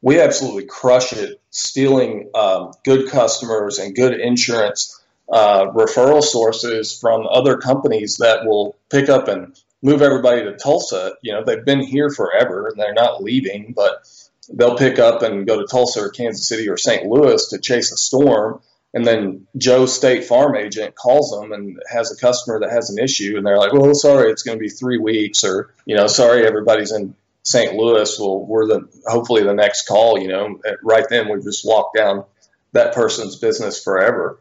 we 0.01 0.21
absolutely 0.21 0.67
crush 0.67 1.13
it 1.13 1.41
stealing 1.51 2.31
um, 2.35 2.73
good 2.85 3.11
customers 3.11 3.79
and 3.79 3.95
good 3.95 4.19
insurance 4.19 5.01
uh, 5.31 5.67
referral 5.67 6.23
sources 6.23 6.99
from 6.99 7.27
other 7.27 7.57
companies 7.57 8.17
that 8.17 8.45
will 8.45 8.77
pick 8.91 9.09
up 9.09 9.29
and 9.29 9.57
move 9.83 10.03
everybody 10.03 10.43
to 10.45 10.57
Tulsa. 10.57 11.15
You 11.23 11.33
know, 11.33 11.45
they've 11.45 11.65
been 11.65 11.81
here 11.81 12.11
forever 12.11 12.69
and 12.69 12.79
they're 12.79 12.95
not 12.95 13.23
leaving, 13.23 13.73
but 13.75 14.07
they'll 14.53 14.77
pick 14.77 14.99
up 14.99 15.23
and 15.23 15.47
go 15.47 15.61
to 15.61 15.67
Tulsa 15.67 16.01
or 16.01 16.11
Kansas 16.11 16.49
City 16.49 16.69
or 16.69 16.77
St. 16.77 17.07
Louis 17.07 17.49
to 17.49 17.59
chase 17.59 17.93
a 17.93 17.97
storm. 17.97 18.61
And 18.95 19.07
then 19.07 19.47
Joe 19.57 19.87
State 19.87 20.25
Farm 20.25 20.55
agent 20.55 20.95
calls 20.95 21.31
them 21.31 21.53
and 21.53 21.79
has 21.91 22.13
a 22.13 22.17
customer 22.17 22.61
that 22.61 22.71
has 22.71 22.91
an 22.91 22.99
issue, 23.03 23.39
and 23.39 23.47
they're 23.47 23.57
like, 23.57 23.73
"Well, 23.73 23.95
sorry, 23.95 24.31
it's 24.31 24.43
going 24.43 24.59
to 24.59 24.63
be 24.63 24.69
three 24.69 24.99
weeks," 24.99 25.45
or 25.45 25.73
you 25.87 25.97
know, 25.97 26.09
"Sorry, 26.09 26.47
everybody's 26.47 26.93
in 26.93 27.15
St. 27.43 27.75
Louis." 27.75 28.19
Well, 28.21 28.45
we're 28.45 28.67
the 28.67 28.89
hopefully 29.07 29.45
the 29.45 29.55
next 29.55 29.87
call. 29.87 30.21
You 30.21 30.29
know, 30.29 30.61
right 30.83 31.07
then 31.09 31.31
we 31.31 31.43
just 31.43 31.67
walk 31.67 31.95
down 31.95 32.25
that 32.73 32.95
person's 32.95 33.37
business 33.37 33.83
forever. 33.83 34.39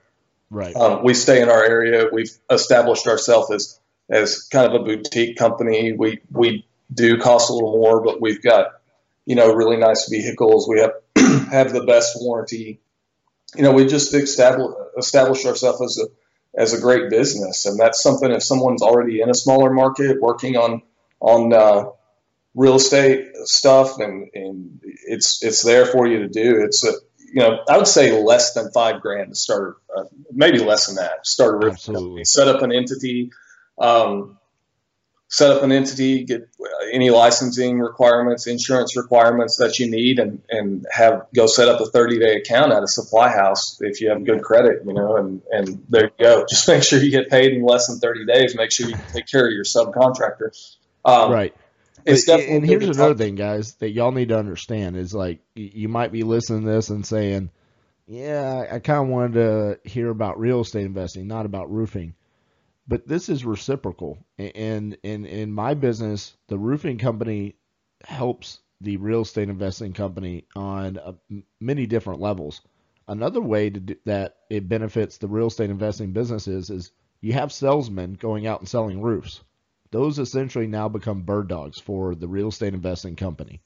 Right. 0.49 0.75
Um, 0.75 1.03
we 1.05 1.13
stay 1.13 1.41
in 1.41 1.47
our 1.47 1.63
area. 1.63 2.09
We've 2.11 2.31
established 2.49 3.07
ourselves 3.07 3.51
as 3.51 3.79
as 4.09 4.43
kind 4.43 4.67
of 4.67 4.81
a 4.81 4.83
boutique 4.83 5.37
company. 5.37 5.93
We 5.93 6.19
we 6.29 6.65
do 6.93 7.17
cost 7.17 7.49
a 7.49 7.53
little 7.53 7.71
more, 7.71 8.01
but 8.01 8.19
we've 8.21 8.41
got 8.41 8.80
you 9.25 9.35
know, 9.35 9.53
really 9.53 9.77
nice 9.77 10.09
vehicles. 10.09 10.67
We 10.67 10.79
have 10.79 10.93
have 11.51 11.73
the 11.73 11.85
best 11.85 12.17
warranty 12.19 12.81
you 13.55 13.63
know, 13.63 13.71
we 13.71 13.85
just 13.85 14.13
establish, 14.13 14.75
established 14.97 15.45
ourselves 15.45 15.81
as 15.81 15.97
a 15.97 16.07
as 16.53 16.73
a 16.73 16.81
great 16.81 17.09
business, 17.09 17.65
and 17.65 17.79
that's 17.79 18.01
something 18.01 18.29
if 18.31 18.43
someone's 18.43 18.81
already 18.81 19.21
in 19.21 19.29
a 19.29 19.33
smaller 19.33 19.71
market 19.71 20.21
working 20.21 20.57
on 20.57 20.81
on 21.19 21.53
uh, 21.53 21.85
real 22.55 22.75
estate 22.75 23.29
stuff, 23.43 23.99
and 23.99 24.29
and 24.33 24.81
it's 24.83 25.43
it's 25.43 25.63
there 25.63 25.85
for 25.85 26.07
you 26.07 26.19
to 26.19 26.27
do. 26.27 26.61
It's 26.63 26.85
a 26.85 26.93
you 27.33 27.41
know 27.41 27.59
I 27.69 27.77
would 27.77 27.87
say 27.87 28.21
less 28.21 28.53
than 28.53 28.71
five 28.71 29.01
grand 29.01 29.29
to 29.29 29.35
start, 29.35 29.77
uh, 29.95 30.05
maybe 30.31 30.59
less 30.59 30.87
than 30.87 30.95
that. 30.95 31.25
Start 31.25 31.55
a 31.55 31.67
real 31.67 31.75
company, 31.75 32.25
set 32.25 32.47
up 32.47 32.61
an 32.61 32.71
entity. 32.71 33.31
Um, 33.77 34.37
set 35.31 35.49
up 35.49 35.63
an 35.63 35.71
entity, 35.71 36.25
get 36.25 36.49
any 36.91 37.09
licensing 37.09 37.79
requirements, 37.79 38.47
insurance 38.47 38.97
requirements 38.97 39.57
that 39.57 39.79
you 39.79 39.89
need, 39.89 40.19
and 40.19 40.41
and 40.49 40.85
have 40.91 41.25
go 41.33 41.47
set 41.47 41.69
up 41.69 41.79
a 41.79 41.85
30 41.85 42.19
day 42.19 42.35
account 42.35 42.73
at 42.73 42.83
a 42.83 42.87
supply 42.87 43.29
house 43.29 43.81
if 43.81 44.01
you 44.01 44.09
have 44.09 44.23
good 44.25 44.43
credit, 44.43 44.83
you 44.85 44.93
know, 44.93 45.15
and 45.15 45.41
and 45.49 45.85
there 45.89 46.11
you 46.19 46.25
go. 46.25 46.45
Just 46.49 46.67
make 46.67 46.83
sure 46.83 47.01
you 47.01 47.09
get 47.09 47.29
paid 47.29 47.53
in 47.53 47.63
less 47.63 47.87
than 47.87 47.99
30 47.99 48.25
days. 48.25 48.55
Make 48.55 48.71
sure 48.71 48.89
you 48.89 48.95
take 49.13 49.25
care 49.25 49.47
of 49.47 49.53
your 49.53 49.63
subcontractor. 49.63 50.51
Um, 51.05 51.31
right. 51.31 51.55
It's 52.05 52.25
definitely 52.25 52.55
and 52.57 52.65
here's 52.65 52.97
another 52.97 53.15
thing, 53.15 53.35
guys, 53.35 53.75
that 53.75 53.91
y'all 53.91 54.11
need 54.11 54.29
to 54.29 54.37
understand 54.37 54.97
is 54.97 55.13
like 55.13 55.39
you 55.55 55.87
might 55.87 56.11
be 56.11 56.23
listening 56.23 56.65
to 56.65 56.71
this 56.71 56.89
and 56.89 57.05
saying, 57.05 57.51
"Yeah, 58.05 58.65
I 58.69 58.79
kind 58.79 59.03
of 59.03 59.07
wanted 59.07 59.33
to 59.33 59.89
hear 59.89 60.09
about 60.09 60.39
real 60.39 60.61
estate 60.61 60.85
investing, 60.85 61.27
not 61.27 61.45
about 61.45 61.71
roofing." 61.71 62.15
But 62.87 63.07
this 63.07 63.29
is 63.29 63.45
reciprocal. 63.45 64.25
And 64.37 64.97
in 65.03 65.25
in 65.25 65.51
my 65.51 65.73
business, 65.73 66.35
the 66.47 66.57
roofing 66.57 66.97
company 66.97 67.55
helps 68.03 68.59
the 68.81 68.97
real 68.97 69.21
estate 69.21 69.49
investing 69.49 69.93
company 69.93 70.45
on 70.55 70.97
uh, 70.97 71.13
many 71.59 71.85
different 71.85 72.19
levels. 72.19 72.61
Another 73.07 73.41
way 73.41 73.69
do, 73.69 73.95
that 74.05 74.37
it 74.49 74.67
benefits 74.67 75.17
the 75.17 75.27
real 75.27 75.47
estate 75.47 75.69
investing 75.69 76.13
businesses 76.13 76.69
is 76.69 76.91
you 77.19 77.33
have 77.33 77.51
salesmen 77.51 78.13
going 78.13 78.47
out 78.47 78.59
and 78.59 78.67
selling 78.67 79.01
roofs. 79.01 79.41
Those 79.91 80.19
essentially 80.19 80.67
now 80.67 80.89
become 80.89 81.23
bird 81.23 81.47
dogs 81.47 81.79
for 81.79 82.15
the 82.15 82.27
real 82.27 82.47
estate 82.47 82.73
investing 82.73 83.15
company. 83.15 83.61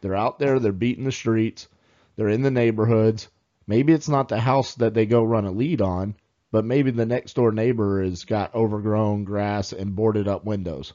They're 0.00 0.16
out 0.16 0.38
there, 0.38 0.58
they're 0.58 0.72
beating 0.72 1.04
the 1.04 1.12
streets, 1.12 1.68
they're 2.16 2.28
in 2.28 2.42
the 2.42 2.50
neighborhoods. 2.50 3.28
Maybe 3.66 3.92
it's 3.92 4.08
not 4.08 4.28
the 4.28 4.40
house 4.40 4.74
that 4.74 4.92
they 4.92 5.06
go 5.06 5.22
run 5.22 5.46
a 5.46 5.52
lead 5.52 5.80
on, 5.80 6.16
but 6.52 6.66
maybe 6.66 6.90
the 6.90 7.06
next 7.06 7.34
door 7.34 7.50
neighbor 7.50 8.04
has 8.04 8.24
got 8.24 8.54
overgrown 8.54 9.24
grass 9.24 9.72
and 9.72 9.96
boarded 9.96 10.28
up 10.28 10.44
windows. 10.44 10.92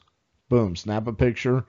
Boom, 0.48 0.76
snap 0.76 1.06
a 1.08 1.12
picture, 1.12 1.66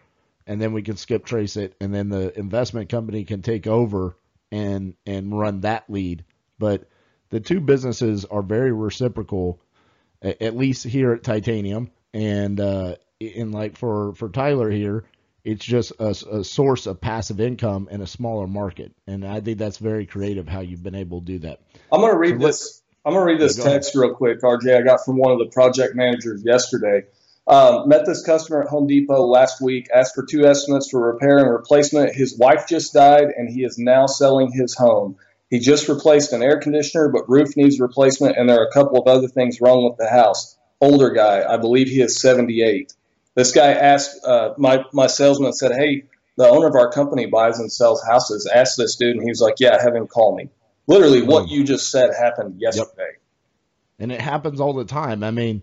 and 0.47 0.61
then 0.61 0.71
we 0.71 0.83
can 0.83 0.95
skip 0.95 1.25
trace 1.25 1.57
it, 1.57 1.75
and 1.81 1.93
then 1.93 2.07
the 2.07 2.37
investment 2.39 2.87
company 2.87 3.25
can 3.25 3.41
take 3.41 3.67
over 3.67 4.15
and 4.51 4.93
and 5.05 5.37
run 5.37 5.61
that 5.61 5.89
lead. 5.89 6.23
But 6.59 6.87
the 7.29 7.39
two 7.39 7.59
businesses 7.59 8.25
are 8.25 8.41
very 8.41 8.71
reciprocal, 8.71 9.59
at 10.21 10.55
least 10.55 10.85
here 10.85 11.11
at 11.11 11.23
Titanium, 11.23 11.89
and 12.13 12.59
uh, 12.59 12.95
in 13.19 13.51
like 13.51 13.75
for 13.75 14.13
for 14.13 14.29
Tyler 14.29 14.69
here, 14.69 15.03
it's 15.43 15.65
just 15.65 15.93
a, 15.99 16.09
a, 16.31 16.43
source 16.43 16.85
of 16.85 17.01
passive 17.01 17.41
income 17.41 17.87
in 17.91 18.01
a 18.01 18.07
smaller 18.07 18.47
market, 18.47 18.93
and 19.07 19.25
I 19.25 19.41
think 19.41 19.57
that's 19.57 19.77
very 19.77 20.05
creative 20.05 20.47
how 20.47 20.61
you've 20.61 20.83
been 20.83 20.95
able 20.95 21.21
to 21.21 21.25
do 21.25 21.39
that. 21.39 21.61
I'm 21.91 22.01
going 22.01 22.13
to 22.13 22.19
read 22.19 22.39
so 22.39 22.47
this. 22.47 22.81
I'm 23.09 23.15
going 23.15 23.25
to 23.25 23.33
read 23.33 23.41
this 23.41 23.55
text 23.55 23.95
real 23.95 24.13
quick, 24.13 24.41
RJ. 24.41 24.77
I 24.77 24.83
got 24.83 25.03
from 25.03 25.17
one 25.17 25.31
of 25.31 25.39
the 25.39 25.47
project 25.47 25.95
managers 25.95 26.43
yesterday. 26.45 27.07
Um, 27.47 27.89
met 27.89 28.05
this 28.05 28.23
customer 28.23 28.61
at 28.61 28.69
Home 28.69 28.85
Depot 28.85 29.25
last 29.25 29.59
week, 29.59 29.87
asked 29.91 30.13
for 30.13 30.23
two 30.23 30.45
estimates 30.45 30.91
for 30.91 31.13
repair 31.13 31.39
and 31.39 31.49
replacement. 31.49 32.13
His 32.13 32.37
wife 32.37 32.67
just 32.69 32.93
died, 32.93 33.29
and 33.35 33.49
he 33.49 33.63
is 33.63 33.79
now 33.79 34.05
selling 34.05 34.51
his 34.51 34.75
home. 34.75 35.15
He 35.49 35.57
just 35.57 35.89
replaced 35.89 36.33
an 36.33 36.43
air 36.43 36.59
conditioner, 36.59 37.09
but 37.09 37.27
roof 37.27 37.57
needs 37.57 37.79
replacement, 37.79 38.37
and 38.37 38.47
there 38.47 38.61
are 38.61 38.67
a 38.67 38.71
couple 38.71 39.01
of 39.01 39.07
other 39.07 39.27
things 39.27 39.59
wrong 39.59 39.85
with 39.85 39.97
the 39.97 40.07
house. 40.07 40.55
Older 40.79 41.09
guy, 41.09 41.43
I 41.51 41.57
believe 41.57 41.87
he 41.87 42.01
is 42.01 42.21
78. 42.21 42.93
This 43.33 43.53
guy 43.53 43.71
asked 43.71 44.23
uh, 44.23 44.53
my 44.59 44.85
my 44.93 45.07
salesman 45.07 45.53
said, 45.53 45.71
"Hey, 45.71 46.03
the 46.37 46.47
owner 46.47 46.67
of 46.67 46.75
our 46.75 46.91
company 46.91 47.25
buys 47.25 47.57
and 47.57 47.71
sells 47.71 48.03
houses. 48.05 48.45
Ask 48.45 48.77
this 48.77 48.97
dude," 48.97 49.15
and 49.15 49.23
he 49.23 49.31
was 49.31 49.41
like, 49.41 49.55
"Yeah, 49.59 49.81
have 49.81 49.95
him 49.95 50.05
call 50.05 50.35
me." 50.35 50.49
Literally, 50.89 51.21
what 51.21 51.45
mm. 51.45 51.51
you 51.51 51.63
just 51.63 51.91
said 51.91 52.09
happened 52.19 52.59
yesterday. 52.59 52.89
Yep. 52.97 53.21
And 53.99 54.11
it 54.11 54.19
happens 54.19 54.59
all 54.59 54.73
the 54.73 54.85
time. 54.85 55.23
I 55.23 55.29
mean, 55.29 55.61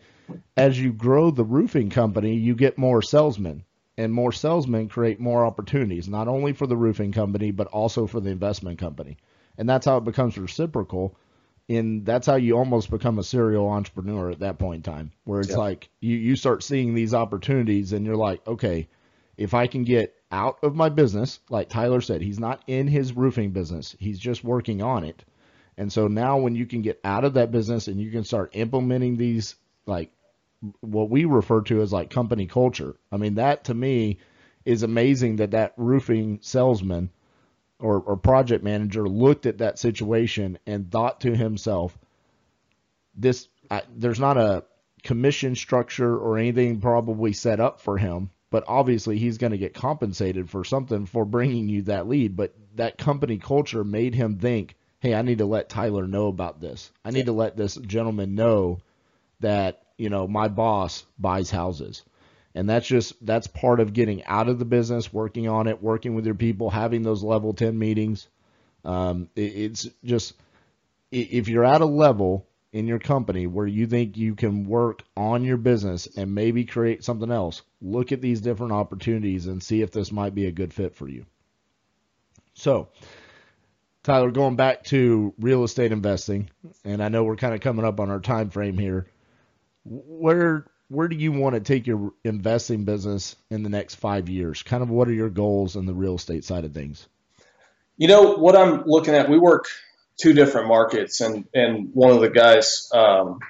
as 0.57 0.79
you 0.81 0.93
grow 0.93 1.33
the 1.33 1.45
roofing 1.45 1.91
company, 1.91 2.37
you 2.37 2.55
get 2.55 2.79
more 2.79 3.03
salesmen, 3.03 3.65
and 3.99 4.13
more 4.13 4.31
salesmen 4.31 4.89
create 4.89 5.19
more 5.19 5.45
opportunities, 5.45 6.09
not 6.09 6.29
only 6.29 6.53
for 6.53 6.69
the 6.69 6.77
roofing 6.77 7.11
company, 7.11 7.51
but 7.51 7.67
also 7.67 8.07
for 8.07 8.21
the 8.21 8.31
investment 8.31 8.79
company. 8.79 9.17
And 9.59 9.69
that's 9.69 9.87
how 9.87 9.97
it 9.97 10.05
becomes 10.05 10.39
reciprocal. 10.39 11.17
And 11.69 12.07
that's 12.07 12.29
how 12.29 12.37
you 12.37 12.57
almost 12.57 12.91
become 12.91 13.19
a 13.19 13.25
serial 13.25 13.69
entrepreneur 13.69 14.31
at 14.31 14.39
that 14.39 14.61
point 14.61 14.87
in 14.87 14.93
time, 14.93 15.11
where 15.25 15.41
it's 15.41 15.49
yep. 15.49 15.59
like 15.59 15.89
you, 15.99 16.17
you 16.17 16.37
start 16.37 16.63
seeing 16.63 16.95
these 16.95 17.15
opportunities 17.15 17.93
and 17.93 18.07
you're 18.07 18.15
like, 18.15 18.47
okay, 18.47 18.87
if 19.37 19.55
I 19.55 19.67
can 19.67 19.85
get 19.85 20.15
out 20.31 20.59
of 20.63 20.75
my 20.75 20.89
business, 20.89 21.41
like 21.51 21.69
Tyler 21.69 22.01
said, 22.01 22.23
he's 22.23 22.41
not 22.41 22.63
in 22.67 22.89
his 22.89 23.13
roofing 23.13 23.51
business. 23.51 23.95
He's 23.99 24.19
just 24.19 24.45
working 24.45 24.83
on 24.83 25.05
it. 25.05 25.25
And 25.77 25.93
so 25.93 26.09
now 26.09 26.39
when 26.39 26.55
you 26.55 26.67
can 26.67 26.83
get 26.83 27.01
out 27.05 27.25
of 27.25 27.35
that 27.35 27.51
business 27.51 27.87
and 27.87 28.01
you 28.01 28.11
can 28.11 28.25
start 28.25 28.57
implementing 28.57 29.17
these 29.17 29.57
like 29.85 30.11
what 30.81 31.11
we 31.11 31.27
refer 31.27 31.61
to 31.63 31.83
as 31.83 31.93
like 31.93 32.11
company 32.11 32.47
culture. 32.47 32.97
I 33.13 33.19
mean 33.19 33.35
that 33.35 33.65
to 33.65 33.75
me 33.75 34.19
is 34.65 34.83
amazing 34.83 35.37
that 35.37 35.51
that 35.51 35.75
roofing 35.77 36.39
salesman 36.41 37.11
or, 37.79 38.01
or 38.01 38.17
project 38.17 38.65
manager 38.65 39.07
looked 39.07 39.45
at 39.45 39.59
that 39.59 39.79
situation 39.79 40.59
and 40.67 40.91
thought 40.91 41.21
to 41.21 41.37
himself, 41.37 41.97
this 43.15 43.49
I, 43.71 43.83
there's 43.95 44.21
not 44.21 44.39
a 44.39 44.65
commission 45.03 45.55
structure 45.57 46.17
or 46.17 46.39
anything 46.39 46.81
probably 46.81 47.35
set 47.35 47.61
up 47.61 47.81
for 47.81 47.99
him 47.99 48.31
but 48.51 48.65
obviously 48.69 49.19
he's 49.19 49.39
going 49.39 49.53
to 49.53 49.59
get 49.59 49.75
compensated 49.75 50.49
for 50.49 50.65
something 50.65 51.07
for 51.07 51.25
bringing 51.25 51.69
you 51.69 51.83
that 51.83 52.09
lead. 52.09 52.37
But 52.37 52.55
that 52.77 52.99
company 52.99 53.39
culture 53.39 53.85
made 53.85 54.15
him 54.15 54.39
think, 54.39 54.77
hey, 55.01 55.15
I 55.15 55.23
need 55.23 55.39
to 55.39 55.47
let 55.47 55.69
Tyler 55.69 56.07
know 56.07 56.29
about 56.29 56.61
this. 56.61 56.91
I 57.05 57.11
need 57.11 57.27
to 57.27 57.33
let 57.33 57.57
this 57.57 57.75
gentleman 57.75 58.35
know 58.35 58.79
that, 59.41 59.83
you 59.99 60.11
know, 60.11 60.27
my 60.27 60.49
boss 60.49 61.05
buys 61.19 61.51
houses. 61.51 62.03
And 62.55 62.71
that's 62.71 62.87
just, 62.87 63.15
that's 63.25 63.47
part 63.49 63.81
of 63.81 63.93
getting 63.93 64.25
out 64.25 64.49
of 64.49 64.59
the 64.59 64.65
business, 64.65 65.13
working 65.13 65.49
on 65.49 65.67
it, 65.67 65.83
working 65.83 66.15
with 66.15 66.25
your 66.25 66.35
people, 66.35 66.71
having 66.71 67.03
those 67.03 67.23
level 67.23 67.53
10 67.53 67.79
meetings. 67.79 68.29
Um, 68.85 69.29
it, 69.37 69.41
it's 69.41 69.89
just, 70.05 70.35
if 71.11 71.49
you're 71.49 71.65
at 71.65 71.83
a 71.83 71.87
level 71.87 72.47
in 72.77 72.87
your 72.87 72.99
company 72.99 73.47
where 73.47 73.67
you 73.67 73.87
think 73.87 74.19
you 74.19 74.35
can 74.35 74.67
work 74.67 75.03
on 75.17 75.43
your 75.43 75.57
business 75.57 76.07
and 76.15 76.35
maybe 76.35 76.67
create 76.67 77.03
something 77.03 77.31
else, 77.31 77.63
look 77.81 78.13
at 78.13 78.21
these 78.21 78.43
different 78.43 78.75
opportunities 78.75 79.47
and 79.47 79.63
see 79.63 79.81
if 79.81 79.91
this 79.91 80.13
might 80.13 80.35
be 80.35 80.45
a 80.45 80.53
good 80.53 80.75
fit 80.75 80.95
for 80.95 81.09
you. 81.09 81.25
So, 82.53 82.89
Tyler, 84.03 84.31
going 84.31 84.57
back 84.57 84.85
to 84.85 85.33
real 85.39 85.65
estate 85.65 85.91
investing, 85.91 86.51
and 86.85 87.03
I 87.03 87.09
know 87.09 87.25
we're 87.25 87.37
kind 87.37 87.55
of 87.55 87.63
coming 87.63 87.87
up 87.87 87.99
on 87.99 88.11
our 88.11 88.21
time 88.21 88.51
frame 88.51 88.77
here. 88.77 89.07
Where 89.87 90.67
where 90.89 91.09
do 91.09 91.17
you 91.17 91.33
want 91.33 91.55
to 91.55 91.61
take 91.61 91.87
your 91.87 92.13
investing 92.25 92.85
business 92.85 93.37
in 93.51 93.63
the 93.63 93.71
next 93.71 93.95
five 93.95 94.29
years? 94.29 94.63
Kind 94.63 94.83
of 94.83 94.91
what 94.91 95.09
are 95.09 95.15
your 95.15 95.31
goals 95.31 95.77
in 95.77 95.87
the 95.87 95.95
real 95.95 96.17
estate 96.17 96.45
side 96.45 96.67
of 96.67 96.75
things? 96.75 97.09
You 97.97 98.09
know 98.09 98.35
what 98.35 98.55
I'm 98.55 98.85
looking 98.85 99.15
at. 99.15 99.31
We 99.31 99.39
work 99.39 99.65
two 100.17 100.33
different 100.33 100.69
markets, 100.69 101.21
and 101.21 101.47
and 101.55 101.91
one 101.95 102.11
of 102.11 102.21
the 102.21 102.31
guys 102.31 102.91
um, 102.93 103.41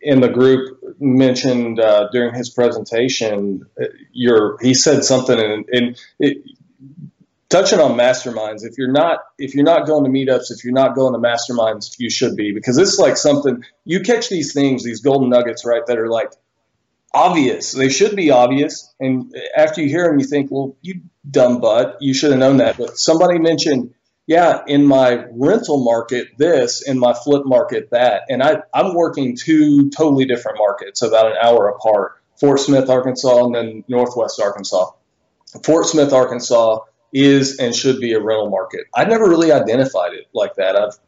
in 0.00 0.20
the 0.20 0.28
group 0.28 0.80
mentioned 1.00 1.80
uh, 1.80 2.08
during 2.12 2.34
his 2.34 2.50
presentation, 2.50 3.66
your 4.12 4.58
he 4.60 4.74
said 4.74 5.04
something, 5.04 5.38
and, 5.38 5.64
and 5.70 6.00
it, 6.18 6.38
touching 7.48 7.80
on 7.80 7.92
masterminds. 7.92 8.64
If 8.64 8.78
you're 8.78 8.92
not 8.92 9.20
if 9.38 9.54
you're 9.54 9.64
not 9.64 9.86
going 9.86 10.04
to 10.04 10.10
meetups, 10.10 10.50
if 10.50 10.64
you're 10.64 10.72
not 10.72 10.94
going 10.94 11.12
to 11.12 11.18
masterminds, 11.18 11.96
you 11.98 12.10
should 12.10 12.36
be 12.36 12.52
because 12.52 12.78
it's 12.78 12.98
like 12.98 13.16
something 13.16 13.64
you 13.84 14.00
catch 14.00 14.28
these 14.28 14.52
things, 14.52 14.84
these 14.84 15.00
golden 15.00 15.30
nuggets, 15.30 15.64
right? 15.64 15.84
That 15.86 15.98
are 15.98 16.08
like 16.08 16.32
obvious. 17.12 17.72
They 17.72 17.88
should 17.88 18.16
be 18.16 18.30
obvious, 18.30 18.92
and 19.00 19.34
after 19.56 19.82
you 19.82 19.88
hear 19.88 20.08
them, 20.08 20.18
you 20.18 20.26
think, 20.26 20.50
well, 20.50 20.76
you 20.80 21.02
dumb 21.28 21.60
butt, 21.60 21.98
you 22.00 22.14
should 22.14 22.30
have 22.30 22.38
known 22.38 22.58
that. 22.58 22.76
But 22.76 22.98
somebody 22.98 23.38
mentioned 23.38 23.94
yeah, 24.26 24.62
in 24.66 24.84
my 24.84 25.24
rental 25.30 25.84
market, 25.84 26.28
this, 26.36 26.82
in 26.82 26.98
my 26.98 27.14
flip 27.14 27.44
market, 27.46 27.90
that. 27.90 28.22
And 28.28 28.42
I, 28.42 28.62
I'm 28.74 28.94
working 28.94 29.36
two 29.36 29.88
totally 29.90 30.24
different 30.24 30.58
markets, 30.58 31.02
about 31.02 31.26
an 31.26 31.36
hour 31.40 31.68
apart 31.68 32.20
Fort 32.40 32.60
Smith, 32.60 32.90
Arkansas, 32.90 33.44
and 33.44 33.54
then 33.54 33.84
Northwest 33.88 34.40
Arkansas. 34.40 34.90
Fort 35.64 35.86
Smith, 35.86 36.12
Arkansas 36.12 36.80
is 37.12 37.58
and 37.58 37.74
should 37.74 38.00
be 38.00 38.12
a 38.12 38.20
rental 38.20 38.50
market. 38.50 38.82
I've 38.94 39.08
never 39.08 39.28
really 39.28 39.52
identified 39.52 40.12
it 40.12 40.26
like 40.34 40.56
that. 40.56 40.76
I've, 40.76 40.98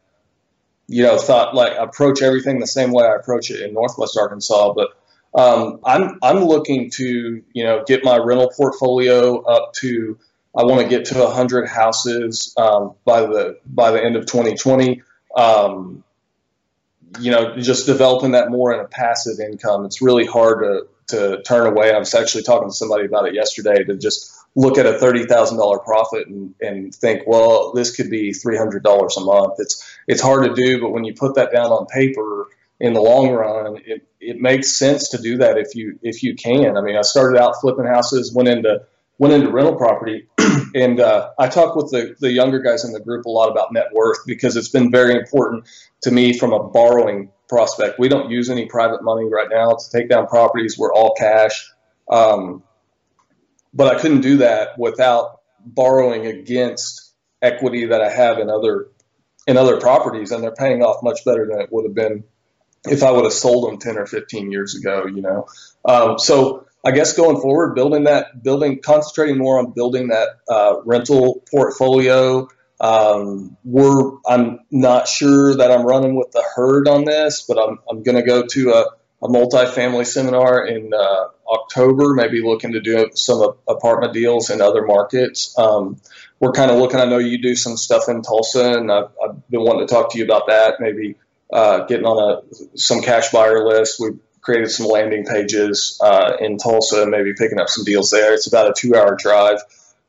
you 0.86 1.02
know, 1.02 1.18
thought 1.18 1.54
like 1.54 1.76
approach 1.76 2.22
everything 2.22 2.60
the 2.60 2.66
same 2.66 2.92
way 2.92 3.04
I 3.04 3.16
approach 3.16 3.50
it 3.50 3.60
in 3.60 3.74
Northwest 3.74 4.16
Arkansas, 4.16 4.72
but 4.72 4.90
um, 5.34 5.80
I'm 5.84 6.18
I'm 6.22 6.44
looking 6.44 6.90
to 6.92 7.42
you 7.52 7.64
know 7.64 7.84
get 7.86 8.04
my 8.04 8.16
rental 8.16 8.50
portfolio 8.56 9.42
up 9.42 9.74
to 9.80 10.18
I 10.56 10.64
want 10.64 10.82
to 10.82 10.88
get 10.88 11.06
to 11.06 11.18
100 11.18 11.68
houses 11.68 12.54
um, 12.56 12.94
by 13.04 13.20
the 13.22 13.58
by 13.66 13.90
the 13.92 14.02
end 14.02 14.16
of 14.16 14.26
2020. 14.26 15.02
um, 15.36 16.04
you 17.20 17.30
know, 17.30 17.56
just 17.56 17.86
developing 17.86 18.32
that 18.32 18.50
more 18.50 18.72
in 18.74 18.80
a 18.80 18.88
passive 18.88 19.40
income. 19.40 19.84
It's 19.84 20.02
really 20.02 20.26
hard 20.26 20.60
to 20.60 20.86
to 21.08 21.42
turn 21.42 21.66
away. 21.66 21.92
I 21.92 21.98
was 21.98 22.14
actually 22.14 22.42
talking 22.44 22.68
to 22.68 22.74
somebody 22.74 23.06
about 23.06 23.26
it 23.26 23.34
yesterday 23.34 23.82
to 23.84 23.96
just 23.96 24.34
look 24.54 24.78
at 24.78 24.86
a 24.86 24.98
thirty 24.98 25.24
thousand 25.24 25.58
dollar 25.58 25.78
profit 25.78 26.28
and, 26.28 26.54
and 26.60 26.94
think, 26.94 27.22
well, 27.26 27.72
this 27.72 27.94
could 27.96 28.10
be 28.10 28.32
three 28.32 28.56
hundred 28.56 28.82
dollars 28.82 29.16
a 29.16 29.20
month. 29.20 29.54
It's 29.58 29.98
it's 30.06 30.20
hard 30.20 30.44
to 30.44 30.54
do, 30.54 30.80
but 30.80 30.90
when 30.90 31.04
you 31.04 31.14
put 31.14 31.36
that 31.36 31.50
down 31.52 31.66
on 31.70 31.86
paper 31.86 32.48
in 32.80 32.92
the 32.92 33.00
long 33.00 33.30
run, 33.30 33.78
it, 33.86 34.06
it 34.20 34.40
makes 34.40 34.76
sense 34.78 35.10
to 35.10 35.18
do 35.18 35.38
that 35.38 35.56
if 35.58 35.74
you 35.74 35.98
if 36.02 36.22
you 36.22 36.34
can. 36.34 36.76
I 36.76 36.82
mean, 36.82 36.96
I 36.96 37.02
started 37.02 37.40
out 37.40 37.54
flipping 37.60 37.86
houses, 37.86 38.32
went 38.34 38.48
into 38.48 38.82
went 39.18 39.34
into 39.34 39.50
rental 39.50 39.76
property, 39.76 40.28
and 40.74 41.00
uh, 41.00 41.30
I 41.38 41.48
talk 41.48 41.76
with 41.76 41.90
the 41.90 42.16
the 42.20 42.30
younger 42.30 42.60
guys 42.60 42.84
in 42.84 42.92
the 42.92 43.00
group 43.00 43.26
a 43.26 43.30
lot 43.30 43.50
about 43.50 43.72
net 43.72 43.88
worth 43.92 44.18
because 44.26 44.56
it's 44.56 44.68
been 44.68 44.90
very 44.90 45.14
important 45.14 45.68
to 46.02 46.10
me 46.10 46.38
from 46.38 46.52
a 46.52 46.62
borrowing 46.62 47.30
prospect. 47.48 47.98
We 47.98 48.08
don't 48.08 48.30
use 48.30 48.50
any 48.50 48.66
private 48.66 49.02
money 49.02 49.24
right 49.24 49.48
now 49.50 49.72
to 49.72 49.90
take 49.90 50.08
down 50.08 50.26
properties. 50.26 50.78
We're 50.78 50.92
all 50.92 51.14
cash. 51.14 51.70
Um, 52.10 52.62
but 53.74 53.94
I 53.94 54.00
couldn't 54.00 54.22
do 54.22 54.38
that 54.38 54.78
without 54.78 55.40
borrowing 55.64 56.26
against 56.26 57.12
equity 57.42 57.86
that 57.86 58.00
I 58.00 58.10
have 58.10 58.38
in 58.38 58.50
other 58.50 58.88
in 59.46 59.56
other 59.56 59.80
properties, 59.80 60.30
and 60.30 60.42
they're 60.42 60.54
paying 60.54 60.82
off 60.82 61.02
much 61.02 61.24
better 61.24 61.46
than 61.46 61.60
it 61.60 61.72
would 61.72 61.84
have 61.84 61.94
been 61.94 62.24
if 62.84 63.02
I 63.02 63.10
would 63.10 63.24
have 63.24 63.32
sold 63.32 63.68
them 63.68 63.78
10 63.78 63.98
or 63.98 64.06
15 64.06 64.52
years 64.52 64.76
ago, 64.76 65.06
you 65.06 65.22
know. 65.22 65.48
Um, 65.84 66.18
so 66.18 66.66
I 66.88 66.90
guess 66.90 67.12
going 67.12 67.38
forward, 67.38 67.74
building 67.74 68.04
that, 68.04 68.42
building, 68.42 68.80
concentrating 68.80 69.36
more 69.36 69.58
on 69.58 69.72
building 69.72 70.08
that 70.08 70.28
uh, 70.48 70.76
rental 70.86 71.42
portfolio, 71.50 72.48
um, 72.80 73.58
we're 73.62 74.12
I'm 74.26 74.60
not 74.70 75.06
sure 75.06 75.54
that 75.54 75.70
I'm 75.70 75.84
running 75.84 76.16
with 76.16 76.30
the 76.30 76.42
herd 76.54 76.88
on 76.88 77.04
this, 77.04 77.44
but 77.46 77.58
I'm 77.58 77.78
I'm 77.90 78.02
going 78.04 78.16
to 78.16 78.22
go 78.22 78.46
to 78.46 78.70
a, 78.70 78.86
a 79.22 79.28
multi-family 79.28 80.06
seminar 80.06 80.66
in 80.66 80.94
uh, 80.94 81.24
October. 81.52 82.14
Maybe 82.14 82.40
looking 82.40 82.72
to 82.72 82.80
do 82.80 83.10
some 83.14 83.52
apartment 83.68 84.14
deals 84.14 84.48
in 84.48 84.62
other 84.62 84.86
markets. 84.86 85.54
Um, 85.58 86.00
we're 86.40 86.52
kind 86.52 86.70
of 86.70 86.78
looking. 86.78 87.00
I 87.00 87.04
know 87.04 87.18
you 87.18 87.36
do 87.36 87.54
some 87.54 87.76
stuff 87.76 88.08
in 88.08 88.22
Tulsa, 88.22 88.78
and 88.78 88.90
I've, 88.90 89.10
I've 89.22 89.46
been 89.50 89.60
wanting 89.60 89.86
to 89.86 89.92
talk 89.92 90.12
to 90.12 90.18
you 90.18 90.24
about 90.24 90.46
that. 90.46 90.76
Maybe 90.80 91.16
uh, 91.52 91.84
getting 91.84 92.06
on 92.06 92.18
a 92.38 92.78
some 92.78 93.02
cash 93.02 93.30
buyer 93.30 93.68
list. 93.68 94.00
We've 94.00 94.18
created 94.48 94.70
some 94.70 94.86
landing 94.86 95.24
pages 95.24 95.98
uh, 96.02 96.36
in 96.40 96.56
Tulsa, 96.56 97.06
maybe 97.06 97.34
picking 97.34 97.60
up 97.60 97.68
some 97.68 97.84
deals 97.84 98.10
there. 98.10 98.32
It's 98.32 98.46
about 98.46 98.70
a 98.70 98.74
two-hour 98.74 99.16
drive 99.16 99.60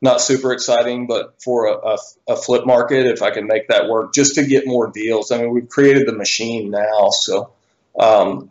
not 0.02 0.20
super 0.20 0.52
exciting, 0.52 1.06
but 1.06 1.34
for 1.42 1.66
a, 1.66 1.74
a, 1.74 1.98
a, 2.28 2.36
flip 2.36 2.64
market, 2.64 3.06
if 3.06 3.22
I 3.22 3.30
can 3.30 3.46
make 3.46 3.68
that 3.68 3.88
work, 3.88 4.14
just 4.14 4.36
to 4.36 4.44
get 4.44 4.66
more 4.66 4.90
deals. 4.90 5.30
I 5.30 5.38
mean, 5.38 5.52
we've 5.52 5.68
created 5.68 6.06
the 6.06 6.14
machine 6.14 6.70
now, 6.70 7.10
so 7.10 7.52
um, 7.98 8.50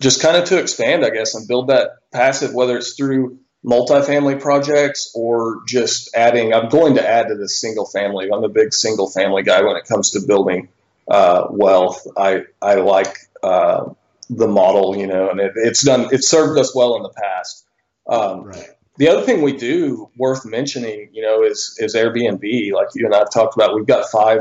just 0.00 0.20
kind 0.20 0.36
of 0.36 0.44
to 0.46 0.58
expand, 0.58 1.04
I 1.04 1.10
guess, 1.10 1.34
and 1.34 1.46
build 1.46 1.68
that 1.68 1.90
passive, 2.12 2.52
whether 2.52 2.76
it's 2.76 2.94
through 2.94 3.38
multifamily 3.64 4.40
projects 4.40 5.12
or 5.14 5.62
just 5.68 6.10
adding. 6.16 6.52
I'm 6.52 6.68
going 6.68 6.96
to 6.96 7.08
add 7.08 7.28
to 7.28 7.36
the 7.36 7.48
single 7.48 7.86
family. 7.86 8.28
I'm 8.32 8.42
a 8.42 8.48
big 8.48 8.74
single 8.74 9.08
family 9.08 9.44
guy 9.44 9.62
when 9.62 9.76
it 9.76 9.84
comes 9.84 10.10
to 10.10 10.26
building 10.26 10.68
uh, 11.08 11.46
wealth. 11.50 12.08
I 12.16 12.46
I 12.60 12.76
like 12.76 13.18
uh, 13.40 13.90
the 14.36 14.48
model, 14.48 14.96
you 14.96 15.06
know, 15.06 15.30
and 15.30 15.40
it, 15.40 15.52
it's 15.56 15.82
done. 15.82 16.08
It's 16.12 16.28
served 16.28 16.58
us 16.58 16.74
well 16.74 16.96
in 16.96 17.02
the 17.02 17.10
past. 17.10 17.66
Um, 18.06 18.44
right 18.44 18.68
the 18.98 19.08
other 19.08 19.22
thing 19.22 19.42
we 19.42 19.56
do 19.56 20.10
worth 20.16 20.44
mentioning, 20.44 21.08
you 21.12 21.22
know, 21.22 21.42
is 21.42 21.76
is 21.78 21.94
Airbnb. 21.94 22.72
Like 22.72 22.88
you 22.94 23.06
and 23.06 23.14
I've 23.14 23.30
talked 23.30 23.54
about, 23.54 23.74
we've 23.74 23.86
got 23.86 24.10
five 24.10 24.40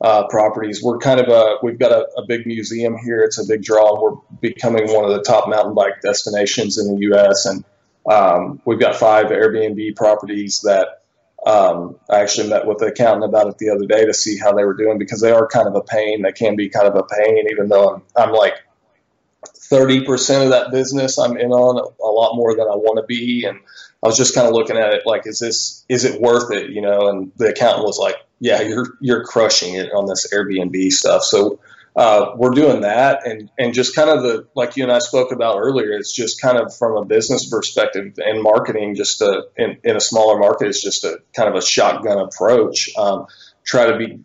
uh, 0.00 0.26
properties. 0.28 0.82
We're 0.82 0.98
kind 0.98 1.20
of 1.20 1.28
a 1.28 1.56
we've 1.62 1.78
got 1.78 1.92
a, 1.92 2.06
a, 2.16 2.26
big 2.26 2.46
museum 2.46 2.96
here. 2.96 3.20
It's 3.20 3.38
a 3.38 3.46
big 3.46 3.62
draw. 3.62 4.00
We're 4.00 4.16
becoming 4.40 4.92
one 4.92 5.04
of 5.04 5.10
the 5.10 5.22
top 5.22 5.48
mountain 5.48 5.74
bike 5.74 6.00
destinations 6.02 6.78
in 6.78 6.94
the 6.94 7.00
U.S. 7.08 7.46
and 7.46 7.64
um, 8.10 8.62
we've 8.64 8.78
got 8.78 8.96
five 8.96 9.26
Airbnb 9.26 9.96
properties 9.96 10.62
that 10.62 11.02
um, 11.44 11.96
I 12.08 12.20
actually 12.20 12.48
met 12.48 12.66
with 12.66 12.78
the 12.78 12.86
accountant 12.86 13.24
about 13.24 13.48
it 13.48 13.58
the 13.58 13.70
other 13.70 13.86
day 13.86 14.06
to 14.06 14.14
see 14.14 14.38
how 14.38 14.52
they 14.52 14.64
were 14.64 14.74
doing 14.74 14.98
because 14.98 15.20
they 15.20 15.32
are 15.32 15.46
kind 15.46 15.66
of 15.66 15.74
a 15.74 15.82
pain. 15.82 16.22
They 16.22 16.32
can 16.32 16.56
be 16.56 16.68
kind 16.68 16.86
of 16.86 16.94
a 16.94 17.02
pain, 17.02 17.48
even 17.50 17.68
though 17.68 17.96
I'm, 17.96 18.02
I'm 18.16 18.32
like 18.32 18.54
30% 19.46 20.44
of 20.44 20.50
that 20.50 20.70
business 20.70 21.18
I'm 21.18 21.36
in 21.36 21.52
on 21.52 21.78
a, 21.78 22.02
a 22.02 22.10
lot 22.10 22.36
more 22.36 22.54
than 22.54 22.66
I 22.66 22.74
want 22.74 22.98
to 22.98 23.06
be. 23.06 23.44
And 23.44 23.58
I 24.02 24.06
was 24.06 24.16
just 24.16 24.34
kind 24.34 24.46
of 24.46 24.54
looking 24.54 24.76
at 24.76 24.92
it 24.92 25.02
like, 25.06 25.26
is 25.26 25.38
this 25.38 25.84
is 25.88 26.04
it 26.04 26.20
worth 26.20 26.52
it? 26.52 26.70
You 26.70 26.82
know, 26.82 27.08
and 27.08 27.32
the 27.36 27.48
accountant 27.48 27.84
was 27.86 27.98
like, 27.98 28.16
yeah, 28.40 28.60
you're 28.62 28.96
you're 29.00 29.24
crushing 29.24 29.74
it 29.74 29.92
on 29.92 30.06
this 30.06 30.32
Airbnb 30.32 30.92
stuff. 30.92 31.24
So 31.24 31.60
uh, 31.96 32.32
we're 32.36 32.50
doing 32.50 32.82
that, 32.82 33.26
and 33.26 33.50
and 33.58 33.74
just 33.74 33.96
kind 33.96 34.08
of 34.08 34.22
the 34.22 34.46
like 34.54 34.76
you 34.76 34.84
and 34.84 34.92
I 34.92 35.00
spoke 35.00 35.32
about 35.32 35.58
earlier. 35.58 35.90
It's 35.92 36.12
just 36.12 36.40
kind 36.40 36.56
of 36.56 36.76
from 36.76 36.96
a 36.96 37.04
business 37.04 37.48
perspective 37.48 38.14
and 38.18 38.40
marketing, 38.40 38.94
just 38.94 39.20
a, 39.20 39.48
in, 39.56 39.78
in 39.82 39.96
a 39.96 40.00
smaller 40.00 40.38
market, 40.38 40.68
it's 40.68 40.80
just 40.80 41.02
a 41.02 41.18
kind 41.34 41.48
of 41.48 41.56
a 41.56 41.62
shotgun 41.62 42.18
approach. 42.18 42.90
Um, 42.96 43.26
try 43.64 43.90
to 43.90 43.98
be 43.98 44.20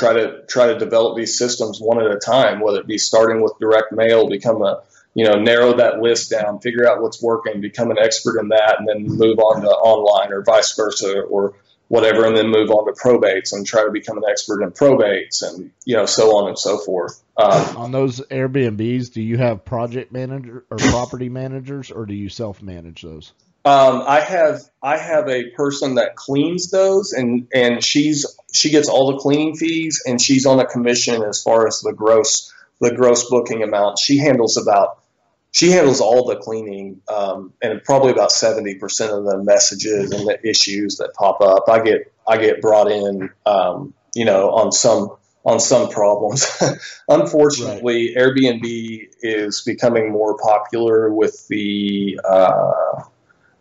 try 0.00 0.14
to 0.14 0.42
try 0.48 0.68
to 0.68 0.78
develop 0.78 1.16
these 1.16 1.38
systems 1.38 1.78
one 1.80 2.00
at 2.00 2.10
a 2.10 2.18
time, 2.18 2.60
whether 2.60 2.80
it 2.80 2.86
be 2.86 2.98
starting 2.98 3.42
with 3.42 3.52
direct 3.60 3.92
mail, 3.92 4.28
become 4.28 4.62
a 4.62 4.82
you 5.14 5.24
know, 5.24 5.34
narrow 5.34 5.76
that 5.76 6.00
list 6.00 6.30
down, 6.30 6.60
figure 6.60 6.88
out 6.88 7.02
what's 7.02 7.22
working, 7.22 7.60
become 7.60 7.90
an 7.90 7.98
expert 7.98 8.38
in 8.38 8.48
that, 8.48 8.76
and 8.78 8.88
then 8.88 9.04
move 9.04 9.38
on 9.38 9.62
to 9.62 9.68
online 9.68 10.32
or 10.32 10.42
vice 10.42 10.74
versa 10.76 11.20
or 11.22 11.54
whatever, 11.88 12.24
and 12.26 12.36
then 12.36 12.48
move 12.48 12.70
on 12.70 12.86
to 12.86 12.92
probates 12.92 13.52
and 13.52 13.66
try 13.66 13.84
to 13.84 13.90
become 13.90 14.16
an 14.16 14.22
expert 14.30 14.62
in 14.62 14.70
probates 14.70 15.42
and, 15.42 15.72
you 15.84 15.96
know, 15.96 16.06
so 16.06 16.36
on 16.36 16.48
and 16.48 16.58
so 16.58 16.78
forth. 16.78 17.20
Um, 17.36 17.76
on 17.76 17.92
those 17.92 18.20
Airbnbs, 18.20 19.12
do 19.12 19.20
you 19.20 19.36
have 19.38 19.64
project 19.64 20.12
manager 20.12 20.64
or 20.70 20.76
property 20.78 21.28
managers 21.28 21.90
or 21.90 22.06
do 22.06 22.14
you 22.14 22.28
self 22.28 22.62
manage 22.62 23.02
those? 23.02 23.32
Um, 23.64 24.04
I 24.06 24.20
have 24.20 24.62
I 24.82 24.96
have 24.96 25.28
a 25.28 25.50
person 25.50 25.96
that 25.96 26.16
cleans 26.16 26.70
those, 26.70 27.12
and 27.12 27.46
and 27.52 27.84
she's 27.84 28.24
she 28.52 28.70
gets 28.70 28.88
all 28.88 29.12
the 29.12 29.18
cleaning 29.18 29.56
fees, 29.56 30.02
and 30.06 30.20
she's 30.20 30.46
on 30.46 30.60
a 30.60 30.66
commission 30.66 31.22
as 31.22 31.42
far 31.42 31.66
as 31.66 31.80
the 31.80 31.92
gross 31.92 32.52
the 32.80 32.94
gross 32.94 33.28
booking 33.28 33.62
amount. 33.62 33.98
She 33.98 34.18
handles 34.18 34.56
about 34.56 35.00
she 35.52 35.70
handles 35.70 36.00
all 36.00 36.26
the 36.26 36.36
cleaning 36.36 37.00
um, 37.08 37.52
and 37.60 37.82
probably 37.82 38.12
about 38.12 38.30
70% 38.30 38.80
of 39.18 39.24
the 39.24 39.42
messages 39.42 40.12
and 40.12 40.26
the 40.26 40.38
issues 40.48 40.96
that 40.96 41.12
pop 41.14 41.40
up 41.40 41.64
i 41.68 41.82
get 41.82 42.12
i 42.26 42.36
get 42.36 42.60
brought 42.60 42.90
in 42.90 43.30
um, 43.46 43.94
you 44.14 44.24
know 44.24 44.50
on 44.50 44.72
some 44.72 45.16
on 45.44 45.58
some 45.58 45.88
problems 45.88 46.46
unfortunately 47.08 48.14
right. 48.14 48.24
airbnb 48.24 49.08
is 49.22 49.62
becoming 49.62 50.10
more 50.10 50.36
popular 50.38 51.12
with 51.12 51.46
the 51.48 52.20
uh, 52.28 53.02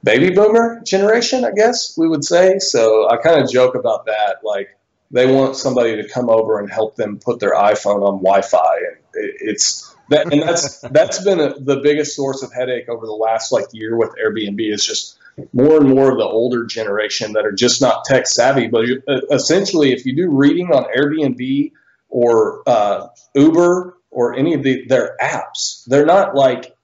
baby 0.03 0.29
boomer 0.33 0.81
generation 0.85 1.45
i 1.45 1.51
guess 1.51 1.97
we 1.97 2.07
would 2.07 2.23
say 2.23 2.59
so 2.59 3.09
i 3.09 3.17
kind 3.17 3.41
of 3.41 3.49
joke 3.49 3.75
about 3.75 4.05
that 4.05 4.37
like 4.43 4.69
they 5.11 5.31
want 5.31 5.55
somebody 5.55 6.01
to 6.01 6.07
come 6.07 6.29
over 6.29 6.59
and 6.59 6.71
help 6.71 6.95
them 6.95 7.19
put 7.19 7.39
their 7.39 7.53
iphone 7.53 8.03
on 8.03 8.17
wi-fi 8.19 8.77
and 8.87 8.97
it's 9.13 9.95
that, 10.09 10.31
and 10.31 10.41
that's 10.41 10.79
that's 10.91 11.23
been 11.23 11.39
a, 11.39 11.59
the 11.59 11.77
biggest 11.77 12.15
source 12.15 12.43
of 12.43 12.51
headache 12.51 12.89
over 12.89 13.05
the 13.05 13.13
last 13.13 13.51
like 13.51 13.65
year 13.71 13.95
with 13.95 14.15
Airbnb 14.23 14.59
is 14.59 14.85
just 14.85 15.17
more 15.53 15.77
and 15.77 15.89
more 15.89 16.11
of 16.11 16.17
the 16.17 16.25
older 16.25 16.65
generation 16.65 17.33
that 17.33 17.45
are 17.45 17.51
just 17.51 17.81
not 17.81 18.03
tech 18.05 18.27
savvy. 18.27 18.67
But 18.67 18.85
uh, 19.07 19.21
essentially, 19.31 19.93
if 19.93 20.05
you 20.05 20.15
do 20.15 20.29
reading 20.29 20.67
on 20.67 20.85
Airbnb 20.95 21.71
or 22.09 22.63
uh, 22.67 23.07
Uber 23.35 23.97
or 24.09 24.35
any 24.35 24.53
of 24.55 24.63
the, 24.63 24.85
their 24.87 25.15
apps, 25.21 25.85
they're 25.85 26.05
not 26.05 26.35
like 26.35 26.75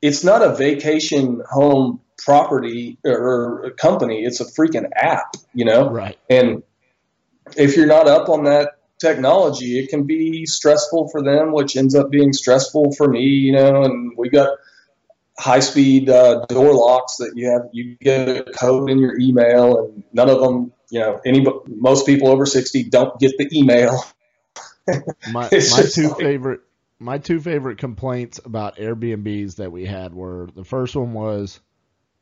it's 0.00 0.22
not 0.22 0.42
a 0.42 0.54
vacation 0.54 1.42
home 1.50 2.00
property 2.18 2.98
or 3.04 3.72
company. 3.78 4.24
It's 4.24 4.40
a 4.40 4.44
freaking 4.44 4.88
app, 4.94 5.34
you 5.54 5.64
know. 5.64 5.90
Right. 5.90 6.18
And 6.30 6.62
if 7.56 7.76
you're 7.76 7.86
not 7.86 8.08
up 8.08 8.28
on 8.28 8.44
that 8.44 8.78
technology, 8.98 9.78
it 9.78 9.88
can 9.88 10.04
be 10.04 10.46
stressful 10.46 11.08
for 11.08 11.22
them, 11.22 11.52
which 11.52 11.76
ends 11.76 11.94
up 11.94 12.10
being 12.10 12.32
stressful 12.32 12.92
for 12.92 13.08
me, 13.08 13.24
you 13.24 13.52
know, 13.52 13.82
and 13.82 14.12
we 14.16 14.28
got 14.28 14.58
high 15.38 15.60
speed 15.60 16.08
uh, 16.08 16.44
door 16.46 16.74
locks 16.74 17.16
that 17.16 17.32
you 17.34 17.48
have, 17.48 17.62
you 17.72 17.96
get 18.00 18.28
a 18.28 18.44
code 18.52 18.88
in 18.88 18.98
your 18.98 19.18
email 19.18 19.78
and 19.78 20.04
none 20.12 20.30
of 20.30 20.40
them, 20.40 20.72
you 20.90 21.00
know, 21.00 21.20
any, 21.24 21.44
most 21.66 22.06
people 22.06 22.28
over 22.28 22.46
60 22.46 22.84
don't 22.84 23.18
get 23.18 23.32
the 23.36 23.48
email. 23.52 24.04
my, 25.32 25.48
my 25.50 25.50
two 25.50 26.08
like, 26.08 26.18
favorite, 26.18 26.60
my 26.98 27.18
two 27.18 27.40
favorite 27.40 27.78
complaints 27.78 28.40
about 28.44 28.76
Airbnbs 28.76 29.56
that 29.56 29.72
we 29.72 29.84
had 29.86 30.14
were 30.14 30.48
the 30.54 30.64
first 30.64 30.94
one 30.94 31.12
was, 31.12 31.60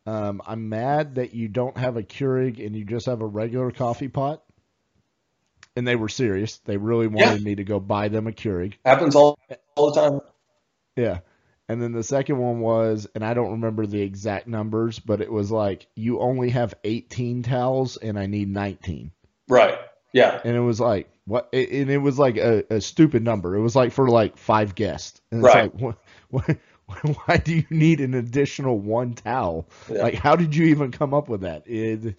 um, 0.07 0.41
I'm 0.47 0.69
mad 0.69 1.17
that 1.17 1.35
you 1.35 1.49
don't 1.49 1.77
have 1.77 1.97
a 1.97 2.03
Keurig 2.03 2.65
and 2.65 2.75
you 2.75 2.85
just 2.85 3.07
have 3.07 3.21
a 3.21 3.27
regular 3.27 3.71
coffee 3.71 4.09
pot 4.09 4.43
and 5.77 5.87
they 5.87 5.97
were 5.97 6.09
serious. 6.09 6.59
They 6.59 6.77
really 6.77 7.07
wanted 7.07 7.41
yeah. 7.41 7.45
me 7.45 7.55
to 7.57 7.65
go 7.65 7.81
buy 7.81 8.09
them 8.09 8.27
a 8.27 8.33
Keurig. 8.33 8.75
Happens 8.85 9.17
all 9.17 9.39
all 9.77 9.93
the 9.93 10.01
time. 10.01 10.21
Yeah. 10.97 11.21
And 11.69 11.81
then 11.81 11.93
the 11.93 12.03
second 12.03 12.39
one 12.39 12.61
was, 12.61 13.07
and 13.15 13.25
I 13.25 13.35
don't 13.35 13.53
remember 13.53 13.87
the 13.87 14.03
exact 14.03 14.47
numbers, 14.47 14.99
but 14.99 15.21
it 15.21 15.33
was 15.33 15.51
like 15.51 15.87
you 15.95 16.21
only 16.21 16.51
have 16.51 16.75
18 16.85 17.45
towels 17.45 17.97
and 17.97 18.19
I 18.19 18.27
need 18.27 18.49
19. 18.49 19.11
Right. 19.49 19.79
Yeah. 20.13 20.41
And 20.45 20.55
it 20.55 20.61
was 20.61 20.81
like 20.81 21.09
what? 21.25 21.49
And 21.53 21.91
it 21.91 21.99
was 21.99 22.19
like 22.19 22.37
a, 22.37 22.65
a 22.69 22.81
stupid 22.81 23.23
number. 23.23 23.57
It 23.57 23.63
was 23.63 23.77
like 23.77 23.93
for 23.93 24.09
like 24.09 24.37
five 24.37 24.75
guests. 24.75 25.21
And 25.31 25.41
it's 25.41 25.55
Right. 25.55 25.73
like 25.73 25.97
what, 26.29 26.59
what, 26.87 27.17
why 27.25 27.37
do 27.39 27.55
you 27.55 27.65
need 27.71 28.01
an 28.01 28.15
additional 28.15 28.79
one 28.79 29.15
towel? 29.15 29.67
Yeah. 29.91 30.03
Like 30.03 30.15
how 30.15 30.37
did 30.37 30.55
you 30.55 30.67
even 30.67 30.91
come 30.91 31.15
up 31.15 31.29
with 31.29 31.43
that? 31.43 31.63
It, 31.67 32.17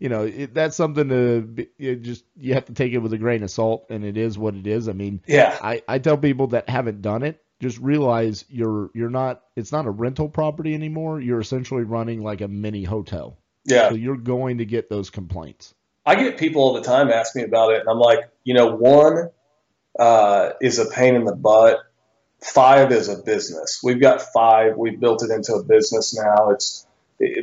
you 0.00 0.08
know, 0.08 0.24
it, 0.24 0.54
that's 0.54 0.76
something 0.76 1.10
to 1.10 1.42
be, 1.42 1.68
it 1.78 2.02
just 2.02 2.24
you 2.36 2.54
have 2.54 2.64
to 2.64 2.72
take 2.72 2.92
it 2.92 2.98
with 2.98 3.12
a 3.12 3.18
grain 3.18 3.42
of 3.42 3.50
salt, 3.50 3.86
and 3.90 4.02
it 4.02 4.16
is 4.16 4.36
what 4.36 4.54
it 4.56 4.66
is. 4.66 4.88
I 4.88 4.92
mean, 4.92 5.20
Yeah. 5.26 5.56
I, 5.62 5.82
I 5.86 5.98
tell 5.98 6.16
people 6.16 6.48
that 6.48 6.68
haven't 6.68 7.02
done 7.02 7.22
it, 7.22 7.40
just 7.60 7.78
realize 7.78 8.46
you're 8.48 8.90
you're 8.94 9.10
not. 9.10 9.42
It's 9.54 9.70
not 9.70 9.86
a 9.86 9.90
rental 9.90 10.28
property 10.28 10.74
anymore. 10.74 11.20
You're 11.20 11.40
essentially 11.40 11.84
running 11.84 12.22
like 12.22 12.40
a 12.40 12.48
mini 12.48 12.82
hotel. 12.82 13.38
Yeah. 13.66 13.90
So 13.90 13.94
you're 13.94 14.16
going 14.16 14.58
to 14.58 14.64
get 14.64 14.88
those 14.88 15.10
complaints. 15.10 15.74
I 16.06 16.14
get 16.14 16.38
people 16.38 16.62
all 16.62 16.72
the 16.72 16.80
time 16.80 17.10
ask 17.10 17.36
me 17.36 17.42
about 17.42 17.72
it, 17.74 17.80
and 17.80 17.88
I'm 17.90 17.98
like, 17.98 18.20
you 18.42 18.54
know, 18.54 18.74
one 18.74 19.28
uh, 19.98 20.52
is 20.62 20.78
a 20.78 20.86
pain 20.86 21.14
in 21.14 21.26
the 21.26 21.36
butt. 21.36 21.78
Five 22.40 22.90
is 22.90 23.10
a 23.10 23.18
business. 23.18 23.80
We've 23.84 24.00
got 24.00 24.22
five. 24.22 24.78
We've 24.78 24.98
built 24.98 25.22
it 25.22 25.30
into 25.30 25.52
a 25.52 25.62
business 25.62 26.16
now. 26.16 26.50
It's, 26.52 26.86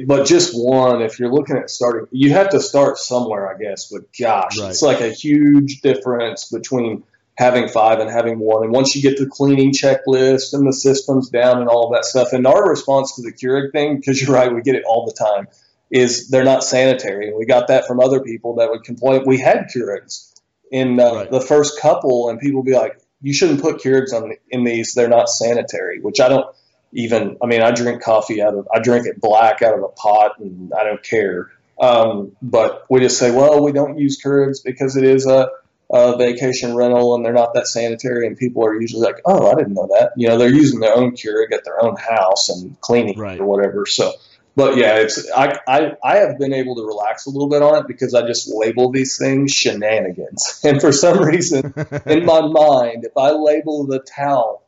but 0.05 0.25
just 0.25 0.51
one. 0.53 1.01
If 1.01 1.19
you're 1.19 1.31
looking 1.31 1.57
at 1.57 1.69
starting, 1.69 2.07
you 2.11 2.31
have 2.33 2.49
to 2.49 2.59
start 2.59 2.97
somewhere, 2.97 3.53
I 3.53 3.57
guess. 3.61 3.89
But 3.91 4.03
gosh, 4.19 4.59
Right. 4.59 4.69
it's 4.71 4.81
like 4.81 5.01
a 5.01 5.09
huge 5.09 5.81
difference 5.81 6.49
between 6.51 7.03
having 7.37 7.67
five 7.67 7.99
and 7.99 8.09
having 8.09 8.39
one. 8.39 8.63
And 8.63 8.73
once 8.73 8.95
you 8.95 9.01
get 9.03 9.19
the 9.19 9.27
cleaning 9.27 9.71
checklist 9.71 10.53
and 10.53 10.67
the 10.67 10.73
systems 10.73 11.29
down 11.29 11.59
and 11.59 11.69
all 11.69 11.91
that 11.93 12.03
stuff, 12.05 12.33
and 12.33 12.47
our 12.47 12.67
response 12.67 13.15
to 13.15 13.21
the 13.21 13.31
Keurig 13.31 13.71
thing, 13.71 13.97
because 13.97 14.19
you're 14.21 14.33
right, 14.33 14.51
we 14.53 14.61
get 14.61 14.75
it 14.75 14.83
all 14.87 15.05
the 15.05 15.13
time 15.13 15.47
is 15.91 16.27
they're 16.29 16.43
not 16.43 16.63
sanitary. 16.63 17.27
And 17.29 17.37
we 17.37 17.45
got 17.45 17.67
that 17.67 17.85
from 17.87 17.99
other 17.99 18.19
people 18.21 18.55
that 18.55 18.69
would 18.71 18.83
complain. 18.83 19.23
We 19.25 19.39
had 19.39 19.67
Keurigs 19.73 20.33
in 20.71 20.99
uh, 20.99 21.13
Right. 21.13 21.31
the 21.31 21.39
first 21.39 21.79
couple, 21.79 22.29
and 22.29 22.39
people 22.39 22.61
would 22.61 22.65
be 22.69 22.75
like, 22.75 22.99
"You 23.21 23.31
shouldn't 23.31 23.61
put 23.61 23.77
Keurigs 23.81 24.11
on 24.11 24.33
in 24.49 24.63
these. 24.65 24.93
They're 24.95 25.07
not 25.07 25.29
sanitary." 25.29 25.99
Which 26.01 26.19
I 26.19 26.27
don't 26.27 26.45
even. 26.91 27.37
I 27.41 27.45
mean, 27.45 27.61
I 27.61 27.71
drink 27.71 28.01
coffee 28.01 28.41
out 28.41 28.53
of. 28.53 28.67
I 28.73 28.79
drink 28.79 29.07
it 29.07 29.19
black 29.19 29.61
out 29.61 29.73
of 29.77 29.83
a 29.83 29.89
pot, 29.89 30.39
and 30.39 30.71
I 30.73 30.83
don't 30.83 31.03
care. 31.03 31.51
Um, 31.79 32.31
but 32.41 32.85
we 32.89 32.99
just 32.99 33.19
say, 33.19 33.31
well, 33.31 33.63
we 33.63 33.71
don't 33.71 33.97
use 33.97 34.21
Keurigs 34.21 34.63
because 34.63 34.97
it 34.97 35.03
is 35.03 35.27
a, 35.27 35.49
a 35.91 36.17
vacation 36.17 36.75
rental, 36.75 37.15
and 37.15 37.23
they're 37.23 37.33
not 37.33 37.53
that 37.53 37.67
sanitary. 37.67 38.25
And 38.27 38.35
people 38.37 38.65
are 38.65 38.79
usually 38.79 39.03
like, 39.05 39.21
"Oh, 39.25 39.51
I 39.51 39.55
didn't 39.55 39.73
know 39.73 39.87
that." 39.87 40.13
You 40.17 40.27
know, 40.27 40.37
they're 40.37 40.53
using 40.53 40.79
their 40.79 40.95
own 40.95 41.11
Keurig 41.11 41.51
at 41.53 41.63
their 41.63 41.83
own 41.83 41.95
house 41.95 42.49
and 42.49 42.79
cleaning 42.81 43.19
Right. 43.19 43.39
or 43.39 43.45
whatever. 43.45 43.85
So 43.85 44.13
but 44.57 44.75
yeah, 44.75 44.95
it's 44.95 45.31
I, 45.31 45.59
I 45.67 45.91
I 46.03 46.15
have 46.17 46.39
been 46.39 46.51
able 46.51 46.75
to 46.77 46.81
relax 46.81 47.27
a 47.27 47.29
little 47.29 47.47
bit 47.47 47.61
on 47.61 47.77
it 47.77 47.87
because 47.87 48.15
I 48.15 48.25
just 48.25 48.51
label 48.51 48.91
these 48.91 49.19
things 49.19 49.53
shenanigans, 49.53 50.61
and 50.65 50.81
for 50.81 50.91
some 50.91 51.21
reason 51.23 51.75
in 52.07 52.25
my 52.25 52.41
mind, 52.41 53.05
if 53.05 53.15
I 53.15 53.31
label 53.31 53.85
the 53.85 53.99
towel 53.99 54.63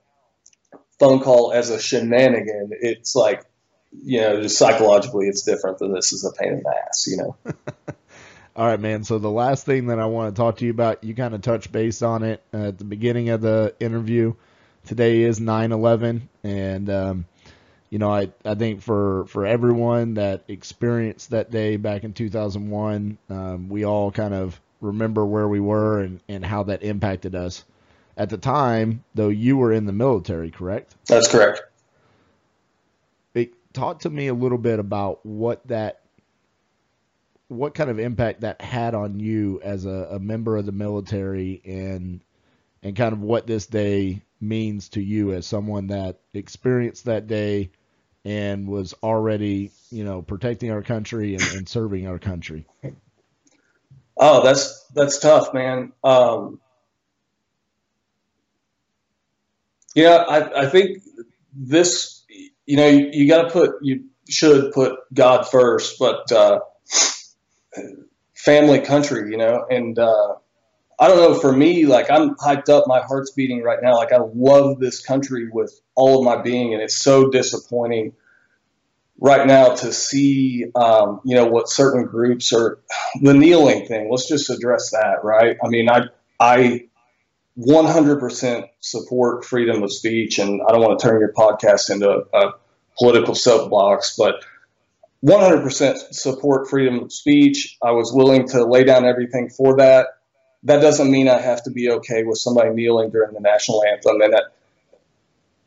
phone 0.99 1.21
call 1.21 1.51
as 1.51 1.69
a 1.69 1.79
shenanigan, 1.79 2.71
it's 2.71 3.15
like 3.15 3.43
you 3.91 4.21
know 4.21 4.41
just 4.41 4.57
psychologically 4.57 5.27
it's 5.27 5.43
different 5.43 5.79
than 5.79 5.93
this 5.93 6.13
is 6.13 6.23
a 6.25 6.31
pain 6.31 6.53
in 6.53 6.63
the 6.63 6.75
ass, 6.87 7.07
you 7.07 7.17
know. 7.17 7.35
All 8.55 8.65
right, 8.65 8.79
man. 8.79 9.05
So 9.05 9.19
the 9.19 9.31
last 9.31 9.65
thing 9.65 9.87
that 9.87 9.99
I 9.99 10.05
want 10.05 10.35
to 10.35 10.39
talk 10.39 10.57
to 10.57 10.65
you 10.65 10.71
about, 10.71 11.03
you 11.03 11.15
kind 11.15 11.33
of 11.33 11.41
touched 11.41 11.71
base 11.71 12.01
on 12.01 12.23
it 12.23 12.43
uh, 12.53 12.67
at 12.67 12.77
the 12.77 12.83
beginning 12.83 13.29
of 13.29 13.41
the 13.41 13.73
interview. 13.79 14.33
Today 14.85 15.21
is 15.21 15.39
9/11, 15.39 16.21
and 16.43 16.89
um, 16.89 17.25
you 17.89 17.99
know, 17.99 18.11
I 18.11 18.29
I 18.43 18.55
think 18.55 18.81
for 18.81 19.25
for 19.27 19.45
everyone 19.45 20.15
that 20.15 20.43
experienced 20.47 21.29
that 21.29 21.51
day 21.51 21.77
back 21.77 22.03
in 22.03 22.13
2001, 22.13 23.17
um, 23.29 23.69
we 23.69 23.85
all 23.85 24.11
kind 24.11 24.33
of 24.33 24.59
remember 24.81 25.25
where 25.25 25.47
we 25.47 25.59
were 25.59 26.01
and 26.01 26.19
and 26.27 26.43
how 26.43 26.63
that 26.63 26.83
impacted 26.83 27.35
us. 27.35 27.63
At 28.19 28.29
the 28.29 28.37
time, 28.37 29.05
though, 29.15 29.29
you 29.29 29.55
were 29.55 29.71
in 29.71 29.85
the 29.85 29.93
military, 29.93 30.51
correct? 30.51 30.93
That's 31.07 31.29
correct. 31.29 31.63
it, 33.33 33.53
talk 33.73 34.01
to 34.01 34.09
me 34.09 34.27
a 34.27 34.33
little 34.33 34.57
bit 34.57 34.77
about 34.77 35.25
what 35.25 35.65
that 35.67 36.01
what 37.47 37.73
kind 37.73 37.89
of 37.89 37.97
impact 37.97 38.41
that 38.41 38.61
had 38.61 38.93
on 38.93 39.19
you 39.19 39.59
as 39.63 39.85
a, 39.85 40.09
a 40.11 40.19
member 40.19 40.57
of 40.57 40.65
the 40.65 40.71
military 40.71 41.61
and 41.65 42.19
and 42.83 42.95
kind 42.95 43.13
of 43.13 43.21
what 43.21 43.47
this 43.47 43.65
day 43.65 44.21
means 44.39 44.89
to 44.89 45.01
you 45.01 45.33
as 45.33 45.47
someone 45.47 45.87
that 45.87 46.19
experienced 46.33 47.05
that 47.05 47.25
day 47.25 47.71
and 48.25 48.67
was 48.67 48.93
already 49.01 49.71
you 49.91 50.03
know 50.03 50.21
protecting 50.21 50.71
our 50.71 50.83
country 50.83 51.33
and, 51.33 51.43
and 51.55 51.67
serving 51.67 52.05
our 52.05 52.19
country 52.19 52.67
Oh, 54.19 54.43
that's 54.43 54.83
that's 54.93 55.17
tough, 55.17 55.53
man. 55.53 55.93
Um, 56.03 56.59
know, 60.03 60.17
I, 60.17 60.63
I 60.63 60.69
think 60.69 60.99
this, 61.53 62.23
you 62.65 62.77
know, 62.77 62.87
you, 62.87 63.09
you 63.11 63.27
got 63.27 63.43
to 63.43 63.49
put, 63.49 63.75
you 63.81 64.05
should 64.27 64.71
put 64.73 64.99
God 65.13 65.47
first, 65.49 65.97
but 65.99 66.31
uh, 66.31 66.59
family, 68.35 68.79
country, 68.81 69.31
you 69.31 69.37
know, 69.37 69.65
and 69.69 69.97
uh, 69.97 70.35
I 70.99 71.07
don't 71.07 71.17
know. 71.17 71.39
For 71.39 71.51
me, 71.51 71.85
like 71.85 72.11
I'm 72.11 72.35
hyped 72.35 72.69
up, 72.69 72.85
my 72.87 73.01
heart's 73.01 73.31
beating 73.31 73.63
right 73.63 73.79
now. 73.81 73.95
Like 73.95 74.11
I 74.11 74.19
love 74.19 74.79
this 74.79 75.01
country 75.01 75.49
with 75.49 75.79
all 75.95 76.19
of 76.19 76.25
my 76.25 76.41
being, 76.41 76.73
and 76.73 76.83
it's 76.83 76.95
so 76.95 77.29
disappointing 77.29 78.13
right 79.19 79.47
now 79.47 79.75
to 79.75 79.93
see, 79.93 80.65
um, 80.75 81.21
you 81.25 81.35
know, 81.35 81.45
what 81.45 81.69
certain 81.69 82.05
groups 82.05 82.53
are 82.53 82.79
the 83.21 83.33
kneeling 83.33 83.85
thing. 83.85 84.09
Let's 84.11 84.27
just 84.27 84.49
address 84.49 84.91
that, 84.91 85.23
right? 85.23 85.57
I 85.63 85.67
mean, 85.69 85.89
I 85.89 86.03
I 86.39 86.88
100% 87.59 88.69
support 88.79 89.43
freedom 89.43 89.83
of 89.83 89.91
speech, 89.91 90.39
and 90.39 90.61
I 90.61 90.71
don't 90.71 90.81
want 90.81 90.99
to 90.99 91.07
turn 91.07 91.19
your 91.19 91.33
podcast 91.33 91.89
into 91.89 92.09
a, 92.09 92.37
a 92.37 92.53
political 92.97 93.35
soapbox, 93.35 94.15
but 94.17 94.35
100% 95.25 96.13
support 96.13 96.69
freedom 96.69 96.99
of 96.99 97.13
speech. 97.13 97.77
I 97.83 97.91
was 97.91 98.13
willing 98.13 98.47
to 98.49 98.63
lay 98.63 98.83
down 98.83 99.05
everything 99.05 99.49
for 99.49 99.77
that. 99.77 100.07
That 100.63 100.81
doesn't 100.81 101.11
mean 101.11 101.27
I 101.27 101.39
have 101.39 101.63
to 101.63 101.71
be 101.71 101.89
okay 101.91 102.23
with 102.23 102.37
somebody 102.37 102.69
kneeling 102.69 103.09
during 103.09 103.33
the 103.33 103.41
national 103.41 103.83
anthem, 103.83 104.21
and 104.21 104.33
that 104.33 104.43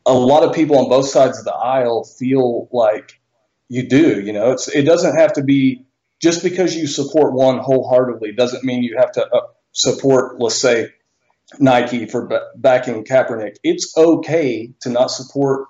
a 0.07 0.15
lot 0.15 0.43
of 0.43 0.55
people 0.55 0.79
on 0.79 0.89
both 0.89 1.09
sides 1.09 1.39
of 1.39 1.45
the 1.45 1.55
aisle 1.55 2.05
feel 2.05 2.69
like 2.73 3.21
you 3.69 3.89
do. 3.89 4.21
You 4.21 4.33
know, 4.33 4.53
it's 4.53 4.69
it 4.69 4.83
doesn't 4.83 5.17
have 5.17 5.35
to 5.35 5.43
be 5.43 5.87
just 6.21 6.43
because 6.43 6.75
you 6.75 6.87
support 6.87 7.33
one 7.33 7.59
wholeheartedly 7.59 8.33
doesn't 8.33 8.65
mean 8.65 8.83
you 8.83 8.97
have 8.99 9.13
to 9.13 9.27
uh, 9.27 9.41
support, 9.73 10.39
let's 10.41 10.61
say, 10.61 10.91
Nike 11.59 12.07
for 12.07 12.27
ba- 12.27 12.49
backing 12.57 13.05
Kaepernick. 13.05 13.57
It's 13.63 13.97
okay 13.97 14.73
to 14.81 14.91
not 14.91 15.11
support 15.11 15.69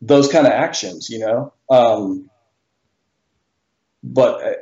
those 0.00 0.30
kind 0.30 0.46
of 0.46 0.52
actions. 0.52 1.08
You 1.10 1.20
know, 1.20 1.52
um, 1.70 2.30
but 4.02 4.42
uh, 4.42 4.52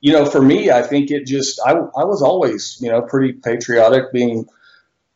you 0.00 0.12
know, 0.12 0.26
for 0.26 0.40
me, 0.42 0.70
I 0.70 0.82
think 0.82 1.10
it 1.10 1.26
just 1.26 1.60
I 1.64 1.72
I 1.72 2.04
was 2.04 2.22
always 2.22 2.78
you 2.80 2.90
know 2.90 3.02
pretty 3.02 3.32
patriotic, 3.34 4.12
being 4.12 4.46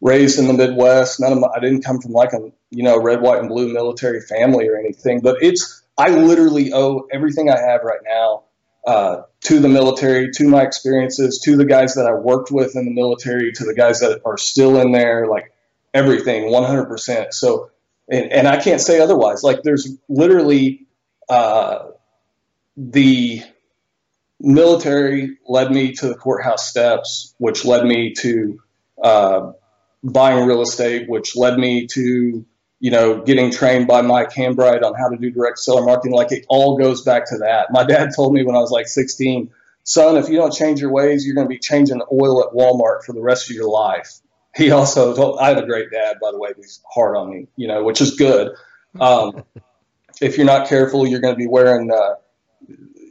raised 0.01 0.39
in 0.39 0.47
the 0.47 0.53
Midwest. 0.53 1.21
None 1.21 1.33
of 1.33 1.39
my, 1.41 1.49
I 1.55 1.61
didn't 1.61 1.85
come 1.85 2.01
from 2.01 2.13
like 2.13 2.33
a 2.33 2.51
you 2.71 2.83
know 2.83 3.01
red, 3.01 3.21
white, 3.21 3.41
and 3.41 3.49
blue 3.49 3.73
military 3.73 4.21
family 4.21 4.69
or 4.69 4.77
anything, 4.77 5.21
but 5.21 5.43
it's 5.43 5.83
I 5.97 6.11
literally 6.11 6.73
owe 6.73 7.07
everything 7.13 7.51
I 7.51 7.59
have 7.59 7.83
right 7.83 8.01
now 8.05 8.45
uh, 8.87 9.23
to 9.43 9.61
the 9.61 9.69
military, 9.69 10.31
to 10.33 10.49
my 10.49 10.63
experiences, 10.63 11.41
to 11.41 11.57
the 11.57 11.65
guys 11.65 11.95
that 11.95 12.07
I 12.07 12.15
worked 12.15 12.51
with 12.51 12.77
in 12.77 12.85
the 12.85 12.91
military, 12.91 13.53
to 13.53 13.65
the 13.65 13.75
guys 13.75 14.01
that 14.01 14.21
are 14.25 14.37
still 14.37 14.81
in 14.81 14.93
there, 14.93 15.27
like 15.27 15.53
everything, 15.93 16.45
100%. 16.45 17.33
So, 17.33 17.71
and, 18.11 18.31
and 18.31 18.49
I 18.49 18.61
can't 18.61 18.81
say 18.81 19.01
otherwise. 19.01 19.43
Like, 19.43 19.63
there's 19.63 19.97
literally 20.09 20.87
uh, 21.29 21.91
the 22.77 23.43
military 24.41 25.39
led 25.47 25.71
me 25.71 25.93
to 25.95 26.09
the 26.09 26.15
courthouse 26.15 26.69
steps, 26.69 27.35
which 27.39 27.65
led 27.65 27.85
me 27.85 28.13
to 28.19 28.61
uh, 29.03 29.53
buying 30.03 30.47
real 30.47 30.61
estate, 30.61 31.09
which 31.09 31.37
led 31.37 31.59
me 31.59 31.87
to 31.89 32.45
you 32.85 32.91
know, 32.91 33.19
getting 33.23 33.51
trained 33.51 33.87
by 33.87 34.03
Mike 34.03 34.29
Hambright 34.29 34.83
on 34.83 34.93
how 34.93 35.09
to 35.09 35.17
do 35.17 35.31
direct 35.31 35.59
seller 35.59 35.83
marketing. 35.83 36.13
Like 36.13 36.33
it 36.33 36.45
all 36.51 36.77
goes 36.77 37.01
back 37.01 37.27
to 37.31 37.39
that. 37.39 37.69
My 37.71 37.83
dad 37.83 38.11
told 38.15 38.35
me 38.35 38.45
when 38.45 38.55
I 38.55 38.59
was 38.59 38.71
like 38.71 38.89
16, 38.89 39.51
son, 39.85 40.19
if 40.19 40.29
you 40.29 40.37
don't 40.37 40.53
change 40.53 40.83
your 40.83 40.91
ways, 40.91 41.25
you're 41.25 41.35
going 41.35 41.47
to 41.47 41.49
be 41.49 41.59
changing 41.59 42.03
oil 42.13 42.45
at 42.45 42.53
Walmart 42.53 43.03
for 43.03 43.15
the 43.15 43.23
rest 43.23 43.49
of 43.49 43.57
your 43.57 43.71
life. 43.71 44.21
He 44.55 44.71
also 44.71 45.17
told, 45.17 45.39
I 45.39 45.49
have 45.49 45.57
a 45.57 45.65
great 45.65 45.91
dad, 45.93 46.19
by 46.21 46.31
the 46.31 46.39
way, 46.39 46.51
he's 46.55 46.83
hard 46.95 47.17
on 47.17 47.31
me, 47.31 47.49
you 47.57 47.69
know, 47.69 47.83
which 47.85 48.03
is 48.03 48.17
good. 48.17 48.53
Um, 49.01 49.45
if 50.21 50.37
you're 50.37 50.45
not 50.45 50.69
careful, 50.69 51.07
you're 51.07 51.21
going 51.21 51.35
to 51.35 51.39
be 51.39 51.49
wearing, 51.49 51.91
uh, 51.91 52.17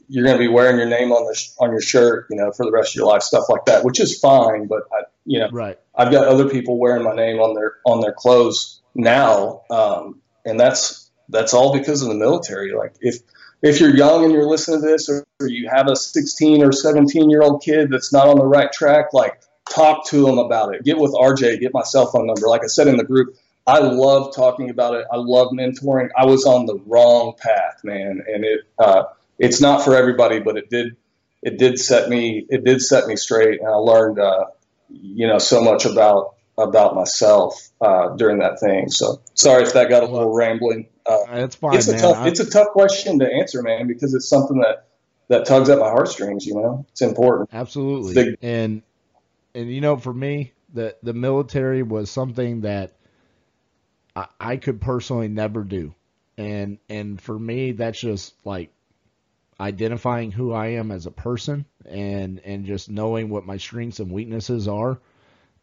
you're 0.07 0.23
going 0.23 0.37
to 0.37 0.43
be 0.43 0.49
wearing 0.49 0.77
your 0.77 0.85
name 0.85 1.11
on 1.11 1.25
the, 1.25 1.33
sh- 1.33 1.49
on 1.59 1.71
your 1.71 1.81
shirt, 1.81 2.27
you 2.29 2.37
know, 2.37 2.51
for 2.51 2.63
the 2.63 2.71
rest 2.71 2.91
of 2.91 2.97
your 2.97 3.07
life, 3.07 3.23
stuff 3.23 3.45
like 3.49 3.65
that, 3.65 3.83
which 3.83 3.99
is 3.99 4.19
fine. 4.19 4.67
But 4.67 4.83
I, 4.91 5.05
you 5.25 5.39
know, 5.39 5.49
right 5.51 5.79
I've 5.95 6.11
got 6.11 6.27
other 6.27 6.47
people 6.47 6.77
wearing 6.77 7.03
my 7.03 7.15
name 7.15 7.39
on 7.39 7.55
their, 7.55 7.77
on 7.87 8.01
their 8.01 8.13
clothes 8.13 8.81
now, 8.95 9.61
um, 9.69 10.21
and 10.45 10.59
that's 10.59 11.09
that's 11.29 11.53
all 11.53 11.73
because 11.73 12.01
of 12.01 12.09
the 12.09 12.15
military. 12.15 12.73
Like 12.73 12.95
if 13.01 13.19
if 13.61 13.79
you're 13.79 13.95
young 13.95 14.25
and 14.25 14.33
you're 14.33 14.45
listening 14.45 14.81
to 14.81 14.87
this, 14.87 15.09
or, 15.09 15.25
or 15.39 15.47
you 15.47 15.69
have 15.69 15.87
a 15.87 15.95
16 15.95 16.63
or 16.63 16.71
17 16.71 17.29
year 17.29 17.41
old 17.41 17.63
kid 17.63 17.89
that's 17.89 18.11
not 18.11 18.27
on 18.27 18.37
the 18.37 18.45
right 18.45 18.71
track, 18.71 19.13
like 19.13 19.41
talk 19.69 20.05
to 20.07 20.25
them 20.25 20.37
about 20.37 20.75
it. 20.75 20.83
Get 20.83 20.97
with 20.97 21.13
RJ, 21.13 21.61
get 21.61 21.73
my 21.73 21.83
cell 21.83 22.07
phone 22.07 22.27
number. 22.27 22.47
Like 22.47 22.63
I 22.63 22.67
said 22.67 22.87
in 22.87 22.97
the 22.97 23.05
group, 23.05 23.35
I 23.65 23.79
love 23.79 24.35
talking 24.35 24.69
about 24.69 24.95
it. 24.95 25.05
I 25.11 25.15
love 25.15 25.53
mentoring. 25.53 26.09
I 26.17 26.25
was 26.25 26.45
on 26.45 26.65
the 26.65 26.77
wrong 26.85 27.33
path, 27.37 27.81
man, 27.83 28.21
and 28.27 28.43
it 28.43 28.61
uh, 28.77 29.03
it's 29.39 29.61
not 29.61 29.83
for 29.83 29.95
everybody, 29.95 30.39
but 30.39 30.57
it 30.57 30.69
did 30.69 30.97
it 31.41 31.57
did 31.57 31.79
set 31.79 32.09
me 32.09 32.45
it 32.49 32.65
did 32.65 32.81
set 32.81 33.07
me 33.07 33.15
straight, 33.15 33.61
and 33.61 33.69
I 33.69 33.75
learned 33.75 34.19
uh, 34.19 34.45
you 34.89 35.27
know 35.27 35.37
so 35.37 35.61
much 35.61 35.85
about 35.85 36.35
about 36.57 36.95
myself 36.95 37.69
uh, 37.81 38.09
during 38.15 38.39
that 38.39 38.59
thing. 38.59 38.89
So 38.89 39.21
sorry 39.33 39.63
if 39.63 39.73
that 39.73 39.89
got 39.89 40.03
a 40.03 40.07
little 40.07 40.33
rambling. 40.33 40.87
Uh, 41.05 41.17
That's 41.31 41.55
fine. 41.55 41.75
It's 41.75 41.87
a 41.87 41.93
man. 41.93 42.01
tough 42.01 42.27
it's 42.27 42.39
a 42.39 42.49
tough 42.49 42.69
question 42.69 43.19
to 43.19 43.25
answer, 43.31 43.61
man, 43.61 43.87
because 43.87 44.13
it's 44.13 44.29
something 44.29 44.59
that 44.59 44.87
that 45.29 45.45
tugs 45.45 45.69
at 45.69 45.79
my 45.79 45.89
heartstrings. 45.89 46.45
You 46.45 46.55
know, 46.55 46.85
it's 46.91 47.01
important. 47.01 47.49
Absolutely, 47.53 48.13
Big- 48.13 48.37
and 48.41 48.81
and 49.55 49.71
you 49.71 49.81
know, 49.81 49.97
for 49.97 50.13
me, 50.13 50.53
the 50.73 50.95
the 51.03 51.13
military 51.13 51.83
was 51.83 52.09
something 52.09 52.61
that 52.61 52.93
I, 54.15 54.27
I 54.39 54.57
could 54.57 54.81
personally 54.81 55.27
never 55.27 55.63
do, 55.63 55.93
and 56.37 56.77
and 56.89 57.19
for 57.19 57.37
me, 57.37 57.71
that's 57.71 57.99
just 57.99 58.33
like 58.45 58.71
identifying 59.59 60.31
who 60.31 60.51
I 60.51 60.67
am 60.67 60.91
as 60.91 61.05
a 61.05 61.11
person, 61.11 61.65
and 61.85 62.39
and 62.45 62.65
just 62.65 62.89
knowing 62.89 63.29
what 63.29 63.45
my 63.45 63.57
strengths 63.57 63.99
and 63.99 64.11
weaknesses 64.11 64.67
are. 64.67 64.99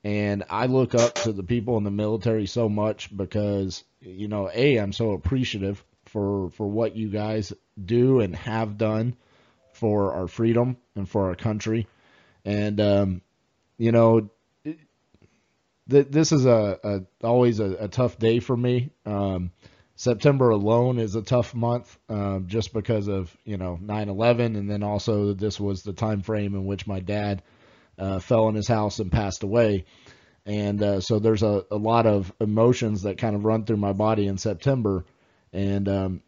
And 0.02 0.44
I 0.48 0.66
look 0.66 0.94
up 0.94 1.14
to 1.16 1.32
the 1.32 1.42
people 1.42 1.76
in 1.76 1.84
the 1.84 1.90
military 1.90 2.46
so 2.46 2.68
much 2.68 3.14
because 3.14 3.84
you 4.00 4.28
know, 4.28 4.50
a 4.52 4.78
I'm 4.78 4.92
so 4.92 5.12
appreciative 5.12 5.84
for 6.06 6.50
for 6.50 6.66
what 6.66 6.96
you 6.96 7.08
guys 7.08 7.52
do 7.82 8.20
and 8.20 8.34
have 8.34 8.78
done 8.78 9.16
for 9.72 10.14
our 10.14 10.26
freedom 10.26 10.76
and 10.94 11.08
for 11.08 11.28
our 11.28 11.34
country. 11.34 11.86
And 12.44 12.80
um, 12.80 13.22
you 13.78 13.92
know, 13.92 14.30
th- 15.90 16.08
this 16.08 16.32
is 16.32 16.46
a, 16.46 16.78
a 16.82 17.26
always 17.26 17.60
a, 17.60 17.72
a 17.80 17.88
tough 17.88 18.18
day 18.18 18.40
for 18.40 18.56
me. 18.56 18.90
Um, 19.04 19.50
September 19.96 20.48
alone 20.48 20.98
is 20.98 21.14
a 21.14 21.22
tough 21.22 21.54
month, 21.54 21.98
um, 22.08 22.46
just 22.46 22.72
because 22.72 23.08
of 23.08 23.36
you 23.44 23.58
know 23.58 23.78
9/11, 23.82 24.56
and 24.56 24.70
then 24.70 24.82
also 24.82 25.34
this 25.34 25.60
was 25.60 25.82
the 25.82 25.92
time 25.92 26.22
frame 26.22 26.54
in 26.54 26.64
which 26.64 26.86
my 26.86 27.00
dad 27.00 27.42
uh, 28.00 28.18
fell 28.18 28.48
in 28.48 28.54
his 28.54 28.66
house 28.66 28.98
and 28.98 29.12
passed 29.12 29.42
away. 29.42 29.84
And 30.46 30.82
uh, 30.82 31.00
so 31.00 31.18
there's 31.18 31.42
a, 31.42 31.64
a 31.70 31.76
lot 31.76 32.06
of 32.06 32.32
emotions 32.40 33.02
that 33.02 33.18
kind 33.18 33.36
of 33.36 33.44
run 33.44 33.64
through 33.64 33.76
my 33.76 33.92
body 33.92 34.26
in 34.26 34.38
September. 34.38 35.04
And 35.52 35.88
um, 35.88 36.22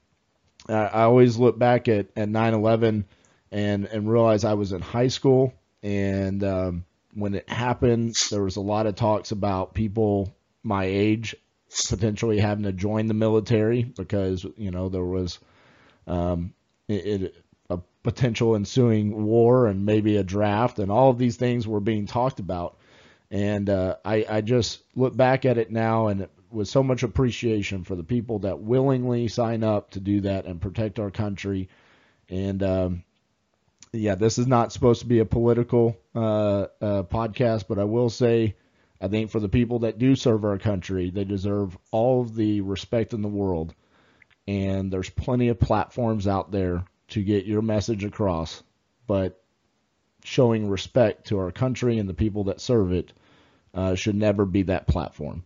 I, 0.68 0.74
I 0.74 1.02
always 1.02 1.38
look 1.38 1.58
back 1.58 1.88
at, 1.88 2.08
at 2.16 2.28
9/11 2.28 3.04
and 3.50 3.86
and 3.86 4.10
realize 4.10 4.44
I 4.44 4.54
was 4.54 4.72
in 4.72 4.82
high 4.82 5.08
school. 5.08 5.54
And 5.82 6.44
um, 6.44 6.84
when 7.14 7.34
it 7.34 7.48
happened, 7.48 8.14
there 8.30 8.42
was 8.42 8.56
a 8.56 8.60
lot 8.60 8.86
of 8.86 8.94
talks 8.94 9.32
about 9.32 9.74
people 9.74 10.34
my 10.62 10.84
age 10.84 11.34
potentially 11.88 12.38
having 12.38 12.64
to 12.64 12.72
join 12.72 13.06
the 13.06 13.14
military 13.14 13.82
because 13.82 14.44
you 14.56 14.70
know 14.70 14.90
there 14.90 15.04
was 15.04 15.38
um, 16.06 16.52
it, 16.86 17.22
it, 17.22 17.41
potential 18.02 18.56
ensuing 18.56 19.24
war 19.24 19.66
and 19.66 19.86
maybe 19.86 20.16
a 20.16 20.24
draft, 20.24 20.78
and 20.78 20.90
all 20.90 21.10
of 21.10 21.18
these 21.18 21.36
things 21.36 21.66
were 21.66 21.80
being 21.80 22.06
talked 22.06 22.40
about. 22.40 22.76
And 23.30 23.70
uh, 23.70 23.96
I, 24.04 24.26
I 24.28 24.40
just 24.40 24.82
look 24.94 25.16
back 25.16 25.44
at 25.44 25.58
it 25.58 25.70
now 25.70 26.08
and 26.08 26.28
with 26.50 26.68
so 26.68 26.82
much 26.82 27.02
appreciation 27.02 27.82
for 27.84 27.96
the 27.96 28.04
people 28.04 28.40
that 28.40 28.60
willingly 28.60 29.28
sign 29.28 29.64
up 29.64 29.90
to 29.92 30.00
do 30.00 30.20
that 30.22 30.44
and 30.44 30.60
protect 30.60 30.98
our 30.98 31.10
country. 31.10 31.68
And 32.28 32.62
um, 32.62 33.04
yeah, 33.92 34.16
this 34.16 34.38
is 34.38 34.46
not 34.46 34.72
supposed 34.72 35.00
to 35.00 35.06
be 35.06 35.20
a 35.20 35.24
political 35.24 35.96
uh, 36.14 36.66
uh, 36.80 37.02
podcast, 37.04 37.64
but 37.68 37.78
I 37.78 37.84
will 37.84 38.10
say, 38.10 38.56
I 39.00 39.08
think 39.08 39.30
for 39.30 39.40
the 39.40 39.48
people 39.48 39.80
that 39.80 39.98
do 39.98 40.14
serve 40.14 40.44
our 40.44 40.58
country, 40.58 41.10
they 41.10 41.24
deserve 41.24 41.76
all 41.90 42.20
of 42.20 42.34
the 42.34 42.60
respect 42.60 43.14
in 43.14 43.22
the 43.22 43.28
world. 43.28 43.74
And 44.46 44.92
there's 44.92 45.10
plenty 45.10 45.48
of 45.48 45.58
platforms 45.58 46.26
out 46.26 46.50
there 46.50 46.84
to 47.12 47.22
get 47.22 47.46
your 47.46 47.62
message 47.62 48.04
across, 48.04 48.62
but 49.06 49.42
showing 50.24 50.68
respect 50.68 51.28
to 51.28 51.38
our 51.38 51.50
country 51.50 51.98
and 51.98 52.08
the 52.08 52.14
people 52.14 52.44
that 52.44 52.60
serve 52.60 52.92
it 52.92 53.12
uh, 53.74 53.94
should 53.94 54.14
never 54.14 54.44
be 54.44 54.62
that 54.64 54.86
platform. 54.86 55.44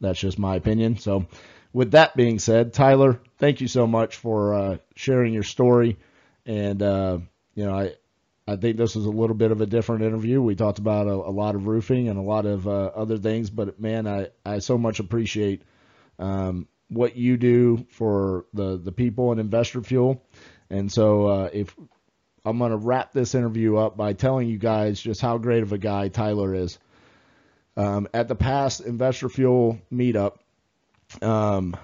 That's 0.00 0.18
just 0.20 0.38
my 0.38 0.56
opinion. 0.56 0.98
So, 0.98 1.26
with 1.72 1.92
that 1.92 2.16
being 2.16 2.38
said, 2.38 2.72
Tyler, 2.72 3.20
thank 3.38 3.60
you 3.60 3.68
so 3.68 3.86
much 3.86 4.16
for 4.16 4.54
uh, 4.54 4.76
sharing 4.94 5.34
your 5.34 5.42
story. 5.42 5.98
And 6.44 6.82
uh, 6.82 7.18
you 7.54 7.64
know, 7.64 7.74
I 7.74 7.92
I 8.48 8.56
think 8.56 8.76
this 8.76 8.94
was 8.94 9.06
a 9.06 9.10
little 9.10 9.34
bit 9.36 9.50
of 9.50 9.60
a 9.60 9.66
different 9.66 10.04
interview. 10.04 10.40
We 10.40 10.54
talked 10.54 10.78
about 10.78 11.06
a, 11.06 11.12
a 11.12 11.32
lot 11.32 11.54
of 11.54 11.66
roofing 11.66 12.08
and 12.08 12.18
a 12.18 12.22
lot 12.22 12.46
of 12.46 12.66
uh, 12.66 12.90
other 12.94 13.18
things, 13.18 13.50
but 13.50 13.80
man, 13.80 14.06
I 14.06 14.28
I 14.44 14.60
so 14.60 14.78
much 14.78 15.00
appreciate 15.00 15.62
um, 16.18 16.68
what 16.88 17.16
you 17.16 17.36
do 17.36 17.86
for 17.90 18.46
the 18.54 18.76
the 18.76 18.92
people 18.92 19.32
in 19.32 19.38
Investor 19.38 19.82
Fuel. 19.82 20.22
And 20.70 20.90
so, 20.90 21.26
uh, 21.26 21.50
if 21.52 21.74
I'm 22.44 22.58
going 22.58 22.70
to 22.70 22.76
wrap 22.76 23.12
this 23.12 23.34
interview 23.34 23.76
up 23.76 23.96
by 23.96 24.12
telling 24.12 24.48
you 24.48 24.56
guys 24.56 25.00
just 25.00 25.20
how 25.20 25.38
great 25.38 25.64
of 25.64 25.72
a 25.72 25.78
guy 25.78 26.08
Tyler 26.08 26.54
is. 26.54 26.78
Um, 27.76 28.08
at 28.14 28.28
the 28.28 28.36
past 28.36 28.80
Investor 28.80 29.28
Fuel 29.28 29.78
meetup, 29.92 30.36
um, 31.20 31.76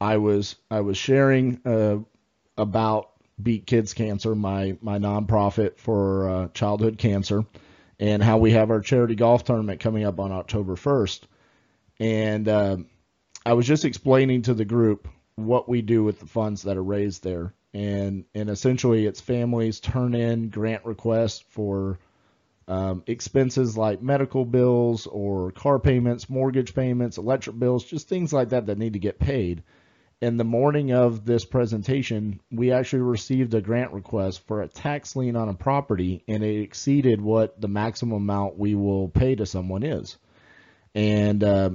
I 0.00 0.18
was 0.18 0.56
I 0.70 0.80
was 0.80 0.96
sharing 0.96 1.60
uh, 1.64 1.98
about 2.56 3.10
Beat 3.42 3.66
Kids 3.66 3.94
Cancer, 3.94 4.34
my 4.34 4.76
my 4.80 4.98
nonprofit 4.98 5.78
for 5.78 6.28
uh, 6.28 6.48
childhood 6.48 6.98
cancer, 6.98 7.44
and 7.98 8.22
how 8.22 8.38
we 8.38 8.52
have 8.52 8.70
our 8.70 8.80
charity 8.80 9.14
golf 9.14 9.44
tournament 9.44 9.80
coming 9.80 10.04
up 10.04 10.20
on 10.20 10.32
October 10.32 10.74
1st. 10.74 11.22
And 11.98 12.48
uh, 12.48 12.76
I 13.46 13.54
was 13.54 13.66
just 13.66 13.84
explaining 13.84 14.42
to 14.42 14.54
the 14.54 14.64
group 14.64 15.08
what 15.36 15.68
we 15.68 15.82
do 15.82 16.04
with 16.04 16.20
the 16.20 16.26
funds 16.26 16.62
that 16.62 16.76
are 16.76 16.82
raised 16.82 17.24
there, 17.24 17.54
and 17.74 18.24
and 18.34 18.48
essentially 18.48 19.04
it's 19.04 19.20
families 19.20 19.80
turn 19.80 20.14
in 20.14 20.48
grant 20.48 20.84
requests 20.84 21.44
for 21.50 21.98
um, 22.66 23.02
expenses 23.06 23.76
like 23.76 24.00
medical 24.00 24.44
bills 24.44 25.06
or 25.06 25.52
car 25.52 25.78
payments, 25.78 26.30
mortgage 26.30 26.74
payments, 26.74 27.18
electric 27.18 27.58
bills, 27.58 27.84
just 27.84 28.08
things 28.08 28.32
like 28.32 28.50
that 28.50 28.66
that 28.66 28.78
need 28.78 28.94
to 28.94 28.98
get 28.98 29.18
paid. 29.18 29.62
And 30.22 30.40
the 30.40 30.44
morning 30.44 30.92
of 30.92 31.26
this 31.26 31.44
presentation, 31.44 32.40
we 32.50 32.72
actually 32.72 33.02
received 33.02 33.52
a 33.52 33.60
grant 33.60 33.92
request 33.92 34.46
for 34.46 34.62
a 34.62 34.68
tax 34.68 35.14
lien 35.16 35.36
on 35.36 35.50
a 35.50 35.54
property, 35.54 36.24
and 36.26 36.42
it 36.42 36.62
exceeded 36.62 37.20
what 37.20 37.60
the 37.60 37.68
maximum 37.68 38.22
amount 38.22 38.58
we 38.58 38.74
will 38.74 39.08
pay 39.08 39.34
to 39.34 39.44
someone 39.44 39.82
is. 39.82 40.16
And 40.94 41.44
uh, 41.44 41.70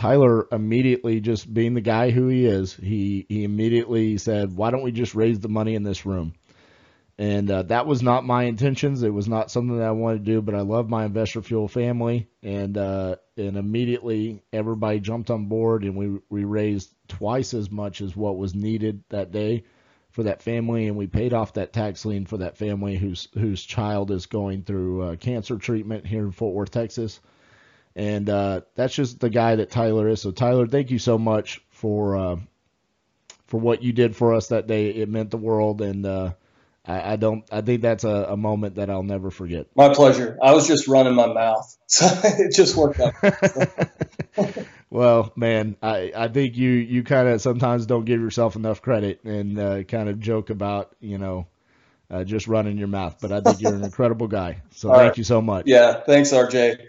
Tyler 0.00 0.48
immediately, 0.50 1.20
just 1.20 1.52
being 1.52 1.74
the 1.74 1.82
guy 1.82 2.08
who 2.08 2.28
he 2.28 2.46
is, 2.46 2.72
he 2.72 3.26
he 3.28 3.44
immediately 3.44 4.16
said, 4.16 4.56
"Why 4.56 4.70
don't 4.70 4.82
we 4.82 4.92
just 4.92 5.14
raise 5.14 5.38
the 5.40 5.50
money 5.50 5.74
in 5.74 5.82
this 5.82 6.06
room?" 6.06 6.32
And 7.18 7.50
uh, 7.50 7.64
that 7.64 7.86
was 7.86 8.02
not 8.02 8.24
my 8.24 8.44
intentions. 8.44 9.02
It 9.02 9.12
was 9.12 9.28
not 9.28 9.50
something 9.50 9.76
that 9.76 9.86
I 9.86 9.90
wanted 9.90 10.24
to 10.24 10.32
do, 10.32 10.40
but 10.40 10.54
I 10.54 10.62
love 10.62 10.88
my 10.88 11.04
Investor 11.04 11.42
Fuel 11.42 11.68
family, 11.68 12.28
and 12.42 12.78
uh, 12.78 13.16
and 13.36 13.58
immediately 13.58 14.42
everybody 14.54 15.00
jumped 15.00 15.30
on 15.30 15.48
board, 15.48 15.84
and 15.84 15.94
we 15.94 16.18
we 16.30 16.44
raised 16.44 16.94
twice 17.06 17.52
as 17.52 17.70
much 17.70 18.00
as 18.00 18.16
what 18.16 18.38
was 18.38 18.54
needed 18.54 19.04
that 19.10 19.32
day 19.32 19.64
for 20.12 20.22
that 20.22 20.40
family, 20.40 20.86
and 20.86 20.96
we 20.96 21.08
paid 21.08 21.34
off 21.34 21.52
that 21.52 21.74
tax 21.74 22.06
lien 22.06 22.24
for 22.24 22.38
that 22.38 22.56
family 22.56 22.96
whose 22.96 23.28
whose 23.34 23.62
child 23.62 24.10
is 24.10 24.24
going 24.24 24.62
through 24.62 25.02
uh, 25.02 25.16
cancer 25.16 25.58
treatment 25.58 26.06
here 26.06 26.24
in 26.24 26.32
Fort 26.32 26.54
Worth, 26.54 26.70
Texas. 26.70 27.20
And 28.00 28.30
uh, 28.30 28.62
that's 28.76 28.94
just 28.94 29.20
the 29.20 29.28
guy 29.28 29.56
that 29.56 29.70
Tyler 29.70 30.08
is. 30.08 30.22
So 30.22 30.30
Tyler, 30.30 30.66
thank 30.66 30.90
you 30.90 30.98
so 30.98 31.18
much 31.18 31.60
for 31.68 32.16
uh, 32.16 32.36
for 33.48 33.60
what 33.60 33.82
you 33.82 33.92
did 33.92 34.16
for 34.16 34.32
us 34.32 34.48
that 34.48 34.66
day. 34.66 34.88
It 34.88 35.10
meant 35.10 35.30
the 35.30 35.36
world, 35.36 35.82
and 35.82 36.06
uh, 36.06 36.32
I, 36.86 37.12
I 37.12 37.16
don't. 37.16 37.44
I 37.52 37.60
think 37.60 37.82
that's 37.82 38.04
a, 38.04 38.28
a 38.30 38.38
moment 38.38 38.76
that 38.76 38.88
I'll 38.88 39.02
never 39.02 39.30
forget. 39.30 39.66
My 39.76 39.92
pleasure. 39.92 40.38
I 40.42 40.54
was 40.54 40.66
just 40.66 40.88
running 40.88 41.14
my 41.14 41.26
mouth, 41.26 41.76
so 41.88 42.06
it 42.24 42.54
just 42.54 42.74
worked 42.74 43.00
out. 43.00 43.12
well, 44.90 45.30
man, 45.36 45.76
I, 45.82 46.10
I 46.16 46.28
think 46.28 46.56
you, 46.56 46.70
you 46.70 47.02
kind 47.02 47.28
of 47.28 47.42
sometimes 47.42 47.84
don't 47.84 48.06
give 48.06 48.18
yourself 48.18 48.56
enough 48.56 48.80
credit 48.80 49.22
and 49.24 49.58
uh, 49.58 49.82
kind 49.82 50.08
of 50.08 50.20
joke 50.20 50.48
about 50.48 50.96
you 51.00 51.18
know 51.18 51.48
uh, 52.10 52.24
just 52.24 52.48
running 52.48 52.78
your 52.78 52.88
mouth, 52.88 53.18
but 53.20 53.30
I 53.30 53.42
think 53.42 53.60
you're 53.60 53.74
an 53.74 53.84
incredible 53.92 54.26
guy. 54.26 54.62
So 54.70 54.88
All 54.88 54.96
thank 54.96 55.08
right. 55.10 55.18
you 55.18 55.24
so 55.24 55.42
much. 55.42 55.66
Yeah, 55.66 56.00
thanks, 56.00 56.32
RJ. 56.32 56.88